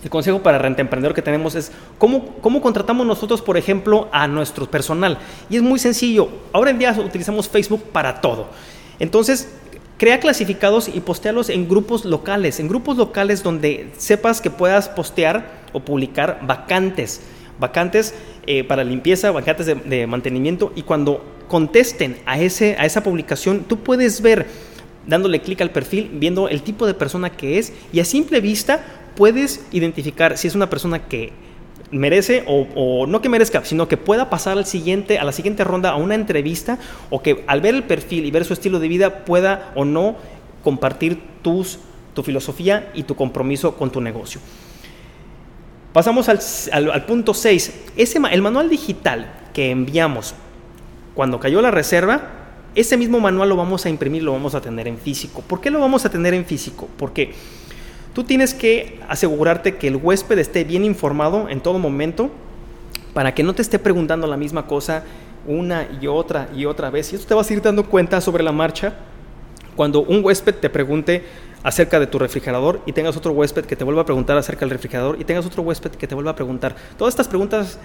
el 0.04 0.10
consejo 0.10 0.44
para 0.44 0.58
renta 0.58 0.82
emprendedor 0.82 1.16
que 1.16 1.22
tenemos 1.22 1.56
es 1.56 1.72
¿cómo, 1.98 2.36
cómo 2.42 2.62
contratamos 2.62 3.06
nosotros, 3.06 3.42
por 3.42 3.58
ejemplo, 3.58 4.10
a 4.12 4.28
nuestro 4.28 4.70
personal. 4.70 5.18
Y 5.50 5.58
es 5.58 5.62
muy 5.62 5.80
sencillo. 5.80 6.30
Ahora 6.54 6.72
en 6.72 6.80
día 6.80 6.96
utilizamos 6.98 7.50
Facebook 7.50 7.84
para 7.92 8.22
todo. 8.22 8.48
Entonces, 9.00 9.50
crea 9.98 10.20
clasificados 10.20 10.88
y 10.88 11.00
postealos 11.00 11.50
en 11.50 11.68
grupos 11.68 12.06
locales, 12.06 12.60
en 12.60 12.68
grupos 12.68 12.98
locales 12.98 13.44
donde 13.44 13.92
sepas 13.98 14.42
que 14.42 14.52
puedas 14.52 14.90
postear 14.90 15.50
o 15.74 15.80
publicar 15.80 16.40
vacantes, 16.44 17.22
vacantes 17.60 18.14
eh, 18.46 18.64
para 18.64 18.84
limpieza, 18.84 19.32
vacantes 19.32 19.66
de, 19.66 19.76
de, 19.76 20.08
mantenimiento 20.08 20.72
y 20.76 20.84
cuando 20.84 21.24
contesten 21.48 22.18
a, 22.26 22.40
ese, 22.40 22.76
a 22.78 22.86
esa 22.86 23.04
publicación, 23.04 23.66
tú 23.68 23.80
puedes 23.80 24.22
ver 24.22 24.48
dándole 25.08 25.42
clic 25.42 25.62
al 25.62 25.72
perfil, 25.72 26.12
viendo 26.14 26.50
el 26.50 26.62
tipo 26.62 26.86
de 26.86 26.94
persona 26.94 27.32
que 27.32 27.58
es 27.58 27.74
y 27.92 28.00
a 28.00 28.06
simple 28.06 28.42
vista 28.42 28.86
puedes 29.16 29.66
identificar 29.72 30.38
si 30.38 30.48
es 30.48 30.56
una 30.56 30.70
persona 30.70 31.08
que 31.08 31.34
merece 31.90 32.44
o, 32.48 33.08
no 33.08 33.22
que 33.22 33.30
merezca, 33.30 33.64
sino 33.64 33.88
que 33.88 33.98
pueda 33.98 34.30
pasar 34.30 34.58
al 34.58 34.66
siguiente, 34.66 35.20
a 35.20 35.24
la 35.24 35.32
siguiente 35.32 35.64
ronda 35.64 35.92
a 35.92 35.96
una 35.96 36.16
entrevista 36.16 36.78
o 37.10 37.22
que 37.22 37.44
al 37.48 37.62
ver 37.62 37.76
el 37.76 37.84
perfil 37.84 38.26
y 38.26 38.32
ver 38.32 38.46
su 38.46 38.54
estilo 38.54 38.80
de 38.80 38.90
vida 38.90 39.26
pueda 39.26 39.72
o 39.76 39.86
no 39.86 40.18
compartir 40.64 41.20
tu 41.42 41.64
filosofía 42.24 42.92
y 42.94 43.04
tu 43.04 43.16
compromiso 43.16 43.76
con 43.76 43.90
tu 43.90 44.02
negocio. 44.02 44.42
Pasamos 45.94 46.30
al, 46.30 47.06
punto 47.06 47.34
6. 47.34 47.86
Ese, 47.96 48.20
el 48.32 48.42
manual 48.44 48.70
digital 48.70 49.34
que 49.52 49.72
enviamos 49.72 50.36
cuando 51.16 51.40
cayó 51.40 51.60
la 51.60 51.72
reserva 51.72 52.37
ese 52.78 52.96
mismo 52.96 53.20
manual 53.20 53.50
lo 53.50 53.56
vamos 53.56 53.86
a 53.86 53.90
imprimir, 53.90 54.22
lo 54.22 54.32
vamos 54.32 54.54
a 54.54 54.62
tener 54.62 54.88
en 54.88 55.00
físico. 55.00 55.42
¿Por 55.42 55.60
qué 55.60 55.72
lo 55.72 55.80
vamos 55.80 56.06
a 56.06 56.10
tener 56.10 56.36
en 56.36 56.46
físico? 56.46 56.88
Porque 56.98 57.34
tú 58.14 58.24
tienes 58.24 58.54
que 58.54 59.00
asegurarte 59.10 59.78
que 59.78 59.88
el 59.88 59.96
huésped 59.96 60.38
esté 60.38 60.64
bien 60.64 60.86
informado 60.86 61.50
en 61.50 61.60
todo 61.60 61.80
momento 61.80 62.30
para 63.14 63.34
que 63.34 63.42
no 63.42 63.56
te 63.56 63.64
esté 63.64 63.80
preguntando 63.80 64.28
la 64.28 64.38
misma 64.38 64.68
cosa 64.68 65.04
una 65.48 65.88
y 66.00 66.06
otra 66.06 66.50
y 66.56 66.66
otra 66.66 66.92
vez. 66.92 67.12
Y 67.12 67.16
esto 67.16 67.28
te 67.28 67.34
vas 67.34 67.50
a 67.50 67.54
ir 67.54 67.64
dando 67.64 67.84
cuenta 67.84 68.22
sobre 68.22 68.44
la 68.44 68.52
marcha 68.52 68.94
cuando 69.76 70.02
un 70.02 70.24
huésped 70.24 70.56
te 70.56 70.70
pregunte 70.70 71.24
acerca 71.64 72.00
de 72.00 72.08
tu 72.08 72.20
refrigerador 72.20 72.82
y 72.86 72.94
tengas 72.94 73.18
otro 73.18 73.32
huésped 73.32 73.66
que 73.66 73.76
te 73.76 73.84
vuelva 73.84 74.04
a 74.04 74.06
preguntar 74.06 74.38
acerca 74.38 74.62
del 74.62 74.70
refrigerador 74.70 75.20
y 75.20 75.24
tengas 75.24 75.46
otro 75.46 75.64
huésped 75.64 75.92
que 75.92 76.08
te 76.08 76.16
vuelva 76.16 76.32
a 76.32 76.36
preguntar. 76.36 76.76
Todas 76.98 77.14
estas 77.14 77.28
preguntas 77.28 77.80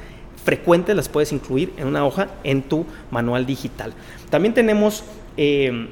frecuentes 0.45 0.97
las 0.97 1.09
puedes 1.09 1.33
incluir 1.33 1.73
en 1.77 1.87
una 1.87 2.05
hoja 2.05 2.29
en 2.45 2.63
tu 2.63 2.87
manual 3.11 3.47
digital. 3.47 3.93
También 4.31 4.55
tenemos 4.55 5.05
eh, 5.37 5.89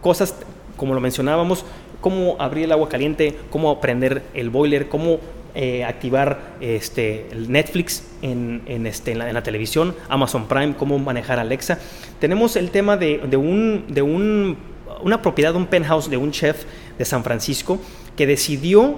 cosas, 0.00 0.34
como 0.76 0.94
lo 0.94 1.00
mencionábamos, 1.00 1.64
cómo 2.00 2.36
abrir 2.38 2.64
el 2.64 2.72
agua 2.72 2.88
caliente, 2.88 3.36
cómo 3.50 3.80
prender 3.80 4.22
el 4.34 4.50
boiler, 4.50 4.88
cómo 4.88 5.18
eh, 5.54 5.84
activar 5.84 6.56
este, 6.60 7.28
Netflix 7.34 8.06
en, 8.20 8.62
este, 8.86 9.12
en, 9.12 9.34
la, 9.34 9.42
televisión, 9.42 9.94
Amazon 10.08 10.48
Prime, 10.48 10.74
cómo 10.76 10.98
manejar 10.98 11.38
Alexa. 11.38 11.78
Tenemos 12.20 12.56
el 12.56 12.70
tema 12.70 12.96
de, 12.96 13.20
un, 13.36 13.86
de 13.88 14.02
un, 14.02 14.58
una 15.02 15.22
propiedad, 15.22 15.54
un 15.56 15.66
penthouse 15.66 16.10
de 16.10 16.18
un 16.18 16.30
chef 16.30 16.64
de 16.98 17.04
San 17.04 17.24
Francisco 17.24 17.78
que 18.16 18.26
decidió 18.26 18.96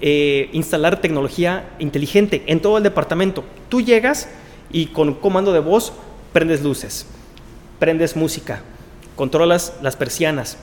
eh, 0.00 0.50
instalar 0.52 1.00
tecnología 1.00 1.70
inteligente 1.78 2.42
en 2.46 2.60
todo 2.60 2.76
el 2.78 2.82
departamento. 2.82 3.44
Tú 3.68 3.80
llegas 3.80 4.28
y 4.70 4.86
con 4.86 5.14
comando 5.14 5.52
de 5.52 5.60
voz 5.60 5.92
prendes 6.32 6.62
luces, 6.62 7.06
prendes 7.78 8.16
música, 8.16 8.62
controlas 9.14 9.74
las 9.82 9.96
persianas. 9.96 10.58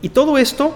Y 0.00 0.08
todo 0.08 0.38
esto 0.38 0.74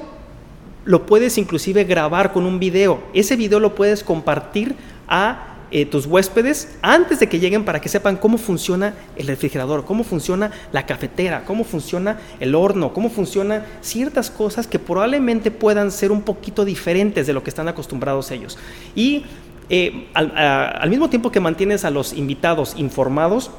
lo 0.85 1.07
puedes 1.07 1.39
inclusive 1.39 1.85
grabar 1.85 2.33
con 2.33 2.47
un 2.47 2.59
video. 2.59 3.03
Ese 3.13 3.37
video 3.37 3.59
lo 3.59 3.75
puedes 3.75 4.05
compartir 4.05 4.77
a 5.09 5.56
eh, 5.71 5.85
tus 5.85 6.07
huéspedes 6.07 6.77
antes 6.81 7.19
de 7.19 7.29
que 7.29 7.41
lleguen 7.41 7.65
para 7.65 7.81
que 7.81 7.89
sepan 7.89 8.17
cómo 8.17 8.39
funciona 8.39 8.95
el 9.17 9.27
refrigerador, 9.27 9.85
cómo 9.85 10.05
funciona 10.05 10.53
la 10.73 10.87
cafetera, 10.87 11.45
cómo 11.45 11.65
funciona 11.65 12.19
el 12.39 12.55
horno, 12.55 12.93
cómo 12.93 13.11
funcionan 13.11 13.65
ciertas 13.81 14.31
cosas 14.31 14.67
que 14.67 14.79
probablemente 14.79 15.51
puedan 15.51 15.91
ser 15.91 16.13
un 16.13 16.23
poquito 16.23 16.65
diferentes 16.65 17.27
de 17.27 17.33
lo 17.33 17.43
que 17.43 17.51
están 17.51 17.67
acostumbrados 17.67 18.31
ellos. 18.31 18.59
Y 18.95 19.25
eh, 19.69 20.07
al 20.15 20.89
mismo 20.89 21.11
tiempo 21.11 21.33
que 21.33 21.41
mantienes 21.41 21.85
a 21.85 21.91
los 21.91 22.13
invitados 22.13 22.75
informados, 22.77 23.51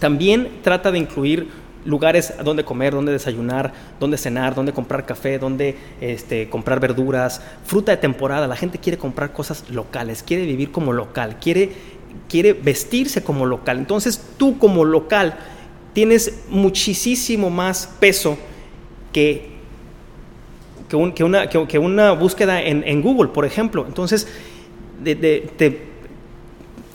también 0.00 0.48
trata 0.62 0.90
de 0.90 0.98
incluir 0.98 1.48
lugares 1.84 2.34
donde 2.44 2.64
comer, 2.64 2.92
donde 2.92 3.12
desayunar, 3.12 3.72
donde 3.98 4.18
cenar, 4.18 4.54
donde 4.54 4.72
comprar 4.72 5.06
café, 5.06 5.38
donde 5.38 5.76
este, 6.00 6.48
comprar 6.48 6.80
verduras, 6.80 7.42
fruta 7.64 7.92
de 7.92 7.98
temporada. 7.98 8.46
La 8.46 8.56
gente 8.56 8.78
quiere 8.78 8.98
comprar 8.98 9.32
cosas 9.32 9.64
locales, 9.70 10.22
quiere 10.22 10.44
vivir 10.44 10.70
como 10.70 10.92
local, 10.92 11.38
quiere, 11.40 11.72
quiere 12.28 12.52
vestirse 12.52 13.22
como 13.22 13.46
local. 13.46 13.78
Entonces 13.78 14.22
tú 14.36 14.58
como 14.58 14.84
local 14.84 15.38
tienes 15.92 16.44
muchísimo 16.48 17.50
más 17.50 17.86
peso 17.98 18.38
que, 19.12 19.50
que, 20.88 20.96
una, 20.96 21.48
que, 21.48 21.78
una, 21.78 22.12
búsqueda 22.12 22.62
en, 22.62 23.02
Google, 23.02 23.28
por 23.28 23.44
ejemplo. 23.44 23.86
Entonces 23.86 24.28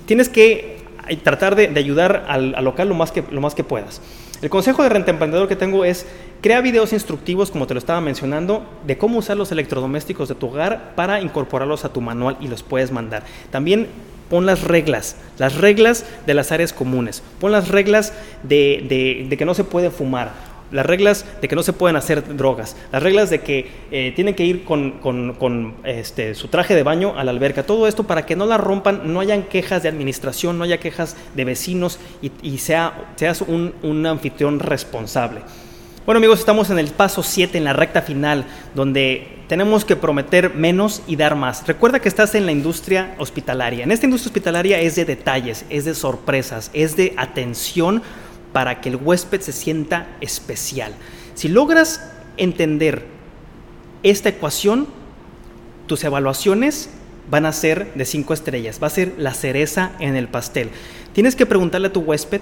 tienes 0.06 0.30
que 0.30 0.76
tratar 1.24 1.56
de, 1.56 1.68
ayudar 1.76 2.26
al, 2.28 2.56
al, 2.56 2.64
local 2.64 2.88
lo 2.88 2.96
más 2.96 3.12
que, 3.12 3.24
lo 3.32 3.42
más 3.42 3.56
que 3.56 3.64
puedas. 3.64 4.02
El 4.46 4.52
consejo 4.52 4.84
de 4.84 4.90
renta 4.90 5.10
emprendedor 5.10 5.48
que 5.48 5.56
tengo 5.56 5.86
es, 5.86 6.06
crea 6.40 6.62
videos 6.62 6.94
instructivos, 6.94 7.50
como 7.50 7.66
te 7.66 7.74
lo 7.74 7.80
estaba 7.80 8.00
mencionando, 8.00 8.64
de 8.86 8.96
cómo 8.96 9.18
usar 9.18 9.38
los 9.38 9.52
electrodomésticos 9.52 10.30
de 10.30 10.36
tu 10.36 10.50
hogar 10.50 10.94
para 10.94 11.20
incorporarlos 11.20 11.84
a 11.84 11.92
tu 11.92 12.00
manual 12.00 12.38
y 12.40 12.48
los 12.48 12.62
puedes 12.62 12.92
mandar. 12.92 13.24
También 13.50 13.88
pon 14.30 14.46
las 14.46 14.64
reglas, 14.64 15.16
las 15.40 15.56
reglas 15.56 16.06
de 16.28 16.36
las 16.36 16.52
áreas 16.52 16.74
comunes, 16.74 17.24
pon 17.40 17.52
las 17.52 17.70
reglas 17.70 18.14
de, 18.44 19.26
de 19.28 19.36
que 19.36 19.46
no 19.46 19.56
se 19.56 19.64
puede 19.64 19.90
fumar 19.90 20.34
las 20.76 20.86
reglas 20.86 21.26
de 21.42 21.48
que 21.48 21.56
no 21.56 21.64
se 21.64 21.74
pueden 21.74 21.96
hacer 21.96 22.36
drogas, 22.36 22.76
las 22.92 23.02
reglas 23.02 23.30
de 23.30 23.40
que 23.40 23.68
eh, 23.92 24.12
tienen 24.16 24.36
que 24.36 24.44
ir 24.44 24.64
con, 24.66 25.76
este, 25.84 26.36
su 26.36 26.50
traje 26.50 26.76
de 26.76 26.84
baño 26.84 27.18
a 27.18 27.24
la 27.24 27.32
alberca, 27.32 27.64
todo 27.64 27.88
esto 27.88 28.04
para 28.04 28.26
que 28.26 28.36
no 28.36 28.46
la 28.46 28.58
rompan, 28.58 29.14
no 29.14 29.22
hayan 29.22 29.44
quejas 29.44 29.84
de 29.84 29.90
administración, 29.90 30.58
no 30.58 30.66
haya 30.66 30.80
quejas 30.80 31.16
de 31.34 31.46
vecinos 31.46 32.00
y, 32.42 32.58
sea, 32.58 33.14
seas 33.16 33.42
un, 33.42 33.74
un 33.84 34.06
anfitrión 34.06 34.60
responsable. 34.60 35.42
Bueno 36.06 36.18
amigos, 36.18 36.40
estamos 36.40 36.70
en 36.70 36.78
el 36.78 36.90
paso 36.90 37.24
7, 37.24 37.58
en 37.58 37.64
la 37.64 37.74
recta 37.74 38.02
final, 38.02 38.46
donde 38.76 39.36
tenemos 39.48 39.86
que 39.86 39.96
prometer 39.96 40.54
menos 40.54 41.02
y 41.08 41.16
dar 41.16 41.36
más. 41.36 41.66
Recuerda 41.66 42.00
que 42.00 42.10
estás 42.10 42.36
en 42.36 42.46
la 42.46 42.52
industria 42.52 43.16
hospitalaria. 43.18 43.84
En 43.84 43.92
esta 43.92 44.06
industria 44.06 44.30
hospitalaria 44.30 44.80
es 44.80 44.96
de 44.96 45.06
detalles, 45.06 45.66
es 45.70 45.86
de 45.86 45.96
sorpresas, 45.96 46.70
es 46.74 46.96
de 46.96 47.14
atención 47.18 48.04
para 48.56 48.80
que 48.80 48.88
el 48.88 48.96
huésped 48.96 49.42
se 49.42 49.52
sienta 49.52 50.08
especial. 50.22 50.94
Si 51.34 51.50
logras 51.50 52.00
entender 52.38 53.06
esta 54.02 54.30
ecuación, 54.30 54.88
tus 55.88 56.06
evaluaciones 56.06 56.90
van 57.30 57.46
a 57.46 57.52
ser 57.52 57.94
de 57.96 58.06
cinco 58.06 58.34
estrellas, 58.34 58.80
va 58.82 58.88
a 58.88 58.92
ser 58.92 59.12
la 59.18 59.34
cereza 59.34 59.92
en 60.00 60.16
el 60.16 60.30
pastel. 60.30 60.70
Tienes 61.12 61.36
que 61.36 61.46
preguntarle 61.46 61.90
a 61.90 61.92
tu 61.92 62.00
huésped 62.00 62.40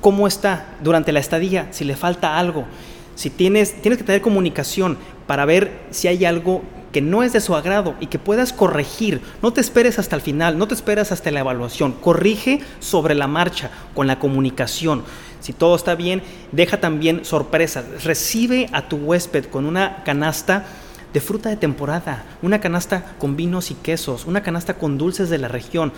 cómo 0.00 0.26
está 0.26 0.64
durante 0.82 1.12
la 1.12 1.20
estadía, 1.20 1.68
si 1.72 1.84
le 1.84 1.94
falta 1.94 2.38
algo, 2.38 2.64
si 3.14 3.28
tienes, 3.28 3.82
tienes 3.82 3.98
que 3.98 4.04
tener 4.04 4.22
comunicación 4.22 4.96
para 5.26 5.44
ver 5.44 5.72
si 5.90 6.08
hay 6.08 6.24
algo 6.24 6.62
no 7.00 7.22
es 7.22 7.32
de 7.32 7.40
su 7.40 7.54
agrado 7.54 7.94
y 8.00 8.06
que 8.06 8.18
puedas 8.18 8.52
corregir. 8.52 9.20
No 9.42 9.52
te 9.52 9.60
esperes 9.60 9.98
hasta 9.98 10.16
el 10.16 10.22
final, 10.22 10.58
no 10.58 10.68
te 10.68 10.74
esperes 10.74 11.12
hasta 11.12 11.30
la 11.30 11.40
evaluación. 11.40 11.92
Corrige 11.92 12.60
sobre 12.80 13.14
la 13.14 13.26
marcha, 13.26 13.70
con 13.94 14.06
la 14.06 14.18
comunicación. 14.18 15.02
Si 15.40 15.52
todo 15.52 15.76
está 15.76 15.94
bien, 15.94 16.22
deja 16.52 16.80
también 16.80 17.24
sorpresas. 17.24 18.04
Recibe 18.04 18.68
a 18.72 18.88
tu 18.88 18.96
huésped 18.96 19.46
con 19.46 19.64
una 19.64 20.02
canasta 20.04 20.66
de 21.12 21.20
fruta 21.20 21.48
de 21.48 21.56
temporada, 21.56 22.24
una 22.42 22.60
canasta 22.60 23.14
con 23.18 23.36
vinos 23.36 23.70
y 23.70 23.74
quesos, 23.74 24.26
una 24.26 24.42
canasta 24.42 24.74
con 24.74 24.98
dulces 24.98 25.30
de 25.30 25.38
la 25.38 25.48
región, 25.48 25.92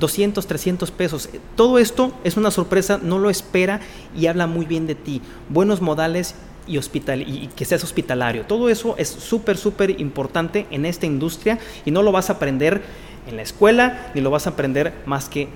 200, 0.00 0.46
300 0.46 0.90
pesos. 0.90 1.28
Todo 1.54 1.78
esto 1.78 2.12
es 2.24 2.36
una 2.36 2.50
sorpresa, 2.50 2.98
no 3.02 3.18
lo 3.18 3.30
espera 3.30 3.80
y 4.16 4.26
habla 4.26 4.46
muy 4.46 4.66
bien 4.66 4.86
de 4.86 4.94
ti. 4.94 5.22
Buenos 5.48 5.80
modales 5.80 6.34
y, 6.66 6.78
hospital, 6.78 7.22
y 7.22 7.48
que 7.54 7.64
seas 7.64 7.84
hospitalario. 7.84 8.44
Todo 8.44 8.68
eso 8.68 8.96
es 8.98 9.08
súper, 9.08 9.56
súper 9.56 10.00
importante 10.00 10.66
en 10.70 10.86
esta 10.86 11.06
industria 11.06 11.58
y 11.84 11.90
no 11.90 12.02
lo 12.02 12.12
vas 12.12 12.30
a 12.30 12.34
aprender 12.34 12.82
en 13.26 13.36
la 13.36 13.42
escuela 13.42 14.10
ni 14.14 14.20
lo 14.20 14.30
vas 14.30 14.46
a 14.46 14.50
aprender 14.50 14.92
más 15.04 15.28
que 15.28 15.48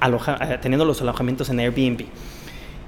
eh, 0.00 0.58
teniendo 0.62 0.84
los 0.84 1.00
alojamientos 1.02 1.50
en 1.50 1.60
Airbnb. 1.60 2.04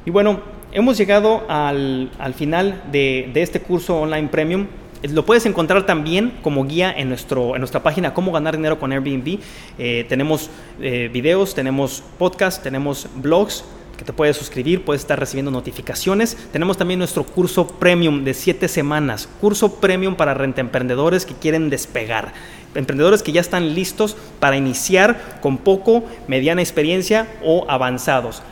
Y 0.07 0.11
bueno, 0.11 0.41
hemos 0.73 0.97
llegado 0.97 1.45
al, 1.49 2.11
final 2.37 2.83
de, 2.91 3.31
de 3.33 3.43
este 3.43 3.61
curso 3.61 4.01
online 4.01 4.29
premium. 4.29 4.67
Lo 5.03 5.25
puedes 5.25 5.47
encontrar 5.47 5.87
también 5.87 6.35
como 6.43 6.65
guía 6.65 6.93
en, 6.93 7.09
nuestro, 7.09 7.55
en 7.55 7.61
nuestra 7.61 7.83
página 7.83 8.13
Cómo 8.15 8.33
ganar 8.33 8.57
dinero 8.57 8.79
con 8.79 8.93
Airbnb. 8.93 9.41
Eh, 9.79 10.07
tenemos 10.09 10.51
eh, 10.81 11.11
videos, 11.13 11.55
tenemos 11.55 12.03
podcasts, 12.19 12.63
tenemos 12.63 13.09
blogs 13.17 13.65
que 14.01 14.07
te 14.07 14.15
puedes 14.15 14.39
suscribir, 14.39 14.83
puedes 14.83 15.03
estar 15.03 15.21
recibiendo 15.21 15.51
notificaciones. 15.51 16.35
Tenemos 16.53 16.79
también 16.79 16.99
nuestro 16.99 17.23
curso 17.23 17.69
premium 17.69 18.25
de 18.25 18.33
7 18.33 18.67
semanas, 18.67 19.29
curso 19.43 19.75
premium 19.75 20.15
para 20.15 20.33
renta 20.33 20.63
emprendedores 20.63 21.27
que 21.27 21.35
quieren 21.35 21.69
despegar. 21.69 22.33
Emprendedores 22.75 23.23
que 23.23 23.33
ya 23.33 23.43
están 23.43 23.75
listos 23.75 24.17
para 24.39 24.57
iniciar 24.57 25.39
con 25.43 25.59
poco, 25.59 26.03
mediana 26.29 26.63
experiencia 26.63 27.29
o 27.45 27.67
avanzados 27.69 28.43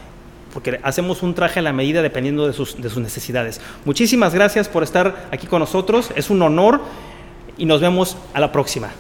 porque 0.53 0.81
hacemos 0.83 1.23
un 1.23 1.35
traje 1.35 1.61
a 1.61 1.63
la 1.63 1.73
medida 1.73 2.03
dependiendo 2.03 2.47
de 2.47 2.53
sus, 2.53 2.81
de 2.81 2.91
sus 2.91 3.03
necesidades. 3.03 3.61
Muchísimas 3.85 4.35
gracias 4.35 4.69
por 4.69 4.83
estar 4.83 5.29
aquí 5.31 5.47
con 5.47 5.61
nosotros, 5.61 6.11
es 6.17 6.31
un 6.31 6.43
honor 6.43 6.81
y 7.57 7.65
nos 7.65 7.81
vemos 7.81 8.17
a 8.35 8.41
la 8.41 8.51
próxima. 8.51 8.91